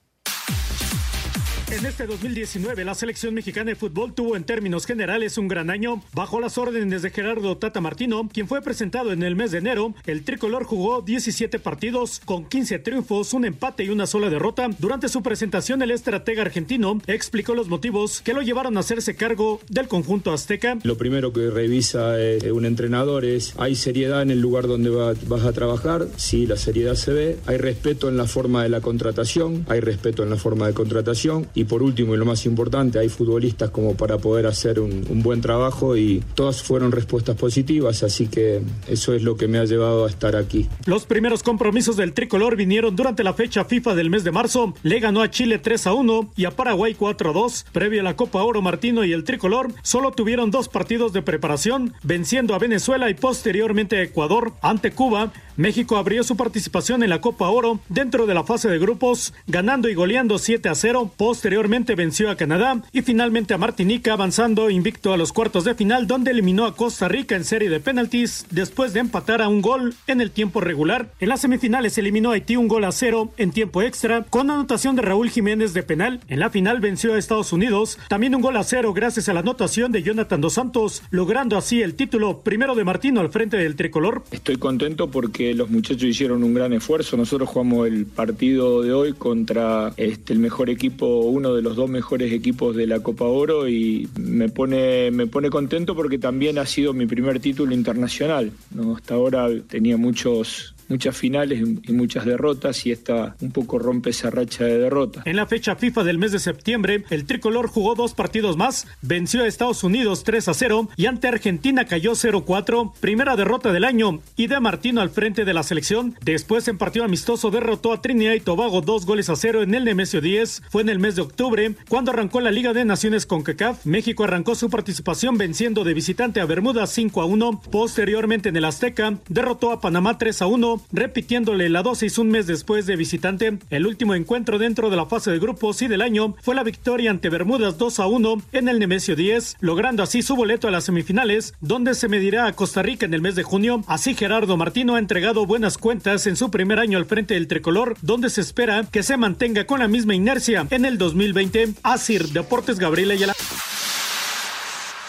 En 1.72 1.86
este 1.86 2.08
2019, 2.08 2.84
la 2.84 2.96
selección 2.96 3.36
mexicana 3.36 3.70
de 3.70 3.76
fútbol 3.76 4.14
tuvo 4.14 4.36
en 4.36 4.44
términos 4.44 4.88
generales 4.88 5.38
un 5.38 5.48
gran 5.48 5.70
año. 5.70 6.02
Bajo 6.14 6.40
las 6.40 6.58
órdenes 6.58 7.04
de 7.04 7.12
Gerardo 7.12 7.58
Tata 7.58 7.80
Martino, 7.80 8.28
quien 8.34 8.48
fue 8.48 8.64
presentado 8.64 9.12
en 9.12 9.22
el 9.22 9.36
mes 9.36 9.52
de 9.52 9.60
enero, 9.60 9.94
el 10.08 10.24
tricolor 10.24 10.64
jugó 10.64 11.04
17 11.04 11.60
partidos 11.60 12.22
con 12.26 12.46
15 12.46 12.80
triunfos, 12.80 13.36
un 13.36 13.46
empate 13.46 13.84
y 13.84 13.90
una 13.90 14.08
sola 14.08 14.32
derrota. 14.32 14.68
Durante 14.80 15.10
su 15.10 15.22
presentación, 15.22 15.84
el 15.84 15.92
estratega 15.92 16.42
argentino 16.42 17.00
explicó 17.06 17.54
los 17.54 17.68
motivos 17.68 18.22
que 18.22 18.34
lo 18.34 18.42
llevaron 18.42 18.76
a 18.76 18.80
hacerse 18.80 19.16
cargo 19.16 19.62
del 19.70 19.88
conjunto 19.88 20.34
azteca. 20.34 20.80
Lo 20.82 20.98
primero 20.98 21.34
que 21.34 21.52
revisa 21.52 22.20
eh, 22.20 22.52
un 22.52 22.66
entrenador 22.66 23.26
es, 23.26 23.54
¿hay 23.60 23.76
seriedad 23.76 24.24
en 24.24 24.32
el 24.32 24.42
lugar 24.42 24.66
donde 24.68 24.90
vas 24.90 25.46
a 25.46 25.54
trabajar? 25.54 26.08
Sí, 26.18 26.48
la 26.48 26.58
seriedad 26.58 26.96
se 26.96 27.14
ve. 27.14 27.38
¿Hay 27.46 27.58
respeto 27.58 28.10
en 28.10 28.18
la 28.18 28.26
forma 28.26 28.64
de 28.64 28.70
la 28.70 28.82
contratación? 28.82 29.68
Hay 29.70 29.82
respeto 29.82 30.24
en 30.24 30.32
la 30.32 30.38
forma 30.38 30.66
de 30.66 30.74
contratación 30.74 31.48
y 31.60 31.66
por 31.66 31.84
último, 31.84 32.14
y 32.16 32.18
lo 32.18 32.26
más 32.26 32.46
importante, 32.46 33.00
hay 33.00 33.10
futbolistas 33.10 33.70
como 33.70 33.96
para 33.96 34.18
poder 34.18 34.48
hacer 34.48 34.80
un, 34.80 35.04
buen 35.22 35.42
trabajo 35.42 35.98
y 35.98 36.24
todas 36.34 36.64
fueron 36.64 36.94
respuestas 36.94 37.36
positivas, 37.36 38.04
así 38.04 38.28
que 38.28 38.62
eso 38.88 39.14
es 39.14 39.24
lo 39.24 39.36
que 39.36 39.50
me 39.50 39.58
ha 39.58 39.66
llevado 39.66 40.06
a 40.06 40.10
estar 40.10 40.38
aquí. 40.38 40.70
Los 40.86 41.06
primeros 41.06 41.44
compromisos 41.44 41.98
del 41.98 42.14
tricolor 42.14 42.56
vinieron 42.56 42.96
durante 42.96 43.26
la 43.26 43.34
fecha 43.34 43.66
FIFA 43.66 43.96
del 43.96 44.10
mes 44.10 44.24
de 44.24 44.32
marzo. 44.32 44.74
Le 44.84 45.02
ganó 45.02 45.22
a 45.22 45.30
Chile 45.30 45.60
3 45.60 45.88
a 45.88 45.94
1 45.94 46.32
y 46.38 46.46
a 46.46 46.52
Paraguay 46.52 46.96
4 46.98 47.32
a 47.32 47.34
2. 47.34 47.66
Previo 47.74 48.00
a 48.00 48.04
la 48.04 48.16
Copa 48.16 48.42
Oro, 48.44 48.62
Martino 48.62 49.04
y 49.04 49.12
el 49.12 49.26
tricolor 49.26 49.74
solo 49.82 50.12
tuvieron 50.12 50.52
dos 50.52 50.70
partidos 50.70 51.12
de 51.12 51.22
preparación, 51.22 51.94
venciendo 52.04 52.56
a 52.56 52.60
Venezuela 52.60 53.10
y 53.10 53.16
posteriormente 53.16 53.98
a 53.98 54.04
Ecuador 54.04 54.54
ante 54.62 54.92
Cuba. 54.92 55.34
México 55.58 55.98
abrió 55.98 56.24
su 56.24 56.38
participación 56.38 57.04
en 57.04 57.10
la 57.10 57.20
Copa 57.20 57.50
Oro 57.50 57.82
dentro 57.90 58.26
de 58.26 58.34
la 58.34 58.46
fase 58.46 58.70
de 58.70 58.80
grupos, 58.80 59.34
ganando 59.46 59.90
y 59.90 59.94
goleando 59.94 60.38
7 60.38 60.70
a 60.70 60.76
0. 60.76 61.12
Posteriormente 61.18 61.49
venció 61.96 62.30
a 62.30 62.36
Canadá 62.36 62.82
y 62.92 63.02
finalmente 63.02 63.54
a 63.54 63.58
Martinica, 63.58 64.14
avanzando 64.14 64.70
invicto 64.70 65.14
a 65.14 65.18
los 65.18 65.34
cuartos 65.34 65.64
de 65.64 65.76
final, 65.76 66.08
donde 66.08 66.32
eliminó 66.32 66.66
a 66.66 66.76
Costa 66.76 67.08
Rica 67.08 67.36
en 67.36 67.44
serie 67.44 67.70
de 67.70 67.80
penaltis 67.80 68.46
después 68.52 68.94
de 68.94 69.00
empatar 69.00 69.42
a 69.42 69.48
un 69.48 69.62
gol 69.62 69.96
en 70.08 70.22
el 70.22 70.32
tiempo 70.32 70.62
regular. 70.62 71.12
En 71.20 71.30
las 71.30 71.42
semifinales 71.42 71.98
eliminó 71.98 72.30
a 72.30 72.34
Haití 72.34 72.56
un 72.56 72.68
gol 72.68 72.84
a 72.84 72.92
cero 72.92 73.32
en 73.38 73.52
tiempo 73.52 73.82
extra, 73.82 74.24
con 74.30 74.50
anotación 74.50 74.96
de 74.96 75.02
Raúl 75.02 75.30
Jiménez 75.30 75.74
de 75.74 75.84
penal. 75.84 76.22
En 76.28 76.40
la 76.40 76.50
final 76.50 76.80
venció 76.80 77.14
a 77.14 77.18
Estados 77.18 77.52
Unidos, 77.52 77.98
también 78.08 78.36
un 78.36 78.42
gol 78.42 78.58
a 78.58 78.64
cero 78.64 78.94
gracias 78.94 79.30
a 79.30 79.34
la 79.34 79.42
anotación 79.42 79.92
de 79.92 80.04
Jonathan 80.04 80.42
Dos 80.42 80.54
Santos, 80.54 81.04
logrando 81.10 81.58
así 81.58 81.82
el 81.82 81.96
título 81.96 82.40
primero 82.40 82.76
de 82.76 82.84
Martino 82.84 83.22
al 83.22 83.30
frente 83.30 83.58
del 83.58 83.76
tricolor. 83.76 84.24
Estoy 84.32 84.58
contento 84.58 85.10
porque 85.10 85.54
los 85.54 85.70
muchachos 85.70 86.04
hicieron 86.04 86.44
un 86.44 86.54
gran 86.54 86.74
esfuerzo. 86.74 87.18
Nosotros 87.18 87.50
jugamos 87.50 87.88
el 87.88 88.06
partido 88.06 88.82
de 88.82 88.94
hoy 88.94 89.14
contra 89.14 89.94
este, 89.98 90.34
el 90.34 90.40
mejor 90.40 90.70
equipo, 90.70 91.08
uno 91.40 91.56
de 91.56 91.62
los 91.62 91.76
dos 91.76 91.90
mejores 91.90 92.32
equipos 92.32 92.76
de 92.76 92.86
la 92.86 93.00
Copa 93.00 93.26
Oro 93.26 93.68
y 93.68 94.08
me 94.20 94.50
pone, 94.50 95.10
me 95.12 95.26
pone 95.26 95.50
contento 95.50 95.96
porque 95.96 96.18
también 96.18 96.58
ha 96.58 96.66
sido 96.66 96.94
mi 96.94 97.06
primer 97.06 97.40
título 97.40 97.74
internacional. 97.74 98.52
Hasta 98.96 99.16
ahora 99.16 99.48
tenía 99.68 99.98
muchos 99.98 100.76
muchas 100.90 101.16
finales 101.16 101.62
y 101.62 101.94
muchas 101.94 102.26
derrotas 102.26 102.86
y 102.86 102.92
esta 102.92 103.36
un 103.42 103.52
poco 103.52 103.80
rompe 103.80 104.10
esa 104.10 104.30
racha 104.30 104.66
de 104.66 104.78
derrotas. 104.78 105.26
En 105.26 105.36
la 105.36 105.46
fecha 105.46 105.76
FIFA 105.76 106.04
del 106.04 106.18
mes 106.18 106.32
de 106.32 106.40
septiembre, 106.40 107.04
el 107.10 107.26
tricolor 107.26 107.68
jugó 107.68 107.96
dos 107.96 108.14
partidos 108.14 108.58
más, 108.58 108.88
venció 109.02 109.44
a 109.44 109.48
Estados 109.48 109.84
Unidos 109.84 110.24
3 110.24 110.48
a 110.48 110.54
0 110.54 110.90
y 110.96 111.06
ante 111.06 111.28
Argentina 111.28 111.86
cayó 111.86 112.12
0-4, 112.12 112.94
primera 113.00 113.36
derrota 113.36 113.72
del 113.72 113.86
año 113.86 114.20
y 114.36 114.48
de 114.48 114.60
Martino 114.60 115.02
al 115.02 115.10
frente 115.10 115.46
de 115.46 115.54
la 115.54 115.64
selección. 115.64 116.16
Después 116.24 116.68
en 116.68 116.78
partido 116.78 117.06
amistoso 117.06 117.52
derrotó 117.52 117.94
a 117.94 118.02
Trinidad 118.02 118.34
y 118.34 118.40
Tobago 118.40 118.82
dos 118.82 119.06
goles 119.06 119.30
a 119.30 119.36
cero 119.36 119.62
en 119.62 119.74
el 119.74 119.86
Nemesio 119.86 120.22
10. 120.22 120.64
Fue 120.70 120.82
en 120.82 120.90
el 120.90 121.00
mes 121.00 121.16
de 121.16 121.22
octubre 121.22 121.76
cuando 121.88 122.12
arrancó 122.12 122.42
la 122.42 122.52
Liga 122.52 122.74
de 122.74 122.86
Naciones 122.86 123.26
con 123.26 123.44
CACAF. 123.44 123.86
México 123.86 124.24
arrancó 124.24 124.56
su 124.56 124.70
participación 124.70 125.38
venciendo 125.38 125.84
de 125.84 125.94
visitante 125.94 126.42
a 126.42 126.46
Bermuda 126.46 126.88
5 126.88 127.22
a 127.22 127.26
1. 127.26 127.62
Posteriormente 127.72 128.50
en 128.50 128.56
el 128.56 128.66
Azteca 128.66 129.18
derrotó 129.28 129.72
a 129.72 129.82
Panamá 129.82 130.18
3 130.18 130.42
a 130.42 130.48
1, 130.48 130.79
repitiéndole 130.92 131.70
la 131.70 131.84
dosis 131.84 132.18
un 132.18 132.30
mes 132.30 132.48
después 132.48 132.86
de 132.86 132.96
visitante. 132.96 133.58
El 133.70 133.88
último 133.88 134.16
encuentro 134.16 134.58
dentro 134.58 134.90
de 134.90 134.96
la 134.96 135.06
fase 135.06 135.32
de 135.32 135.40
grupos 135.40 135.82
y 135.82 135.88
del 135.88 136.02
año 136.02 136.36
fue 136.42 136.56
la 136.56 136.64
victoria 136.64 137.12
ante 137.12 137.30
Bermudas 137.30 137.78
2 137.78 138.00
a 138.00 138.08
1 138.08 138.42
en 138.54 138.70
el 138.70 138.80
Nemesio 138.80 139.16
10, 139.16 139.58
logrando 139.60 140.04
así 140.04 140.22
su 140.22 140.36
boleto 140.36 140.68
a 140.68 140.72
las 140.72 140.86
semifinales, 140.86 141.54
donde 141.62 141.94
se 141.94 142.08
medirá 142.08 142.48
a 142.48 142.54
Costa 142.54 142.82
Rica 142.82 143.06
en 143.06 143.14
el 143.14 143.22
mes 143.22 143.36
de 143.36 143.44
junio. 143.44 143.84
Así 143.88 144.16
Gerardo 144.16 144.58
Martino 144.58 144.96
ha 144.96 145.00
entregado 145.00 145.46
buenas 145.46 145.78
cuentas 145.78 146.28
en 146.28 146.36
su 146.36 146.52
primer 146.52 146.80
año 146.80 146.98
al 146.98 147.06
frente 147.06 147.34
del 147.34 147.48
tricolor, 147.48 147.96
donde 148.02 148.30
se 148.30 148.42
espera 148.42 148.86
que 148.92 149.04
se 149.04 149.18
mantenga 149.18 149.66
con 149.66 149.80
la 149.80 149.88
misma 149.88 150.16
inercia 150.16 150.68
en 150.70 150.86
el 150.86 150.98
2020. 150.98 151.70
Asir 151.84 152.30
Deportes 152.30 152.80
Gabriela 152.80 153.14
Ayala. 153.14 153.34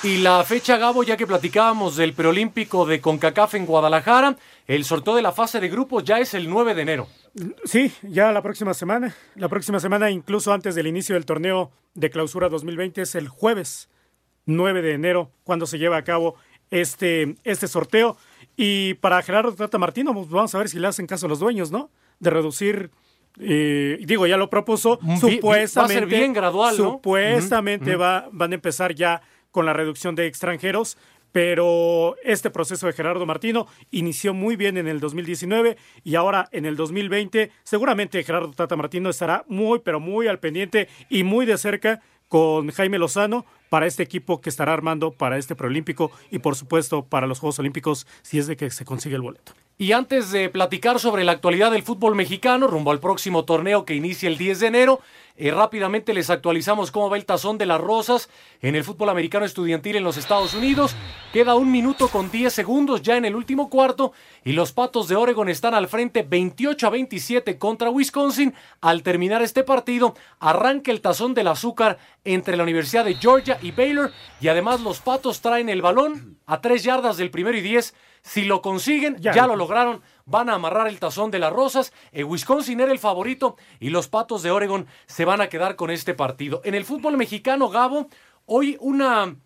Y 0.02 0.16
la 0.16 0.42
fecha, 0.44 0.78
Gabo, 0.78 1.02
ya 1.02 1.18
que 1.18 1.26
platicábamos 1.26 1.94
del 1.96 2.14
preolímpico 2.14 2.86
de 2.86 3.02
CONCACAF 3.02 3.56
en 3.56 3.66
Guadalajara, 3.66 4.34
el 4.66 4.84
sorteo 4.86 5.14
de 5.14 5.20
la 5.20 5.32
fase 5.32 5.60
de 5.60 5.68
grupos 5.68 6.04
ya 6.04 6.18
es 6.18 6.32
el 6.32 6.48
9 6.48 6.74
de 6.74 6.82
enero. 6.82 7.08
Sí, 7.64 7.92
ya 8.02 8.32
la 8.32 8.40
próxima 8.40 8.72
semana. 8.72 9.14
La 9.34 9.50
próxima 9.50 9.78
semana, 9.78 10.10
incluso 10.10 10.54
antes 10.54 10.74
del 10.74 10.86
inicio 10.86 11.16
del 11.16 11.26
torneo 11.26 11.70
de 11.92 12.08
clausura 12.08 12.48
2020, 12.48 13.02
es 13.02 13.14
el 13.14 13.28
jueves 13.28 13.90
9 14.46 14.80
de 14.80 14.92
enero 14.94 15.32
cuando 15.44 15.66
se 15.66 15.78
lleva 15.78 15.98
a 15.98 16.04
cabo 16.04 16.36
este, 16.70 17.36
este 17.44 17.68
sorteo. 17.68 18.16
Y 18.56 18.94
para 18.94 19.20
Gerardo 19.20 19.52
Tata 19.52 19.76
Martino, 19.76 20.14
pues 20.14 20.30
vamos 20.30 20.54
a 20.54 20.58
ver 20.58 20.70
si 20.70 20.78
le 20.78 20.86
hacen 20.86 21.06
caso 21.06 21.26
a 21.26 21.28
los 21.28 21.40
dueños, 21.40 21.70
¿no? 21.70 21.90
De 22.20 22.30
reducir 22.30 22.90
eh, 23.38 23.98
digo, 24.06 24.26
ya 24.26 24.36
lo 24.36 24.50
propuso, 24.50 24.98
supuestamente. 25.20 25.78
Va 25.78 25.84
a 25.84 25.88
ser 25.88 26.06
bien 26.06 26.32
gradual, 26.32 26.76
¿no? 26.78 26.84
Supuestamente 26.94 27.96
Va, 27.96 28.28
van 28.32 28.52
a 28.52 28.54
empezar 28.54 28.94
ya 28.94 29.22
con 29.50 29.66
la 29.66 29.72
reducción 29.72 30.14
de 30.14 30.26
extranjeros, 30.26 30.96
pero 31.32 32.16
este 32.24 32.50
proceso 32.50 32.86
de 32.86 32.92
Gerardo 32.92 33.26
Martino 33.26 33.66
inició 33.90 34.34
muy 34.34 34.56
bien 34.56 34.76
en 34.76 34.88
el 34.88 35.00
2019 35.00 35.76
y 36.02 36.14
ahora 36.16 36.48
en 36.52 36.66
el 36.66 36.76
2020 36.76 37.50
seguramente 37.62 38.22
Gerardo 38.24 38.52
Tata 38.52 38.76
Martino 38.76 39.10
estará 39.10 39.44
muy, 39.48 39.80
pero 39.80 40.00
muy 40.00 40.26
al 40.26 40.40
pendiente 40.40 40.88
y 41.08 41.24
muy 41.24 41.46
de 41.46 41.58
cerca 41.58 42.00
con 42.28 42.70
Jaime 42.70 42.98
Lozano 42.98 43.44
para 43.68 43.86
este 43.86 44.02
equipo 44.02 44.40
que 44.40 44.50
estará 44.50 44.72
armando 44.72 45.12
para 45.12 45.38
este 45.38 45.56
preolímpico 45.56 46.10
y 46.30 46.38
por 46.38 46.56
supuesto 46.56 47.04
para 47.04 47.26
los 47.26 47.40
Juegos 47.40 47.58
Olímpicos 47.58 48.06
si 48.22 48.38
es 48.38 48.46
de 48.46 48.56
que 48.56 48.70
se 48.70 48.84
consigue 48.84 49.16
el 49.16 49.22
boleto. 49.22 49.52
Y 49.80 49.92
antes 49.92 50.30
de 50.30 50.50
platicar 50.50 51.00
sobre 51.00 51.24
la 51.24 51.32
actualidad 51.32 51.70
del 51.70 51.82
fútbol 51.82 52.14
mexicano 52.14 52.66
rumbo 52.66 52.90
al 52.90 53.00
próximo 53.00 53.46
torneo 53.46 53.86
que 53.86 53.94
inicia 53.94 54.28
el 54.28 54.36
10 54.36 54.60
de 54.60 54.66
enero, 54.66 55.00
eh, 55.38 55.52
rápidamente 55.52 56.12
les 56.12 56.28
actualizamos 56.28 56.90
cómo 56.90 57.08
va 57.08 57.16
el 57.16 57.24
tazón 57.24 57.56
de 57.56 57.64
las 57.64 57.80
rosas 57.80 58.28
en 58.60 58.76
el 58.76 58.84
fútbol 58.84 59.08
americano 59.08 59.46
estudiantil 59.46 59.96
en 59.96 60.04
los 60.04 60.18
Estados 60.18 60.52
Unidos. 60.52 60.94
Queda 61.32 61.54
un 61.54 61.72
minuto 61.72 62.08
con 62.08 62.30
10 62.30 62.52
segundos 62.52 63.00
ya 63.00 63.16
en 63.16 63.24
el 63.24 63.34
último 63.34 63.70
cuarto 63.70 64.12
y 64.44 64.52
los 64.52 64.72
Patos 64.72 65.08
de 65.08 65.16
Oregon 65.16 65.48
están 65.48 65.72
al 65.72 65.88
frente 65.88 66.24
28 66.24 66.86
a 66.86 66.90
27 66.90 67.56
contra 67.56 67.88
Wisconsin. 67.88 68.52
Al 68.82 69.02
terminar 69.02 69.40
este 69.40 69.64
partido, 69.64 70.14
arranca 70.40 70.90
el 70.90 71.00
tazón 71.00 71.32
del 71.32 71.48
azúcar 71.48 71.96
entre 72.24 72.58
la 72.58 72.64
Universidad 72.64 73.06
de 73.06 73.14
Georgia 73.14 73.58
y 73.62 73.70
Baylor 73.70 74.12
y 74.42 74.48
además 74.48 74.82
los 74.82 75.00
Patos 75.00 75.40
traen 75.40 75.70
el 75.70 75.80
balón 75.80 76.36
a 76.44 76.60
3 76.60 76.84
yardas 76.84 77.16
del 77.16 77.30
primero 77.30 77.56
y 77.56 77.62
10. 77.62 77.94
Si 78.22 78.44
lo 78.44 78.62
consiguen, 78.62 79.16
ya 79.18 79.46
lo 79.46 79.56
lograron 79.56 80.02
van 80.30 80.48
a 80.48 80.54
amarrar 80.54 80.86
el 80.86 81.00
tazón 81.00 81.30
de 81.30 81.40
las 81.40 81.52
rosas. 81.52 81.92
Eh, 82.12 82.22
Wisconsin 82.22 82.80
era 82.80 82.92
el 82.92 82.98
favorito 83.00 83.56
y 83.80 83.90
los 83.90 84.08
Patos 84.08 84.42
de 84.42 84.52
Oregon 84.52 84.86
se 85.06 85.24
van 85.24 85.40
a 85.40 85.48
quedar 85.48 85.76
con 85.76 85.90
este 85.90 86.14
partido. 86.14 86.60
En 86.64 86.74
el 86.74 86.84
fútbol 86.84 87.16
mexicano, 87.16 87.68
Gabo, 87.68 88.08
hoy 88.46 88.76
una 88.80 89.36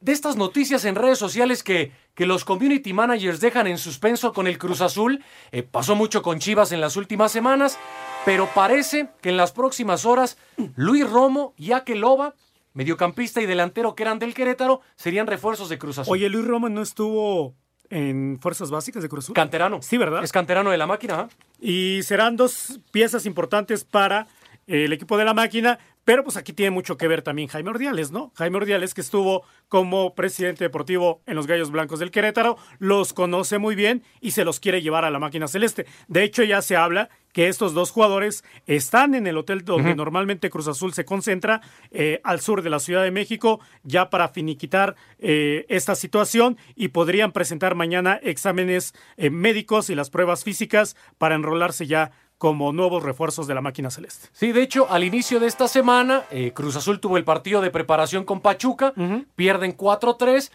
de 0.00 0.12
estas 0.12 0.36
noticias 0.36 0.84
en 0.84 0.96
redes 0.96 1.18
sociales 1.18 1.62
que, 1.62 1.92
que 2.14 2.26
los 2.26 2.44
community 2.44 2.92
managers 2.92 3.40
dejan 3.40 3.68
en 3.68 3.78
suspenso 3.78 4.32
con 4.32 4.48
el 4.48 4.58
Cruz 4.58 4.80
Azul. 4.80 5.24
Eh, 5.52 5.62
pasó 5.62 5.94
mucho 5.94 6.20
con 6.20 6.40
Chivas 6.40 6.72
en 6.72 6.80
las 6.80 6.96
últimas 6.96 7.30
semanas, 7.30 7.78
pero 8.24 8.48
parece 8.52 9.08
que 9.22 9.30
en 9.30 9.36
las 9.36 9.52
próximas 9.52 10.04
horas 10.04 10.36
Luis 10.74 11.08
Romo 11.08 11.54
y 11.56 11.72
Akeloba 11.72 12.34
mediocampista 12.74 13.40
y 13.40 13.46
delantero 13.46 13.94
que 13.94 14.02
eran 14.02 14.18
del 14.18 14.34
Querétaro, 14.34 14.80
serían 14.96 15.28
refuerzos 15.28 15.68
de 15.68 15.78
Cruz 15.78 15.98
Azul. 15.98 16.12
Oye, 16.12 16.28
Luis 16.28 16.44
Romo 16.44 16.68
no 16.68 16.82
estuvo 16.82 17.54
en 17.94 18.38
Fuerzas 18.40 18.70
Básicas 18.70 19.02
de 19.02 19.08
Cruz 19.08 19.26
Azul. 19.26 19.34
Canterano. 19.34 19.80
Sí, 19.80 19.96
¿verdad? 19.96 20.24
Es 20.24 20.32
canterano 20.32 20.70
de 20.70 20.76
la 20.76 20.86
máquina. 20.86 21.28
Y 21.60 22.00
serán 22.02 22.36
dos 22.36 22.80
piezas 22.90 23.24
importantes 23.24 23.84
para 23.84 24.26
el 24.66 24.92
equipo 24.92 25.16
de 25.16 25.24
la 25.24 25.32
máquina, 25.32 25.78
pero 26.04 26.22
pues 26.22 26.36
aquí 26.36 26.52
tiene 26.52 26.70
mucho 26.70 26.96
que 26.96 27.08
ver 27.08 27.22
también 27.22 27.48
Jaime 27.48 27.70
Ordiales, 27.70 28.10
¿no? 28.10 28.32
Jaime 28.36 28.58
Ordiales 28.58 28.94
que 28.94 29.00
estuvo 29.00 29.44
como 29.68 30.14
presidente 30.14 30.64
deportivo 30.64 31.22
en 31.26 31.36
los 31.36 31.46
Gallos 31.46 31.70
Blancos 31.70 31.98
del 31.98 32.10
Querétaro, 32.10 32.56
los 32.78 33.12
conoce 33.12 33.58
muy 33.58 33.74
bien 33.74 34.02
y 34.20 34.32
se 34.32 34.44
los 34.44 34.60
quiere 34.60 34.82
llevar 34.82 35.04
a 35.04 35.10
la 35.10 35.18
máquina 35.18 35.48
celeste. 35.48 35.86
De 36.08 36.22
hecho 36.22 36.42
ya 36.42 36.62
se 36.62 36.76
habla 36.76 37.08
que 37.34 37.48
estos 37.48 37.74
dos 37.74 37.90
jugadores 37.90 38.44
están 38.66 39.14
en 39.14 39.26
el 39.26 39.36
hotel 39.36 39.64
donde 39.64 39.94
normalmente 39.96 40.50
Cruz 40.50 40.68
Azul 40.68 40.94
se 40.94 41.04
concentra, 41.04 41.60
eh, 41.90 42.20
al 42.22 42.40
sur 42.40 42.62
de 42.62 42.70
la 42.70 42.78
Ciudad 42.78 43.02
de 43.02 43.10
México, 43.10 43.60
ya 43.82 44.08
para 44.08 44.28
finiquitar 44.28 44.94
eh, 45.18 45.66
esta 45.68 45.96
situación 45.96 46.56
y 46.76 46.88
podrían 46.88 47.32
presentar 47.32 47.74
mañana 47.74 48.20
exámenes 48.22 48.94
eh, 49.16 49.30
médicos 49.30 49.90
y 49.90 49.96
las 49.96 50.10
pruebas 50.10 50.44
físicas 50.44 50.96
para 51.18 51.34
enrolarse 51.34 51.88
ya 51.88 52.12
como 52.44 52.74
nuevos 52.74 53.02
refuerzos 53.02 53.46
de 53.46 53.54
la 53.54 53.62
máquina 53.62 53.90
celeste. 53.90 54.28
Sí, 54.32 54.52
de 54.52 54.60
hecho, 54.60 54.86
al 54.90 55.02
inicio 55.02 55.40
de 55.40 55.46
esta 55.46 55.66
semana, 55.66 56.24
eh, 56.30 56.52
Cruz 56.52 56.76
Azul 56.76 57.00
tuvo 57.00 57.16
el 57.16 57.24
partido 57.24 57.62
de 57.62 57.70
preparación 57.70 58.24
con 58.24 58.42
Pachuca, 58.42 58.92
pierden 59.34 59.74
4-3. 59.74 60.50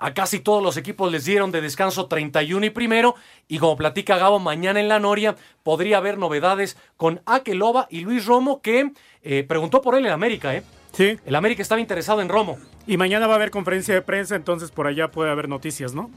A 0.00 0.14
casi 0.14 0.40
todos 0.40 0.64
los 0.64 0.76
equipos 0.76 1.12
les 1.12 1.24
dieron 1.24 1.52
de 1.52 1.60
descanso 1.60 2.06
31 2.06 2.66
y 2.66 2.70
primero. 2.70 3.14
Y 3.46 3.58
como 3.58 3.76
platica 3.76 4.18
Gabo, 4.18 4.40
mañana 4.40 4.80
en 4.80 4.88
la 4.88 4.98
Noria 4.98 5.36
podría 5.62 5.98
haber 5.98 6.18
novedades 6.18 6.76
con 6.96 7.20
Akeloba 7.24 7.86
y 7.88 8.00
Luis 8.00 8.26
Romo, 8.26 8.60
que 8.60 8.90
eh, 9.22 9.44
preguntó 9.46 9.80
por 9.80 9.94
él 9.94 10.06
en 10.06 10.12
América, 10.12 10.56
¿eh? 10.56 10.64
Sí. 10.90 11.20
El 11.24 11.36
América 11.36 11.62
estaba 11.62 11.80
interesado 11.80 12.20
en 12.20 12.30
Romo. 12.30 12.58
Y 12.88 12.96
mañana 12.96 13.28
va 13.28 13.34
a 13.34 13.36
haber 13.36 13.52
conferencia 13.52 13.94
de 13.94 14.02
prensa, 14.02 14.34
entonces 14.34 14.72
por 14.72 14.88
allá 14.88 15.12
puede 15.12 15.30
haber 15.30 15.48
noticias, 15.48 15.94
¿no? 15.94 16.10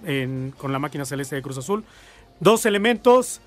con 0.57 0.71
la 0.71 0.79
máquina 0.79 1.05
celeste 1.05 1.35
de 1.35 1.43
Cruz 1.43 1.59
Azul. 1.59 1.83
Dos 2.39 2.65
elementos 2.65 3.39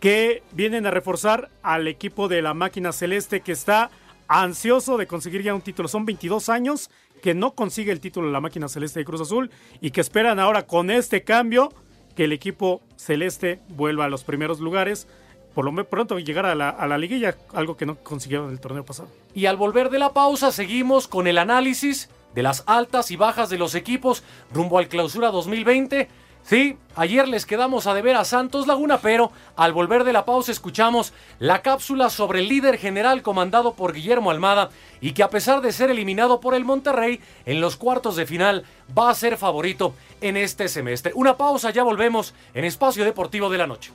que 0.00 0.42
vienen 0.52 0.86
a 0.86 0.90
reforzar 0.90 1.50
al 1.62 1.88
equipo 1.88 2.28
de 2.28 2.42
la 2.42 2.54
máquina 2.54 2.92
celeste 2.92 3.40
que 3.40 3.52
está 3.52 3.90
ansioso 4.28 4.96
de 4.96 5.06
conseguir 5.06 5.42
ya 5.42 5.54
un 5.54 5.62
título. 5.62 5.88
Son 5.88 6.04
22 6.04 6.48
años 6.48 6.90
que 7.22 7.34
no 7.34 7.54
consigue 7.54 7.92
el 7.92 8.00
título 8.00 8.26
de 8.26 8.32
la 8.32 8.40
máquina 8.40 8.68
celeste 8.68 9.00
de 9.00 9.04
Cruz 9.04 9.20
Azul 9.20 9.50
y 9.80 9.90
que 9.90 10.00
esperan 10.00 10.38
ahora 10.38 10.66
con 10.66 10.90
este 10.90 11.24
cambio 11.24 11.72
que 12.14 12.24
el 12.24 12.32
equipo 12.32 12.82
celeste 12.96 13.60
vuelva 13.68 14.06
a 14.06 14.08
los 14.08 14.24
primeros 14.24 14.60
lugares. 14.60 15.06
Por 15.54 15.64
lo 15.64 15.88
pronto 15.88 16.18
llegar 16.18 16.44
a 16.44 16.54
la, 16.54 16.68
a 16.68 16.86
la 16.86 16.98
liguilla, 16.98 17.36
algo 17.54 17.78
que 17.78 17.86
no 17.86 17.96
consiguieron 17.96 18.48
en 18.48 18.52
el 18.52 18.60
torneo 18.60 18.84
pasado. 18.84 19.08
Y 19.34 19.46
al 19.46 19.56
volver 19.56 19.88
de 19.88 19.98
la 19.98 20.12
pausa, 20.12 20.52
seguimos 20.52 21.08
con 21.08 21.26
el 21.26 21.38
análisis 21.38 22.10
de 22.34 22.42
las 22.42 22.62
altas 22.66 23.10
y 23.10 23.16
bajas 23.16 23.48
de 23.48 23.56
los 23.56 23.74
equipos 23.74 24.22
rumbo 24.52 24.78
al 24.78 24.88
clausura 24.88 25.30
2020 25.30 26.08
Sí, 26.48 26.78
ayer 26.94 27.26
les 27.26 27.44
quedamos 27.44 27.88
a 27.88 27.94
deber 27.94 28.14
a 28.14 28.24
Santos 28.24 28.68
Laguna, 28.68 28.98
pero 28.98 29.32
al 29.56 29.72
volver 29.72 30.04
de 30.04 30.12
la 30.12 30.24
pausa 30.24 30.52
escuchamos 30.52 31.12
la 31.40 31.60
cápsula 31.60 32.08
sobre 32.08 32.38
el 32.38 32.48
líder 32.48 32.78
general 32.78 33.22
comandado 33.22 33.74
por 33.74 33.92
Guillermo 33.92 34.30
Almada 34.30 34.70
y 35.00 35.10
que 35.10 35.24
a 35.24 35.28
pesar 35.28 35.60
de 35.60 35.72
ser 35.72 35.90
eliminado 35.90 36.38
por 36.38 36.54
el 36.54 36.64
Monterrey 36.64 37.20
en 37.46 37.60
los 37.60 37.74
cuartos 37.74 38.14
de 38.14 38.26
final 38.26 38.64
va 38.96 39.10
a 39.10 39.14
ser 39.16 39.38
favorito 39.38 39.96
en 40.20 40.36
este 40.36 40.68
semestre. 40.68 41.10
Una 41.16 41.36
pausa, 41.36 41.70
ya 41.70 41.82
volvemos 41.82 42.32
en 42.54 42.64
Espacio 42.64 43.04
Deportivo 43.04 43.50
de 43.50 43.58
la 43.58 43.66
Noche. 43.66 43.90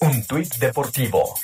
Un 0.00 0.24
tuit 0.26 0.54
deportivo 0.58 1.34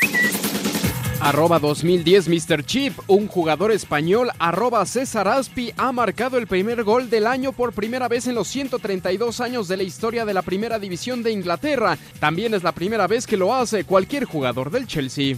Arroba 1.21 1.59
2010 1.59 2.29
Mr. 2.29 2.65
Chip, 2.65 2.99
un 3.07 3.29
jugador 3.29 3.73
español, 3.73 4.31
arroba 4.39 4.85
César 4.85 5.29
Aspi, 5.29 5.73
ha 5.77 5.93
marcado 5.93 6.37
el 6.39 6.47
primer 6.47 6.85
gol 6.85 7.09
del 7.09 7.27
año 7.27 7.53
por 7.53 7.73
primera 7.73 8.09
vez 8.09 8.27
en 8.27 8.35
los 8.35 8.49
132 8.49 9.41
años 9.41 9.69
de 9.69 9.77
la 9.77 9.83
historia 9.85 10.25
de 10.25 10.35
la 10.35 10.43
primera 10.43 10.79
división 10.79 11.23
de 11.23 11.33
Inglaterra. 11.33 11.97
También 12.21 12.55
es 12.55 12.63
la 12.63 12.73
primera 12.73 13.07
vez 13.07 13.27
que 13.27 13.37
lo 13.37 13.55
hace 13.55 13.85
cualquier 13.85 14.25
jugador 14.25 14.71
del 14.71 14.87
Chelsea. 14.87 15.37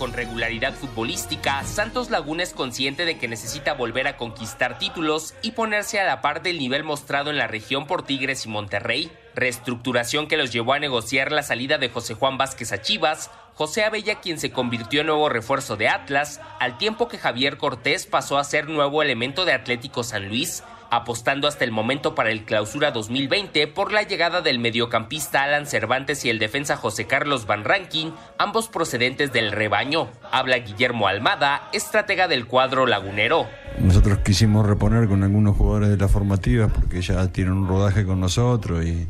Con 0.00 0.14
regularidad 0.14 0.72
futbolística, 0.72 1.62
Santos 1.62 2.08
Laguna 2.08 2.42
es 2.42 2.54
consciente 2.54 3.04
de 3.04 3.18
que 3.18 3.28
necesita 3.28 3.74
volver 3.74 4.08
a 4.08 4.16
conquistar 4.16 4.78
títulos 4.78 5.34
y 5.42 5.50
ponerse 5.50 6.00
a 6.00 6.06
la 6.06 6.22
par 6.22 6.42
del 6.42 6.58
nivel 6.58 6.84
mostrado 6.84 7.28
en 7.28 7.36
la 7.36 7.46
región 7.46 7.86
por 7.86 8.02
Tigres 8.02 8.46
y 8.46 8.48
Monterrey, 8.48 9.12
reestructuración 9.34 10.26
que 10.26 10.38
los 10.38 10.54
llevó 10.54 10.72
a 10.72 10.78
negociar 10.78 11.32
la 11.32 11.42
salida 11.42 11.76
de 11.76 11.90
José 11.90 12.14
Juan 12.14 12.38
Vázquez 12.38 12.72
a 12.72 12.80
Chivas, 12.80 13.30
José 13.54 13.84
Abella 13.84 14.20
quien 14.20 14.40
se 14.40 14.52
convirtió 14.52 15.02
en 15.02 15.08
nuevo 15.08 15.28
refuerzo 15.28 15.76
de 15.76 15.90
Atlas, 15.90 16.40
al 16.60 16.78
tiempo 16.78 17.08
que 17.08 17.18
Javier 17.18 17.58
Cortés 17.58 18.06
pasó 18.06 18.38
a 18.38 18.44
ser 18.44 18.70
nuevo 18.70 19.02
elemento 19.02 19.44
de 19.44 19.52
Atlético 19.52 20.02
San 20.02 20.28
Luis, 20.28 20.62
apostando 20.90 21.46
hasta 21.46 21.64
el 21.64 21.70
momento 21.70 22.14
para 22.14 22.30
el 22.30 22.44
clausura 22.44 22.90
2020 22.90 23.68
por 23.68 23.92
la 23.92 24.02
llegada 24.02 24.42
del 24.42 24.58
mediocampista 24.58 25.44
Alan 25.44 25.66
Cervantes 25.66 26.24
y 26.24 26.30
el 26.30 26.38
defensa 26.38 26.76
José 26.76 27.06
Carlos 27.06 27.46
Van 27.46 27.64
Rankin, 27.64 28.12
ambos 28.38 28.68
procedentes 28.68 29.32
del 29.32 29.52
rebaño. 29.52 30.08
Habla 30.32 30.58
Guillermo 30.58 31.06
Almada, 31.06 31.68
estratega 31.72 32.26
del 32.26 32.46
cuadro 32.46 32.86
lagunero. 32.86 33.46
Nosotros 33.78 34.18
quisimos 34.18 34.66
reponer 34.66 35.08
con 35.08 35.22
algunos 35.22 35.56
jugadores 35.56 35.90
de 35.90 35.96
la 35.96 36.08
formativa 36.08 36.68
porque 36.68 37.00
ya 37.00 37.26
tienen 37.28 37.54
un 37.54 37.68
rodaje 37.68 38.04
con 38.04 38.20
nosotros 38.20 38.84
y, 38.84 39.08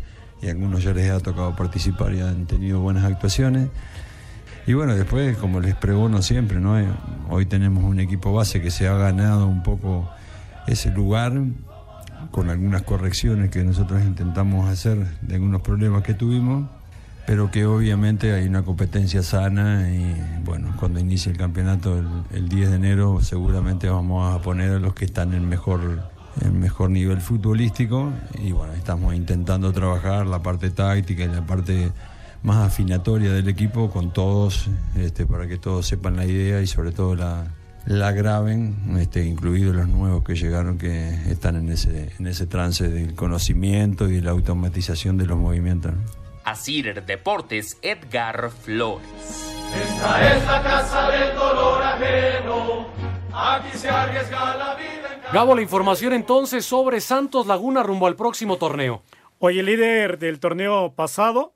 algunos 0.49 0.83
ya 0.83 0.93
les 0.95 1.11
ha 1.11 1.21
tocado 1.21 1.55
participar 1.55 2.15
y 2.15 2.21
han 2.21 2.47
tenido 2.47 2.81
buenas 2.81 3.05
actuaciones. 3.05 3.69
Y 4.67 4.73
bueno, 4.73 4.95
después, 4.95 5.37
como 5.37 5.61
les 5.61 5.75
pregono 5.75 6.23
siempre, 6.23 6.61
¿no? 6.61 6.77
hoy 7.29 7.47
tenemos 7.47 7.85
un 7.85 8.01
equipo 8.01 8.33
base 8.33 8.63
que 8.63 8.71
se 8.71 8.89
ha 8.89 8.95
ganado 8.95 9.47
un 9.47 9.63
poco 9.63 10.09
ese 10.67 10.91
lugar 10.91 11.33
con 12.31 12.51
algunas 12.51 12.83
correcciones 12.83 13.51
que 13.51 13.65
nosotros 13.65 14.03
intentamos 14.03 14.69
hacer 14.69 15.07
de 15.21 15.35
algunos 15.35 15.63
problemas 15.63 16.03
que 16.03 16.15
tuvimos, 16.15 16.69
pero 17.27 17.51
que 17.51 17.67
obviamente 17.67 18.33
hay 18.33 18.47
una 18.47 18.63
competencia 18.63 19.23
sana 19.23 19.93
y 19.93 20.15
bueno, 20.45 20.75
cuando 20.79 21.01
inicie 21.01 21.33
el 21.33 21.39
campeonato 21.39 22.03
el, 22.33 22.49
10 22.49 22.71
de 22.71 22.77
enero 22.77 23.21
seguramente 23.23 23.89
vamos 23.89 24.35
a 24.35 24.43
poner 24.43 24.73
a 24.73 24.79
los 24.79 24.95
que 24.95 25.05
están 25.05 25.35
en 25.35 25.49
mejor, 25.49 26.03
en 26.41 26.59
mejor 26.61 26.91
nivel 26.91 27.21
futbolístico 27.21 28.13
y 28.43 28.53
bueno, 28.53 28.73
estamos 28.75 29.15
intentando 29.15 29.73
trabajar 29.73 30.27
la 30.27 30.43
parte 30.43 30.71
táctica 30.71 31.25
y 31.25 31.29
la 31.29 31.47
parte 31.47 31.91
más 32.43 32.59
afinatoria 32.59 33.33
del 33.33 33.49
equipo 33.49 33.91
con 33.91 34.13
todos 34.13 34.69
este, 34.97 35.27
para 35.27 35.47
que 35.47 35.59
todos 35.59 35.87
sepan 35.87 36.17
la 36.17 36.25
idea 36.25 36.63
y 36.63 36.67
sobre 36.67 36.91
todo 36.93 37.15
la, 37.15 37.45
la 37.87 38.13
graben, 38.13 38.97
este, 38.99 39.25
incluidos 39.25 39.75
los 39.75 39.89
nuevos 39.89 40.25
que 40.25 40.35
llegaron 40.35 40.79
que 40.79 41.09
están 41.31 41.57
en 41.57 41.71
ese, 41.71 42.13
en 42.19 42.27
ese 42.27 42.47
trance 42.47 42.89
del 42.89 43.15
conocimiento 43.15 44.09
y 44.09 44.15
de 44.15 44.23
la 44.23 44.31
automatización 44.31 45.17
de 45.17 45.27
los 45.27 45.39
movimientos. 45.39 45.93
Asir 46.45 47.05
Deportes, 47.05 47.79
Edgar 47.83 48.51
Flores. 48.51 49.07
Esta 49.75 50.37
es 50.37 50.47
la 50.47 50.63
casa 50.63 51.11
del 51.11 51.35
dolor 51.35 51.83
ajeno. 51.83 52.87
Aquí 53.33 53.79
se 53.79 53.89
arriesga 53.89 54.57
la 54.57 54.75
vida. 54.75 55.21
Gabo, 55.33 55.55
la 55.55 55.63
información 55.63 56.13
entonces 56.13 56.65
sobre 56.65 57.01
Santos 57.01 57.47
Laguna 57.47 57.83
rumbo 57.83 58.07
al 58.07 58.17
próximo 58.17 58.57
torneo. 58.57 59.03
Hoy 59.39 59.59
el 59.59 59.67
líder 59.67 60.19
del 60.19 60.41
torneo 60.41 60.93
pasado, 60.95 61.55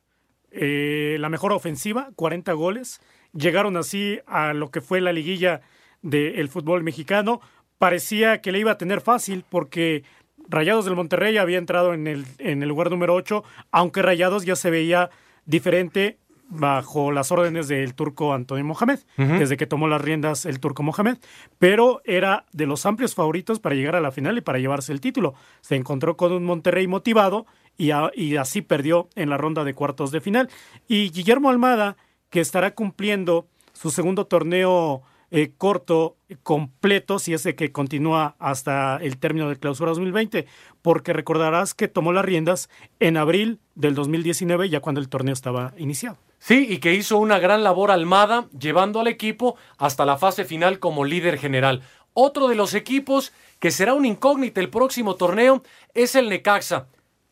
eh, 0.52 1.16
la 1.18 1.28
mejor 1.28 1.52
ofensiva, 1.52 2.10
40 2.14 2.52
goles. 2.52 3.00
Llegaron 3.32 3.76
así 3.76 4.20
a 4.26 4.52
lo 4.52 4.70
que 4.70 4.80
fue 4.80 5.00
la 5.00 5.12
liguilla 5.12 5.62
del 6.04 6.48
fútbol 6.48 6.84
mexicano. 6.84 7.40
Parecía 7.78 8.40
que 8.40 8.52
le 8.52 8.60
iba 8.60 8.72
a 8.72 8.78
tener 8.78 9.00
fácil 9.00 9.44
porque 9.48 10.04
Rayados 10.48 10.84
del 10.84 10.94
Monterrey 10.94 11.38
había 11.38 11.58
entrado 11.58 11.94
en 11.94 12.06
el, 12.06 12.24
en 12.38 12.62
el 12.62 12.68
lugar 12.68 12.90
número 12.90 13.14
8, 13.14 13.42
aunque 13.72 14.02
Rayados 14.02 14.44
ya 14.44 14.54
se 14.54 14.70
veía 14.70 15.10
diferente 15.46 16.18
bajo 16.46 17.10
las 17.10 17.32
órdenes 17.32 17.68
del 17.68 17.94
turco 17.94 18.34
Antonio 18.34 18.64
Mohamed, 18.64 19.00
desde 19.16 19.56
que 19.56 19.66
tomó 19.66 19.88
las 19.88 20.00
riendas 20.00 20.44
el 20.44 20.60
turco 20.60 20.82
Mohamed, 20.82 21.16
pero 21.58 22.02
era 22.04 22.44
de 22.52 22.66
los 22.66 22.84
amplios 22.84 23.14
favoritos 23.14 23.60
para 23.60 23.74
llegar 23.74 23.96
a 23.96 24.00
la 24.00 24.12
final 24.12 24.36
y 24.36 24.42
para 24.42 24.58
llevarse 24.58 24.92
el 24.92 25.00
título. 25.00 25.34
Se 25.62 25.74
encontró 25.74 26.16
con 26.16 26.32
un 26.32 26.44
Monterrey 26.44 26.86
motivado 26.86 27.46
y, 27.76 27.90
y 28.14 28.36
así 28.36 28.60
perdió 28.60 29.08
en 29.14 29.30
la 29.30 29.38
ronda 29.38 29.64
de 29.64 29.74
cuartos 29.74 30.12
de 30.12 30.20
final. 30.20 30.50
Y 30.86 31.10
Guillermo 31.10 31.48
Almada, 31.48 31.96
que 32.28 32.40
estará 32.40 32.74
cumpliendo 32.74 33.48
su 33.72 33.90
segundo 33.90 34.26
torneo 34.26 35.02
eh, 35.36 35.50
corto, 35.58 36.16
completo, 36.44 37.18
si 37.18 37.34
es 37.34 37.42
de 37.42 37.56
que 37.56 37.72
continúa 37.72 38.36
hasta 38.38 38.98
el 38.98 39.18
término 39.18 39.48
de 39.48 39.56
clausura 39.56 39.90
2020, 39.90 40.46
porque 40.80 41.12
recordarás 41.12 41.74
que 41.74 41.88
tomó 41.88 42.12
las 42.12 42.24
riendas 42.24 42.70
en 43.00 43.16
abril 43.16 43.58
del 43.74 43.96
2019, 43.96 44.68
ya 44.68 44.78
cuando 44.78 45.00
el 45.00 45.08
torneo 45.08 45.32
estaba 45.32 45.74
iniciado. 45.76 46.18
Sí, 46.38 46.68
y 46.70 46.78
que 46.78 46.94
hizo 46.94 47.18
una 47.18 47.40
gran 47.40 47.64
labor 47.64 47.90
Almada, 47.90 48.46
llevando 48.56 49.00
al 49.00 49.08
equipo 49.08 49.56
hasta 49.76 50.06
la 50.06 50.18
fase 50.18 50.44
final 50.44 50.78
como 50.78 51.04
líder 51.04 51.36
general. 51.36 51.82
Otro 52.12 52.46
de 52.46 52.54
los 52.54 52.72
equipos 52.72 53.32
que 53.58 53.72
será 53.72 53.94
un 53.94 54.04
incógnito 54.04 54.60
el 54.60 54.70
próximo 54.70 55.16
torneo 55.16 55.64
es 55.94 56.14
el 56.14 56.28
Necaxa. 56.28 56.86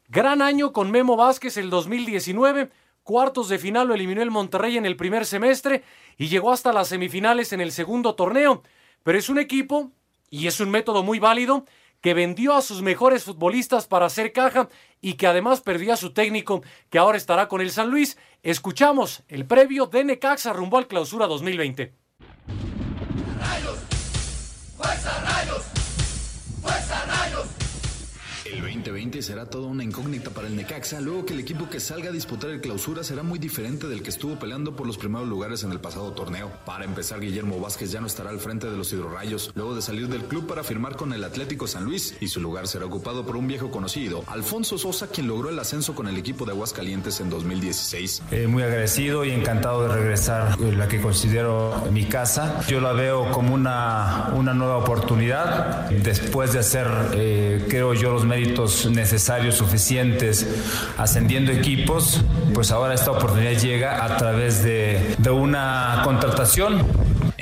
Gran 0.09 0.43
año 0.43 0.73
con 0.73 0.91
Memo 0.91 1.15
Vázquez 1.15 1.57
el 1.57 1.71
2019 1.71 2.69
Cuartos 3.03 3.49
de 3.49 3.59
final 3.59 3.89
lo 3.89 3.95
eliminó 3.95 4.23
el 4.23 4.31
Monterrey 4.31 4.77
en 4.77 4.87
el 4.87 4.97
primer 4.97 5.27
semestre 5.27 5.83
y 6.17 6.29
llegó 6.29 6.53
hasta 6.53 6.73
las 6.73 6.89
semifinales 6.89 7.53
en 7.53 7.61
el 7.61 7.73
segundo 7.73 8.15
torneo. 8.15 8.63
Pero 9.03 9.19
es 9.19 9.29
un 9.29 9.39
equipo, 9.39 9.91
y 10.31 10.47
es 10.47 10.61
un 10.61 10.71
método 10.71 11.03
muy 11.03 11.19
válido, 11.19 11.65
que 12.01 12.15
vendió 12.15 12.55
a 12.55 12.63
sus 12.63 12.81
mejores 12.83 13.25
futbolistas 13.25 13.87
para 13.87 14.07
hacer 14.07 14.33
caja 14.33 14.69
y 15.01 15.15
que 15.15 15.27
además 15.27 15.61
perdió 15.61 15.95
a 15.95 15.97
su 15.97 16.13
técnico, 16.13 16.63
que 16.91 16.99
ahora 16.99 17.19
estará 17.19 17.49
con 17.49 17.61
el 17.61 17.71
San 17.71 17.91
Luis. 17.91 18.19
Escuchamos 18.43 19.23
el 19.29 19.47
previo 19.47 19.87
de 19.87 20.05
Necaxa 20.05 20.53
rumbo 20.53 20.79
al 20.79 20.87
clausura 20.87 21.27
2020. 21.27 21.95
¡Rayos! 23.41 23.79
¡Fuerza, 24.77 25.32
rayos! 28.53 28.73
2020 28.83 29.23
será 29.23 29.47
toda 29.47 29.69
una 29.69 29.85
incógnita 29.85 30.31
para 30.31 30.49
el 30.49 30.57
Necaxa, 30.57 31.01
luego 31.01 31.25
que 31.25 31.35
el 31.35 31.41
equipo 31.41 31.71
que 31.71 31.79
salga 31.79 32.09
a 32.09 32.13
disputar 32.13 32.51
el 32.51 32.61
clausura 32.61 33.05
será 33.05 33.23
muy 33.23 33.39
diferente 33.39 33.87
del 33.87 34.03
que 34.03 34.11
estuvo 34.11 34.39
peleando 34.39 34.75
por 34.75 34.87
los 34.87 34.99
primeros 34.99 35.29
lugares 35.29 35.63
en 35.63 35.71
el 35.71 35.81
pasado 35.81 36.13
torneo. 36.13 36.51
Para 36.67 36.85
empezar, 36.85 37.21
Guillermo 37.21 37.61
Vázquez 37.61 37.93
ya 37.93 38.01
no 38.01 38.07
estará 38.07 38.31
al 38.31 38.41
frente 38.41 38.69
de 38.69 38.77
los 38.77 38.93
hidrorrayos, 38.93 39.53
luego 39.55 39.75
de 39.75 39.83
salir 39.83 40.09
del 40.09 40.25
club 40.25 40.47
para 40.47 40.65
firmar 40.65 40.97
con 40.97 41.13
el 41.13 41.23
Atlético 41.23 41.67
San 41.67 41.85
Luis, 41.85 42.17
y 42.21 42.29
su 42.29 42.41
lugar 42.41 42.67
será 42.67 42.87
ocupado 42.87 43.25
por 43.25 43.37
un 43.37 43.47
viejo 43.47 43.71
conocido, 43.71 44.25
Alfonso 44.27 44.79
Sosa, 44.79 45.09
quien 45.09 45.29
logró 45.29 45.49
el 45.49 45.59
ascenso 45.59 45.95
con 45.95 46.09
el 46.09 46.17
equipo 46.17 46.45
de 46.45 46.53
Aguascalientes 46.53 47.21
en 47.21 47.31
2016. 47.31 48.23
Eh, 48.33 48.47
muy 48.49 48.63
agradecido 48.63 49.25
y 49.25 49.31
encantado 49.31 49.87
de 49.87 49.95
regresar 49.95 50.61
la 50.61 50.89
que 50.89 51.01
considero 51.01 51.89
mi 51.93 52.07
casa. 52.07 52.61
Yo 52.67 52.81
la 52.81 52.93
veo 52.93 53.31
como 53.31 53.55
una, 53.55 54.33
una 54.35 54.55
nueva 54.55 54.79
oportunidad 54.79 55.89
después 55.91 56.53
de 56.53 56.59
hacer, 56.59 56.89
eh, 57.15 57.65
creo 57.69 57.95
yo, 57.95 58.13
los 58.13 58.25
necesarios, 58.91 59.57
suficientes, 59.57 60.47
ascendiendo 60.99 61.53
equipos, 61.53 62.21
pues 62.55 62.71
ahora 62.71 62.95
esta 62.95 63.11
oportunidad 63.11 63.53
llega 63.53 64.05
a 64.05 64.17
través 64.17 64.63
de, 64.63 65.15
de 65.19 65.31
una 65.31 66.03
contratación 66.05 66.87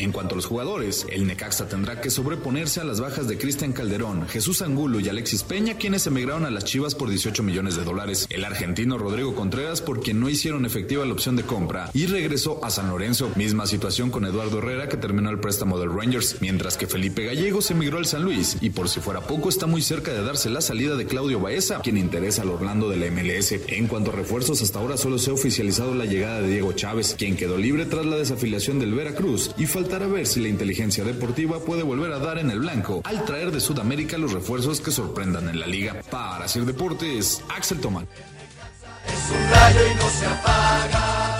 en 0.01 0.12
cuanto 0.12 0.34
a 0.34 0.36
los 0.36 0.46
jugadores, 0.46 1.07
el 1.11 1.26
Necaxa 1.26 1.68
tendrá 1.68 2.01
que 2.01 2.11
sobreponerse 2.11 2.80
a 2.80 2.84
las 2.84 3.01
bajas 3.01 3.28
de 3.28 3.36
Cristian 3.36 3.72
Calderón, 3.72 4.26
Jesús 4.28 4.62
Angulo 4.62 4.98
y 4.98 5.09
Alexis 5.11 5.42
Peña, 5.42 5.76
quienes 5.76 6.07
emigraron 6.07 6.46
a 6.46 6.51
las 6.51 6.64
Chivas 6.64 6.94
por 6.94 7.11
18 7.11 7.42
millones 7.42 7.76
de 7.76 7.84
dólares. 7.84 8.26
El 8.30 8.44
argentino 8.44 8.96
Rodrigo 8.96 9.34
Contreras, 9.34 9.82
por 9.82 10.01
quien 10.01 10.18
no 10.18 10.30
hicieron 10.30 10.64
efectiva 10.64 11.05
la 11.05 11.12
opción 11.12 11.36
de 11.36 11.42
compra 11.42 11.90
y 11.92 12.07
regresó 12.07 12.64
a 12.64 12.70
San 12.70 12.88
Lorenzo. 12.88 13.30
Misma 13.36 13.66
situación 13.66 14.11
con 14.11 14.24
Eduardo 14.24 14.59
Herrera, 14.59 14.88
que 14.88 14.96
terminó 14.96 15.28
el 15.28 15.38
préstamo 15.38 15.78
del 15.78 15.92
Rangers, 15.92 16.36
mientras 16.40 16.78
que 16.78 16.86
Felipe 16.86 17.26
Gallegos 17.26 17.70
emigró 17.70 17.98
al 17.98 18.07
San 18.07 18.22
Luis 18.22 18.57
y 18.62 18.70
por 18.70 18.88
si 18.88 19.01
fuera 19.01 19.20
poco 19.20 19.51
está 19.51 19.66
muy 19.66 19.82
cerca 19.82 20.12
de 20.12 20.22
darse 20.22 20.48
la 20.48 20.62
salida 20.62 20.96
de 20.96 21.05
Claudio 21.05 21.40
Baeza, 21.40 21.80
quien 21.82 21.98
interesa 21.98 22.42
al 22.42 22.51
Orlando 22.51 22.88
de 22.88 22.96
la 22.96 23.11
MLS. 23.11 23.53
En 23.68 23.86
cuanto 23.86 24.12
a 24.12 24.14
refuerzos, 24.14 24.62
hasta 24.62 24.78
ahora 24.78 24.96
solo 24.96 25.18
se 25.18 25.30
ha 25.30 25.34
oficializado 25.34 25.94
la 25.94 26.07
llegada 26.07 26.40
de 26.40 26.48
Diego 26.48 26.72
Chávez, 26.72 27.14
quien 27.18 27.36
quedó 27.36 27.59
libre 27.59 27.84
tras 27.84 28.07
la 28.07 28.16
desafiliación 28.16 28.78
del 28.78 28.94
Veracruz 28.94 29.51
y 29.59 29.66
falta 29.66 29.89
a 29.93 30.07
ver 30.07 30.26
si 30.26 30.41
la 30.41 30.49
inteligencia 30.49 31.05
deportiva 31.05 31.59
puede 31.59 31.82
volver 31.82 32.12
a 32.12 32.18
dar 32.18 32.38
en 32.38 32.51
el 32.51 32.61
blanco 32.61 33.03
al 33.05 33.24
traer 33.24 33.51
de 33.51 33.61
Sudamérica 33.61 34.16
los 34.18 34.32
refuerzos 34.32 34.80
que 34.80 34.91
sorprendan 34.91 35.49
en 35.49 35.59
la 35.59 35.66
liga. 35.66 36.01
Para 36.11 36.45
hacer 36.45 36.64
deportes, 36.64 37.43
Axel 37.49 37.80
Tomán. 37.80 38.07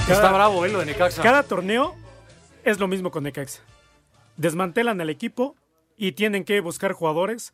Está 0.09 0.32
bravo, 0.32 0.66
¿eh? 0.66 0.70
Lo 0.70 0.80
de 0.80 0.86
Necaxa. 0.86 1.22
Cada 1.22 1.44
torneo 1.44 1.94
es 2.64 2.78
lo 2.78 2.88
mismo 2.88 3.11
con 3.11 3.22
Necaxa. 3.22 3.62
desmantelan 4.36 5.01
el 5.01 5.11
equipo 5.11 5.55
y 5.96 6.12
tienen 6.12 6.44
que 6.44 6.61
buscar 6.61 6.92
jugadores 6.92 7.53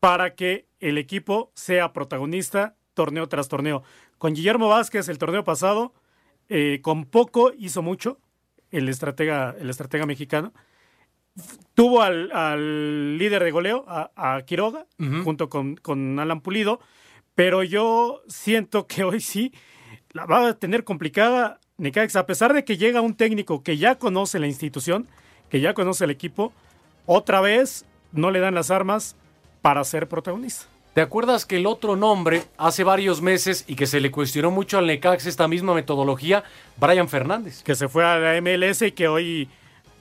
para 0.00 0.34
que 0.34 0.66
el 0.80 0.98
equipo 0.98 1.52
sea 1.54 1.92
protagonista 1.92 2.74
torneo 2.94 3.28
tras 3.28 3.48
torneo. 3.48 3.82
Con 4.18 4.34
Guillermo 4.34 4.68
Vázquez 4.68 5.08
el 5.08 5.18
torneo 5.18 5.44
pasado, 5.44 5.92
eh, 6.48 6.80
con 6.82 7.04
poco 7.04 7.52
hizo 7.56 7.82
mucho, 7.82 8.18
el 8.72 8.88
estratega, 8.88 9.54
el 9.58 9.70
estratega 9.70 10.06
mexicano. 10.06 10.52
Tuvo 11.74 12.02
al, 12.02 13.16
líder 13.16 13.44
de 13.44 13.50
goleo, 13.52 13.84
a, 13.86 14.42
Quiroga, 14.44 14.86
junto 15.24 15.48
con, 15.48 15.76
con 15.76 16.18
Alan 16.18 16.40
Pulido, 16.40 16.80
pero 17.34 17.62
yo 17.62 18.22
siento 18.28 18.86
que 18.86 19.04
hoy 19.04 19.20
sí 19.20 19.52
la 20.10 20.26
va 20.26 20.48
a 20.48 20.58
tener 20.58 20.84
complicada 20.84 21.60
Necaxa, 21.78 22.20
a 22.20 22.26
pesar 22.26 22.52
de 22.52 22.64
que 22.64 22.76
llega 22.76 23.00
un 23.00 23.14
técnico 23.14 23.62
que 23.62 23.78
ya 23.78 23.96
conoce 23.96 24.38
la 24.38 24.46
institución, 24.46 25.08
que 25.48 25.60
ya 25.60 25.74
conoce 25.74 26.04
el 26.04 26.10
equipo, 26.10 26.52
otra 27.06 27.40
vez 27.40 27.86
no 28.12 28.30
le 28.30 28.40
dan 28.40 28.54
las 28.54 28.70
armas 28.70 29.16
para 29.62 29.82
ser 29.84 30.08
protagonista. 30.08 30.71
¿Te 30.94 31.00
acuerdas 31.00 31.46
que 31.46 31.56
el 31.56 31.64
otro 31.64 31.96
nombre 31.96 32.42
hace 32.58 32.84
varios 32.84 33.22
meses 33.22 33.64
y 33.66 33.76
que 33.76 33.86
se 33.86 33.98
le 33.98 34.10
cuestionó 34.10 34.50
mucho 34.50 34.76
al 34.76 34.86
Necaxa 34.86 35.26
esta 35.26 35.48
misma 35.48 35.72
metodología, 35.72 36.44
Brian 36.76 37.08
Fernández? 37.08 37.62
Que 37.62 37.74
se 37.74 37.88
fue 37.88 38.04
a 38.04 38.18
la 38.18 38.40
MLS 38.42 38.82
y 38.82 38.92
que 38.92 39.08
hoy 39.08 39.48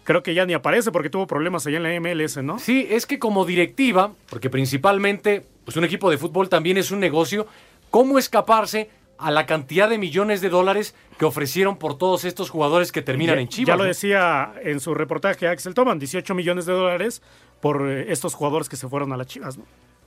creo 0.04 0.22
que 0.22 0.34
ya 0.34 0.46
ni 0.46 0.54
aparece 0.54 0.92
porque 0.92 1.10
tuvo 1.10 1.28
problemas 1.28 1.66
allá 1.66 1.78
en 1.78 1.84
la 1.84 1.98
MLS, 2.02 2.44
¿no? 2.44 2.60
Sí, 2.60 2.88
es 2.89 3.06
que 3.06 3.20
como 3.20 3.46
directiva, 3.46 4.12
porque 4.30 4.50
principalmente 4.50 5.46
pues 5.64 5.78
un 5.78 5.86
equipo 5.86 6.10
de 6.10 6.18
fútbol 6.18 6.50
también 6.50 6.76
es 6.76 6.92
un 6.92 7.00
negocio, 7.00 7.48
¿cómo 7.89 8.20
escaparse 8.20 8.89
a 9.18 9.32
la 9.32 9.46
cantidad 9.46 9.88
de 9.88 9.98
millones 9.98 10.42
de 10.42 10.50
dólares 10.50 10.94
que 11.18 11.24
ofrecieron 11.24 11.78
por 11.78 11.98
todos 11.98 12.26
estos 12.26 12.50
jugadores 12.50 12.92
que 12.92 13.02
terminan 13.02 13.39
en 13.39 13.48
Chivas? 13.48 13.68
Ya 13.68 13.78
lo 13.78 13.86
decía 13.86 14.54
en 14.62 14.82
su 14.82 14.94
reportaje 14.94 15.48
Axel 15.48 15.74
Toman, 15.74 16.00
18 16.00 16.36
millones 16.36 16.66
de 16.66 16.74
dólares 16.74 17.22
por 17.62 17.89
eh, 17.89 18.12
estos 18.12 18.34
jugadores 18.34 18.68
que 18.68 18.76
se 18.76 18.89
fueron 18.89 19.14
a 19.14 19.18
las 19.18 19.28
Chivas, 19.28 19.58
¿no? 19.58 19.64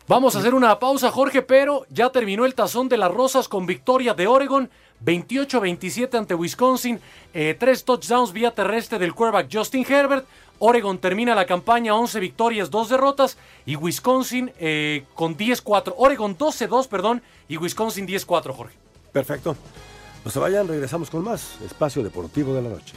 Vamos 0.06 0.36
a 0.36 0.40
hacer 0.40 0.52
una 0.52 0.78
pausa, 0.78 1.10
Jorge, 1.10 1.40
pero 1.40 1.86
ya 1.88 2.10
terminó 2.10 2.44
el 2.44 2.54
tazón 2.54 2.90
de 2.90 2.98
las 2.98 3.10
rosas 3.10 3.48
con 3.48 3.64
victoria 3.64 4.12
de 4.12 4.26
Oregon, 4.26 4.68
28-27 5.02 6.18
ante 6.18 6.34
Wisconsin, 6.34 7.00
eh, 7.32 7.56
tres 7.58 7.84
touchdowns 7.84 8.34
vía 8.34 8.50
terrestre 8.50 8.98
del 8.98 9.14
quarterback 9.14 9.48
Justin 9.50 9.86
Herbert. 9.88 10.26
Oregon 10.58 10.98
termina 10.98 11.34
la 11.34 11.46
campaña 11.46 11.94
11 11.94 12.20
victorias, 12.20 12.70
2 12.70 12.90
derrotas 12.90 13.38
y 13.64 13.76
Wisconsin 13.76 14.52
eh, 14.58 15.04
con 15.14 15.38
10-4. 15.38 15.94
Oregon 15.96 16.36
12-2, 16.36 16.86
perdón, 16.88 17.22
y 17.48 17.56
Wisconsin 17.56 18.06
10-4, 18.06 18.54
Jorge. 18.54 18.76
Perfecto. 19.10 19.56
No 20.22 20.30
se 20.30 20.38
vayan, 20.38 20.68
regresamos 20.68 21.08
con 21.08 21.24
más 21.24 21.60
Espacio 21.62 22.02
Deportivo 22.02 22.52
de 22.52 22.60
la 22.60 22.68
Noche. 22.68 22.94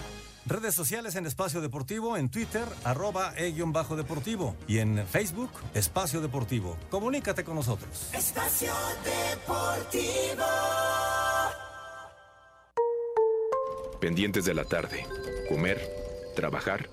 Redes 0.48 0.76
sociales 0.76 1.16
en 1.18 1.26
Espacio 1.26 1.60
Deportivo, 1.60 2.16
en 2.16 2.30
Twitter, 2.30 2.64
arroba 2.86 3.34
e-deportivo 3.36 4.56
y 4.66 4.78
en 4.78 5.06
Facebook, 5.06 5.52
Espacio 5.74 6.22
Deportivo. 6.22 6.78
Comunícate 6.89 7.43
con 7.43 7.56
nosotros. 7.56 8.10
Espacio 8.14 8.72
Deportivo. 9.04 10.45
Pendientes 14.00 14.45
de 14.45 14.54
la 14.54 14.64
tarde. 14.64 15.06
Comer, 15.50 15.82
trabajar. 16.34 16.89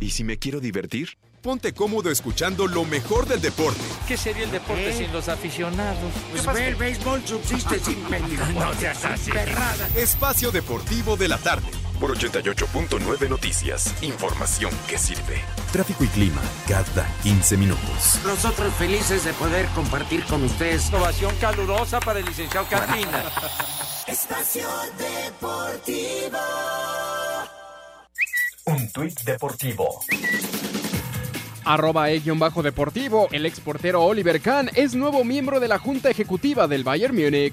¿Y 0.00 0.10
si 0.10 0.24
me 0.24 0.38
quiero 0.38 0.58
divertir? 0.58 1.18
Ponte 1.42 1.74
cómodo 1.74 2.10
escuchando 2.10 2.66
lo 2.66 2.86
mejor 2.86 3.26
del 3.28 3.42
deporte. 3.42 3.80
¿Qué 4.06 4.16
sería 4.16 4.44
el 4.44 4.50
deporte 4.50 4.94
sin 4.94 5.12
los 5.12 5.28
aficionados? 5.28 6.12
Pues 6.32 6.58
el 6.58 6.74
béisbol 6.74 7.22
subsiste 7.26 7.80
sin 7.80 8.02
No 8.54 8.72
seas 8.74 9.04
así. 9.04 9.30
Espacio 9.94 10.50
Deportivo 10.50 11.16
de 11.18 11.28
la 11.28 11.36
tarde. 11.36 11.68
Por 11.98 12.16
88.9 12.16 13.28
Noticias. 13.28 13.94
Información 14.02 14.70
que 14.88 14.98
sirve. 14.98 15.42
Tráfico 15.72 16.04
y 16.04 16.08
clima 16.08 16.40
cada 16.68 17.06
15 17.22 17.56
minutos. 17.56 18.20
Nosotros 18.24 18.72
felices 18.74 19.24
de 19.24 19.32
poder 19.34 19.66
compartir 19.74 20.24
con 20.24 20.42
ustedes. 20.44 20.92
Ovación 20.92 21.34
calurosa 21.40 22.00
para 22.00 22.20
el 22.20 22.26
licenciado 22.26 22.66
Carmina. 22.68 23.24
Espacio 24.06 24.68
Deportivo. 24.98 26.38
Un 28.66 28.92
tuit 28.92 29.18
deportivo 29.22 30.00
arroba 31.68 32.10
e-deportivo, 32.10 33.28
el 33.30 33.44
exportero 33.44 34.02
Oliver 34.02 34.40
Kahn 34.40 34.70
es 34.74 34.94
nuevo 34.94 35.22
miembro 35.22 35.60
de 35.60 35.68
la 35.68 35.78
Junta 35.78 36.08
Ejecutiva 36.08 36.66
del 36.66 36.82
Bayern 36.82 37.14
Múnich. 37.14 37.52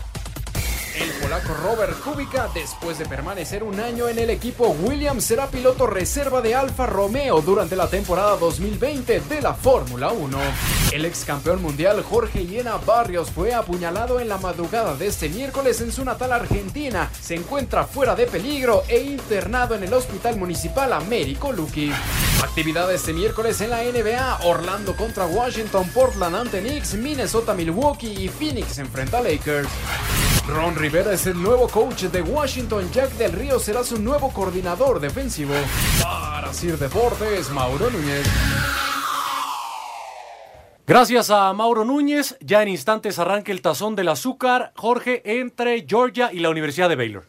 El 0.93 1.09
polaco 1.21 1.53
Robert 1.53 1.97
Kubica, 2.01 2.49
después 2.53 2.97
de 2.97 3.05
permanecer 3.05 3.63
un 3.63 3.79
año 3.79 4.09
en 4.09 4.19
el 4.19 4.29
equipo 4.29 4.67
Williams, 4.67 5.23
será 5.23 5.47
piloto 5.47 5.87
reserva 5.87 6.41
de 6.41 6.53
Alfa 6.53 6.85
Romeo 6.85 7.41
durante 7.41 7.77
la 7.77 7.87
temporada 7.87 8.35
2020 8.35 9.21
de 9.21 9.41
la 9.41 9.53
Fórmula 9.53 10.11
1. 10.11 10.37
El 10.91 11.05
ex 11.05 11.23
campeón 11.23 11.61
mundial 11.61 12.03
Jorge 12.03 12.45
Llena 12.45 12.75
Barrios 12.77 13.31
fue 13.31 13.53
apuñalado 13.53 14.19
en 14.19 14.27
la 14.27 14.37
madrugada 14.37 14.95
de 14.95 15.07
este 15.07 15.29
miércoles 15.29 15.79
en 15.79 15.93
su 15.93 16.03
natal 16.03 16.33
Argentina. 16.33 17.09
Se 17.21 17.35
encuentra 17.35 17.85
fuera 17.85 18.13
de 18.13 18.27
peligro 18.27 18.83
e 18.89 18.99
internado 18.99 19.75
en 19.75 19.83
el 19.85 19.93
Hospital 19.93 20.37
Municipal 20.37 20.91
Américo 20.91 21.53
Lucky. 21.53 21.91
Actividad 22.43 22.93
este 22.93 23.13
miércoles 23.13 23.61
en 23.61 23.69
la 23.69 23.83
NBA: 23.83 24.39
Orlando 24.43 24.95
contra 24.97 25.25
Washington, 25.25 25.89
Portland 25.93 26.35
ante 26.35 26.59
Knicks, 26.59 26.95
Minnesota, 26.95 27.53
Milwaukee 27.53 28.25
y 28.25 28.27
Phoenix 28.27 28.77
enfrenta 28.77 29.19
a 29.19 29.21
Lakers. 29.21 29.69
Ron 30.47 30.75
Rivera 30.75 31.13
es 31.13 31.27
el 31.27 31.41
nuevo 31.41 31.67
coach 31.67 32.03
de 32.05 32.21
Washington. 32.21 32.89
Jack 32.91 33.11
del 33.13 33.31
Río 33.31 33.59
será 33.59 33.83
su 33.83 34.01
nuevo 34.01 34.33
coordinador 34.33 34.99
defensivo. 34.99 35.53
Para 36.01 36.51
Sir 36.53 36.77
Deportes, 36.77 37.49
Mauro 37.51 37.89
Núñez. 37.89 38.27
Gracias 40.87 41.29
a 41.29 41.53
Mauro 41.53 41.85
Núñez, 41.85 42.37
ya 42.41 42.61
en 42.63 42.69
instantes 42.69 43.19
arranca 43.19 43.51
el 43.51 43.61
tazón 43.61 43.95
del 43.95 44.09
azúcar, 44.09 44.73
Jorge, 44.75 45.21
entre 45.39 45.85
Georgia 45.87 46.33
y 46.33 46.39
la 46.39 46.49
Universidad 46.49 46.89
de 46.89 46.95
Baylor. 46.95 47.23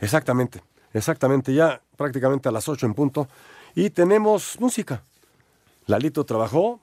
Exactamente, 0.00 0.62
exactamente, 0.92 1.52
ya 1.54 1.80
prácticamente 1.96 2.48
a 2.48 2.52
las 2.52 2.68
8 2.68 2.86
en 2.86 2.94
punto. 2.94 3.26
Y 3.74 3.90
tenemos 3.90 4.60
música. 4.60 5.02
Lalito 5.86 6.24
trabajó, 6.24 6.78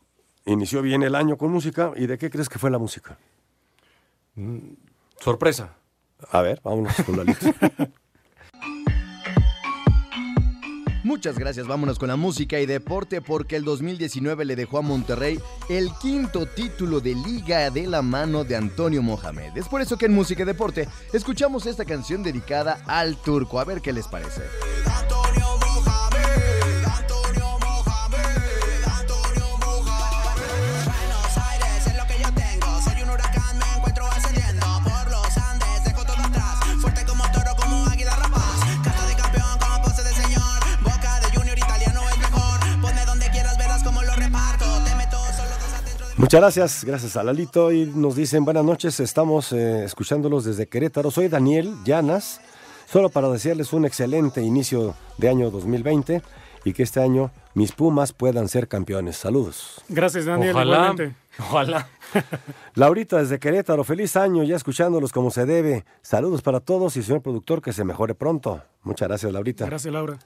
inició 0.46 0.82
bien 0.82 1.04
el 1.04 1.16
año 1.16 1.38
con 1.38 1.52
música. 1.52 1.92
¿Y 1.96 2.08
de 2.08 2.18
qué 2.18 2.30
crees 2.30 2.50
que 2.50 2.60
fue 2.60 2.72
la 2.72 2.80
música? 2.80 3.18
Mm, 4.36 4.74
sorpresa. 5.22 5.76
A 6.32 6.42
ver, 6.42 6.62
vámonos 6.64 6.94
con 7.06 7.18
Lalito. 7.18 7.46
Muchas 11.04 11.38
gracias, 11.38 11.68
vámonos 11.68 11.98
con 11.98 12.10
la 12.10 12.16
música 12.16 12.60
y 12.60 12.68
deporte 12.68 13.22
porque 13.22 13.56
el 13.56 13.64
2019 13.64 14.46
le 14.46 14.56
dejó 14.56 14.78
a 14.78 14.82
Monterrey 14.82 15.40
el 15.68 15.90
quinto 16.00 16.46
título 16.46 17.00
de 17.00 17.16
liga 17.16 17.70
de 17.72 17.88
la 17.88 18.04
mano 18.04 18.44
de 18.44 18.56
Antonio 18.56 19.02
Mohamed. 19.02 19.58
Es 19.58 19.68
por 19.68 19.82
eso 19.82 19.98
que 19.98 20.06
en 20.06 20.14
música 20.14 20.44
y 20.44 20.46
deporte 20.46 20.88
escuchamos 21.12 21.66
esta 21.66 21.86
canción 21.86 22.22
dedicada 22.22 22.84
al 22.86 23.18
turco, 23.18 23.60
a 23.60 23.66
ver 23.66 23.82
qué 23.82 23.92
les 23.92 24.08
parece. 24.08 24.44
Muchas 46.22 46.40
gracias, 46.40 46.84
gracias 46.86 47.18
a 47.18 47.24
Lalito 47.24 47.72
y 47.72 47.88
nos 47.88 48.16
dicen 48.16 48.46
buenas 48.46 48.64
noches, 48.64 49.00
estamos 49.00 49.52
eh, 49.54 49.84
escuchándolos 49.84 50.46
desde 50.46 50.68
Querétaro. 50.68 51.10
Soy 51.10 51.30
Daniel 51.30 51.74
Llanas, 51.84 52.42
solo 52.86 53.10
para 53.10 53.28
desearles 53.28 53.74
un 53.74 53.86
excelente 53.86 54.40
inicio 54.44 54.94
de 55.18 55.30
año 55.30 55.50
2020 55.50 56.22
y 56.64 56.74
que 56.74 56.84
este 56.84 57.02
año 57.02 57.32
mis 57.56 57.72
Pumas 57.72 58.14
puedan 58.14 58.50
ser 58.50 58.68
campeones. 58.68 59.18
Saludos. 59.18 59.82
Gracias 59.90 60.26
Daniel. 60.26 60.52
Ojalá. 60.56 60.96
Ojalá. 61.40 61.90
Laurita 62.76 63.18
desde 63.18 63.40
Querétaro, 63.40 63.84
feliz 63.84 64.16
año 64.16 64.44
ya 64.44 64.56
escuchándolos 64.56 65.12
como 65.12 65.32
se 65.32 65.48
debe. 65.48 65.86
Saludos 66.04 66.44
para 66.44 66.60
todos 66.60 66.98
y 66.98 67.02
señor 67.02 67.24
productor 67.24 67.64
que 67.64 67.74
se 67.74 67.84
mejore 67.84 68.14
pronto. 68.14 68.62
Muchas 68.84 69.08
gracias 69.08 69.34
Laurita. 69.34 69.66
Gracias 69.66 69.92
Laura. 69.92 70.20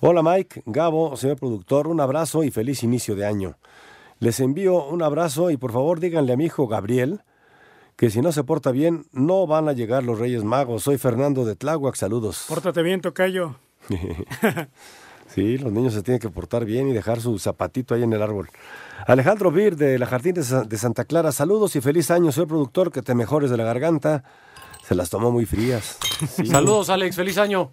Hola 0.00 0.22
Mike, 0.22 0.62
Gabo, 0.64 1.14
señor 1.14 1.36
productor, 1.36 1.88
un 1.88 2.00
abrazo 2.00 2.42
y 2.42 2.50
feliz 2.50 2.82
inicio 2.82 3.14
de 3.14 3.26
año. 3.26 3.58
Les 4.20 4.38
envío 4.38 4.84
un 4.84 5.02
abrazo 5.02 5.50
y 5.50 5.56
por 5.56 5.72
favor 5.72 5.98
díganle 5.98 6.34
a 6.34 6.36
mi 6.36 6.44
hijo 6.44 6.68
Gabriel 6.68 7.22
que 7.96 8.10
si 8.10 8.20
no 8.20 8.32
se 8.32 8.44
porta 8.44 8.70
bien, 8.70 9.06
no 9.12 9.46
van 9.46 9.68
a 9.68 9.72
llegar 9.72 10.04
los 10.04 10.18
Reyes 10.18 10.44
Magos. 10.44 10.84
Soy 10.84 10.98
Fernando 10.98 11.46
de 11.46 11.56
Tláhuac, 11.56 11.96
saludos. 11.96 12.44
Pórtate 12.48 12.82
bien, 12.82 13.00
Tocayo. 13.00 13.56
sí, 15.26 15.56
los 15.56 15.72
niños 15.72 15.94
se 15.94 16.02
tienen 16.02 16.20
que 16.20 16.28
portar 16.28 16.66
bien 16.66 16.88
y 16.88 16.92
dejar 16.92 17.20
su 17.20 17.38
zapatito 17.38 17.94
ahí 17.94 18.02
en 18.02 18.12
el 18.12 18.22
árbol. 18.22 18.50
Alejandro 19.06 19.50
Vir 19.50 19.76
de 19.76 19.98
la 19.98 20.04
Jardín 20.04 20.34
de, 20.34 20.78
Santa 20.78 21.04
Clara, 21.06 21.32
saludos 21.32 21.74
y 21.76 21.80
feliz 21.80 22.10
año. 22.10 22.30
Soy 22.30 22.44
productor, 22.44 22.92
que 22.92 23.00
te 23.00 23.14
mejores 23.14 23.50
de 23.50 23.56
la 23.56 23.64
garganta. 23.64 24.22
Se 24.86 24.94
las 24.94 25.08
tomó 25.08 25.30
muy 25.30 25.46
frías. 25.46 25.98
Saludos, 26.44 26.90
Alex. 26.90 27.16
Feliz 27.16 27.38
año. 27.38 27.72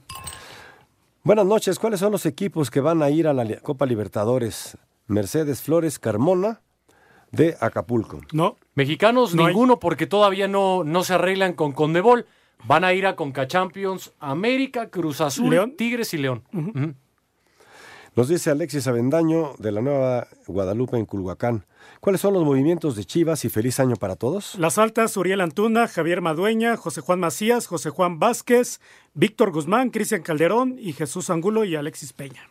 Buenas 1.24 1.46
noches. 1.46 1.78
¿Cuáles 1.78 2.00
son 2.00 2.14
los 2.14 2.26
equipos 2.26 2.72
que 2.72 2.80
van 2.80 3.04
a 3.04 3.10
ir 3.10 3.28
a 3.28 3.34
la 3.34 3.46
Copa 3.60 3.86
Libertadores? 3.86 4.78
Mercedes 5.08 5.62
Flores 5.62 6.00
Carmona 6.00 6.62
de 7.32 7.58
Acapulco. 7.60 8.22
No. 8.32 8.58
Mexicanos, 8.76 9.34
ninguno, 9.34 9.80
porque 9.80 10.08
todavía 10.08 10.48
no, 10.48 10.84
no 10.84 11.04
se 11.04 11.14
arreglan 11.14 11.54
con 11.54 11.72
Conmebol. 11.72 12.26
Van 12.66 12.84
a 12.84 12.94
ir 12.94 13.06
a 13.06 13.16
Conca 13.16 13.48
Champions, 13.48 14.14
América, 14.20 14.90
Cruz 14.90 15.22
Azul, 15.22 15.76
Tigres 15.78 16.14
y 16.14 16.18
León. 16.18 16.44
Nos 18.16 18.30
dice 18.30 18.50
Alexis 18.50 18.88
Avendaño 18.88 19.54
de 19.60 19.72
la 19.72 19.80
Nueva 19.80 20.28
Guadalupe 20.48 20.98
en 20.98 21.06
Culhuacán. 21.06 21.66
¿Cuáles 22.00 22.20
son 22.20 22.34
los 22.34 22.44
movimientos 22.44 22.96
de 22.96 23.06
Chivas 23.06 23.46
y 23.46 23.50
feliz 23.50 23.80
año 23.80 23.96
para 23.96 24.16
todos? 24.16 24.56
Las 24.56 24.80
altas, 24.80 25.16
Uriel 25.18 25.42
Antuna, 25.42 25.88
Javier 25.88 26.22
Madueña, 26.22 26.78
José 26.78 27.02
Juan 27.02 27.20
Macías, 27.20 27.68
José 27.68 27.92
Juan 27.92 28.18
Vázquez, 28.18 28.82
Víctor 29.14 29.52
Guzmán, 29.52 29.92
Cristian 29.92 30.24
Calderón 30.24 30.78
y 30.80 30.94
Jesús 30.94 31.30
Angulo 31.30 31.64
y 31.64 31.76
Alexis 31.76 32.12
Peña. 32.12 32.50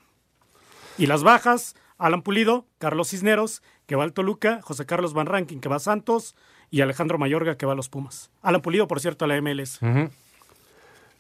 Y 0.99 1.07
las 1.07 1.25
bajas, 1.25 1.75
Alan 1.99 2.23
Pulido, 2.23 2.67
Carlos 2.79 3.11
Cisneros, 3.11 3.63
que 3.87 3.97
va 3.97 4.05
al 4.05 4.13
Toluca, 4.13 4.61
José 4.63 4.87
Carlos 4.87 5.15
Van 5.15 5.27
Rankin, 5.27 5.61
que 5.61 5.69
va 5.69 5.77
a 5.77 5.81
Santos, 5.81 6.37
y 6.71 6.81
Alejandro 6.81 7.19
Mayorga, 7.19 7.57
que 7.57 7.67
va 7.67 7.73
a 7.73 7.77
los 7.77 7.89
Pumas. 7.89 8.31
Alan 8.43 8.63
Pulido, 8.63 8.89
por 8.89 9.01
cierto, 9.01 9.25
a 9.25 9.29
la 9.29 9.41
MLS. 9.41 9.81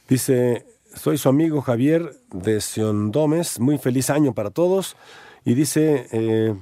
Dice 0.09 0.67
soy 0.97 1.19
su 1.19 1.29
amigo 1.29 1.61
Javier 1.61 2.17
de 2.33 2.61
Siondomes. 2.61 3.61
Muy 3.61 3.79
feliz 3.79 4.11
año 4.11 4.33
para 4.33 4.51
todos. 4.51 4.97
Y 5.45 5.55
dice, 5.55 6.09
eh, 6.11 6.55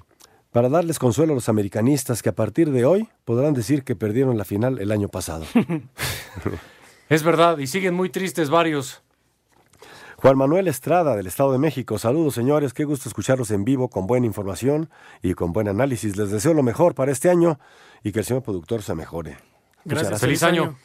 para 0.50 0.68
darles 0.68 0.98
consuelo 0.98 1.32
a 1.32 1.36
los 1.36 1.48
americanistas 1.48 2.22
que 2.22 2.28
a 2.28 2.34
partir 2.34 2.70
de 2.70 2.84
hoy 2.84 3.08
podrán 3.24 3.54
decir 3.54 3.84
que 3.84 3.94
perdieron 3.94 4.36
la 4.36 4.44
final 4.44 4.80
el 4.80 4.90
año 4.90 5.08
pasado. 5.08 5.46
es 7.08 7.22
verdad, 7.22 7.58
y 7.58 7.66
siguen 7.66 7.94
muy 7.94 8.10
tristes 8.10 8.50
varios. 8.50 9.03
Juan 10.24 10.38
Manuel 10.38 10.68
Estrada, 10.68 11.16
del 11.16 11.26
Estado 11.26 11.52
de 11.52 11.58
México. 11.58 11.98
Saludos, 11.98 12.32
señores. 12.32 12.72
Qué 12.72 12.84
gusto 12.84 13.10
escucharlos 13.10 13.50
en 13.50 13.62
vivo 13.62 13.90
con 13.90 14.06
buena 14.06 14.24
información 14.24 14.88
y 15.20 15.34
con 15.34 15.52
buen 15.52 15.68
análisis. 15.68 16.16
Les 16.16 16.30
deseo 16.30 16.54
lo 16.54 16.62
mejor 16.62 16.94
para 16.94 17.12
este 17.12 17.28
año 17.28 17.60
y 18.02 18.10
que 18.10 18.20
el 18.20 18.24
señor 18.24 18.42
productor 18.42 18.82
se 18.82 18.94
mejore. 18.94 19.36
gracias. 19.84 20.18
Feliz 20.22 20.42
año. 20.42 20.78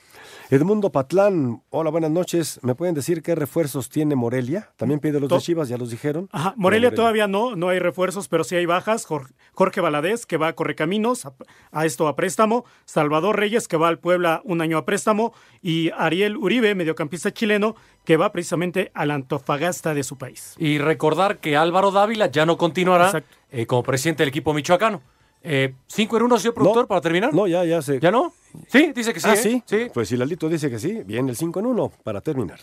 Edmundo 0.51 0.91
Patlán, 0.91 1.61
hola, 1.69 1.91
buenas 1.91 2.09
noches. 2.09 2.59
¿Me 2.63 2.73
pueden 2.73 2.95
decir 2.95 3.21
qué 3.21 3.35
refuerzos 3.35 3.87
tiene 3.87 4.15
Morelia? 4.15 4.71
También 4.77 4.99
pide 4.99 5.19
los 5.19 5.29
de 5.29 5.37
Chivas, 5.37 5.69
ya 5.69 5.77
los 5.77 5.91
dijeron. 5.91 6.27
Ajá, 6.31 6.55
Morelia, 6.57 6.91
todavía 6.91 7.27
no, 7.27 7.55
no 7.55 7.69
hay 7.69 7.77
refuerzos, 7.77 8.27
pero 8.27 8.43
sí 8.43 8.55
hay 8.55 8.65
bajas. 8.65 9.05
Jorge 9.53 9.79
Valadez, 9.79 10.25
que 10.25 10.37
va 10.37 10.47
a 10.47 10.53
Correcaminos, 10.53 11.27
a, 11.27 11.33
a 11.71 11.85
esto 11.85 12.07
a 12.07 12.15
préstamo. 12.15 12.65
Salvador 12.85 13.37
Reyes, 13.37 13.67
que 13.67 13.77
va 13.77 13.89
al 13.89 13.99
Puebla 13.99 14.41
un 14.43 14.61
año 14.61 14.79
a 14.79 14.85
préstamo. 14.85 15.33
Y 15.61 15.91
Ariel 15.95 16.35
Uribe, 16.35 16.73
mediocampista 16.73 17.31
chileno, 17.31 17.75
que 18.03 18.17
va 18.17 18.31
precisamente 18.31 18.89
al 18.95 19.11
Antofagasta 19.11 19.93
de 19.93 20.01
su 20.01 20.17
país. 20.17 20.55
Y 20.57 20.79
recordar 20.79 21.37
que 21.37 21.57
Álvaro 21.57 21.91
Dávila 21.91 22.25
ya 22.25 22.47
no 22.47 22.57
continuará 22.57 23.23
eh, 23.51 23.67
como 23.67 23.83
presidente 23.83 24.23
del 24.23 24.29
equipo 24.29 24.55
michoacano. 24.55 25.03
Eh, 25.41 25.73
¿Cinco 25.87 26.17
en 26.17 26.23
uno, 26.23 26.37
señor 26.37 26.53
productor, 26.53 26.87
para 26.87 27.01
terminar? 27.01 27.33
No, 27.33 27.47
ya, 27.47 27.63
ya 27.63 27.81
sé. 27.81 27.99
¿Ya 27.99 28.11
no? 28.11 28.33
Sí, 28.67 28.91
dice 28.93 29.13
que 29.13 29.19
sí. 29.19 29.27
Ah, 29.29 29.35
¿eh? 29.35 29.63
sí. 29.65 29.87
Pues 29.93 30.09
si 30.09 30.17
Lalito 30.17 30.49
dice 30.49 30.69
que 30.69 30.79
sí, 30.79 31.01
viene 31.05 31.31
el 31.31 31.37
5 31.37 31.59
en 31.59 31.65
1 31.67 31.91
para 32.03 32.21
terminar. 32.21 32.59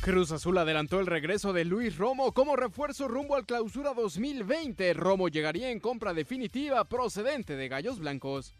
Cruz 0.00 0.30
Azul 0.30 0.56
adelantó 0.58 1.00
el 1.00 1.06
regreso 1.06 1.52
de 1.52 1.64
Luis 1.64 1.98
Romo 1.98 2.32
como 2.32 2.54
refuerzo 2.54 3.08
rumbo 3.08 3.34
al 3.34 3.44
clausura 3.44 3.92
2020. 3.92 4.94
Romo 4.94 5.28
llegaría 5.28 5.70
en 5.70 5.80
compra 5.80 6.14
definitiva 6.14 6.84
procedente 6.84 7.56
de 7.56 7.68
Gallos 7.68 7.98
Blancos. 7.98 8.54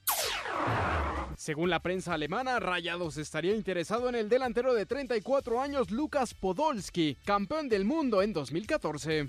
Según 1.37 1.71
la 1.71 1.81
prensa 1.81 2.15
alemana, 2.15 2.59
Rayados 2.59 3.17
estaría 3.17 3.55
interesado 3.55 4.09
en 4.09 4.17
el 4.17 4.29
delantero 4.29 4.75
de 4.75 4.87
34 4.87 5.61
años 5.61 5.91
Lucas 5.91 6.35
Podolski, 6.35 7.17
campeón 7.25 7.69
del 7.69 7.85
mundo 7.85 8.23
en 8.23 8.33
2014. 8.33 9.29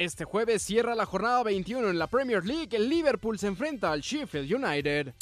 Este 0.00 0.24
jueves 0.24 0.62
cierra 0.62 0.94
la 0.94 1.04
jornada 1.04 1.42
21 1.42 1.90
en 1.90 1.98
la 1.98 2.06
Premier 2.06 2.42
League. 2.42 2.74
El 2.74 2.88
Liverpool 2.88 3.38
se 3.38 3.48
enfrenta 3.48 3.92
al 3.92 4.00
Sheffield 4.00 4.50
United. 4.50 5.12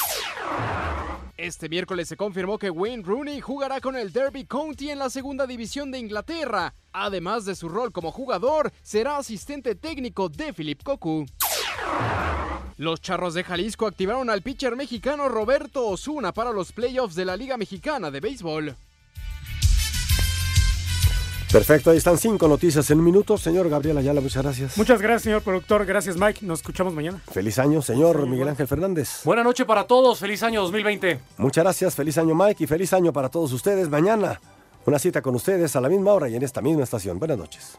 Este 1.37 1.69
miércoles 1.69 2.07
se 2.07 2.17
confirmó 2.17 2.59
que 2.59 2.71
Wayne 2.71 3.03
Rooney 3.03 3.41
jugará 3.41 3.81
con 3.81 3.97
el 3.97 4.13
Derby 4.13 4.45
County 4.45 4.91
en 4.91 5.01
la 5.01 5.11
segunda 5.11 5.49
división 5.49 5.91
de 5.91 5.99
Inglaterra. 5.99 6.77
Además 6.93 7.45
de 7.45 7.57
su 7.57 7.69
rol 7.69 7.91
como 7.91 8.13
jugador, 8.13 8.73
será 8.85 9.17
asistente 9.17 9.75
técnico 9.75 10.29
de 10.29 10.53
Philip 10.53 10.81
Cocu. 10.85 11.27
Los 12.77 13.01
Charros 13.01 13.35
de 13.35 13.43
Jalisco 13.43 13.85
activaron 13.85 14.31
al 14.31 14.43
pitcher 14.43 14.77
mexicano 14.77 15.29
Roberto 15.29 15.89
Osuna 15.89 16.31
para 16.33 16.53
los 16.53 16.71
playoffs 16.71 17.17
de 17.17 17.25
la 17.25 17.37
Liga 17.37 17.57
Mexicana 17.57 18.13
de 18.13 18.21
Béisbol. 18.21 18.77
Perfecto, 21.53 21.91
ahí 21.91 21.97
están 21.97 22.19
cinco 22.19 22.47
noticias 22.47 22.91
en 22.91 22.99
un 22.99 23.05
minuto. 23.05 23.39
Señor 23.39 23.71
Gabriel 23.71 23.97
Ayala, 23.97 24.21
muchas 24.21 24.43
gracias. 24.43 24.77
Muchas 24.77 25.01
gracias, 25.01 25.23
señor 25.23 25.43
productor. 25.43 25.87
Gracias, 25.87 26.17
Mike. 26.19 26.45
Nos 26.45 26.61
escuchamos 26.61 26.93
mañana. 26.93 27.23
Feliz 27.33 27.59
año, 27.59 27.81
señor 27.81 28.27
Miguel 28.27 28.49
Ángel 28.49 28.67
Fernández. 28.67 29.23
Buenas 29.25 29.45
noches 29.47 29.65
para 29.65 29.85
todos. 29.85 30.19
Feliz 30.19 30.43
año 30.43 30.61
2020. 30.63 31.19
Muchas 31.39 31.65
gracias. 31.65 31.95
Feliz 31.95 32.19
año, 32.19 32.35
Mike. 32.35 32.65
Y 32.65 32.67
feliz 32.67 32.93
año 32.93 33.13
para 33.15 33.31
todos 33.31 33.51
ustedes. 33.53 33.89
Mañana, 33.89 34.39
una 34.85 34.99
cita 34.99 35.23
con 35.23 35.35
ustedes 35.35 35.75
a 35.75 35.81
la 35.81 35.89
misma 35.89 36.13
hora 36.13 36.29
y 36.29 36.37
en 36.37 36.43
esta 36.43 36.61
misma 36.61 36.85
estación. 36.85 37.19
Buenas 37.19 37.39
noches. 37.39 37.79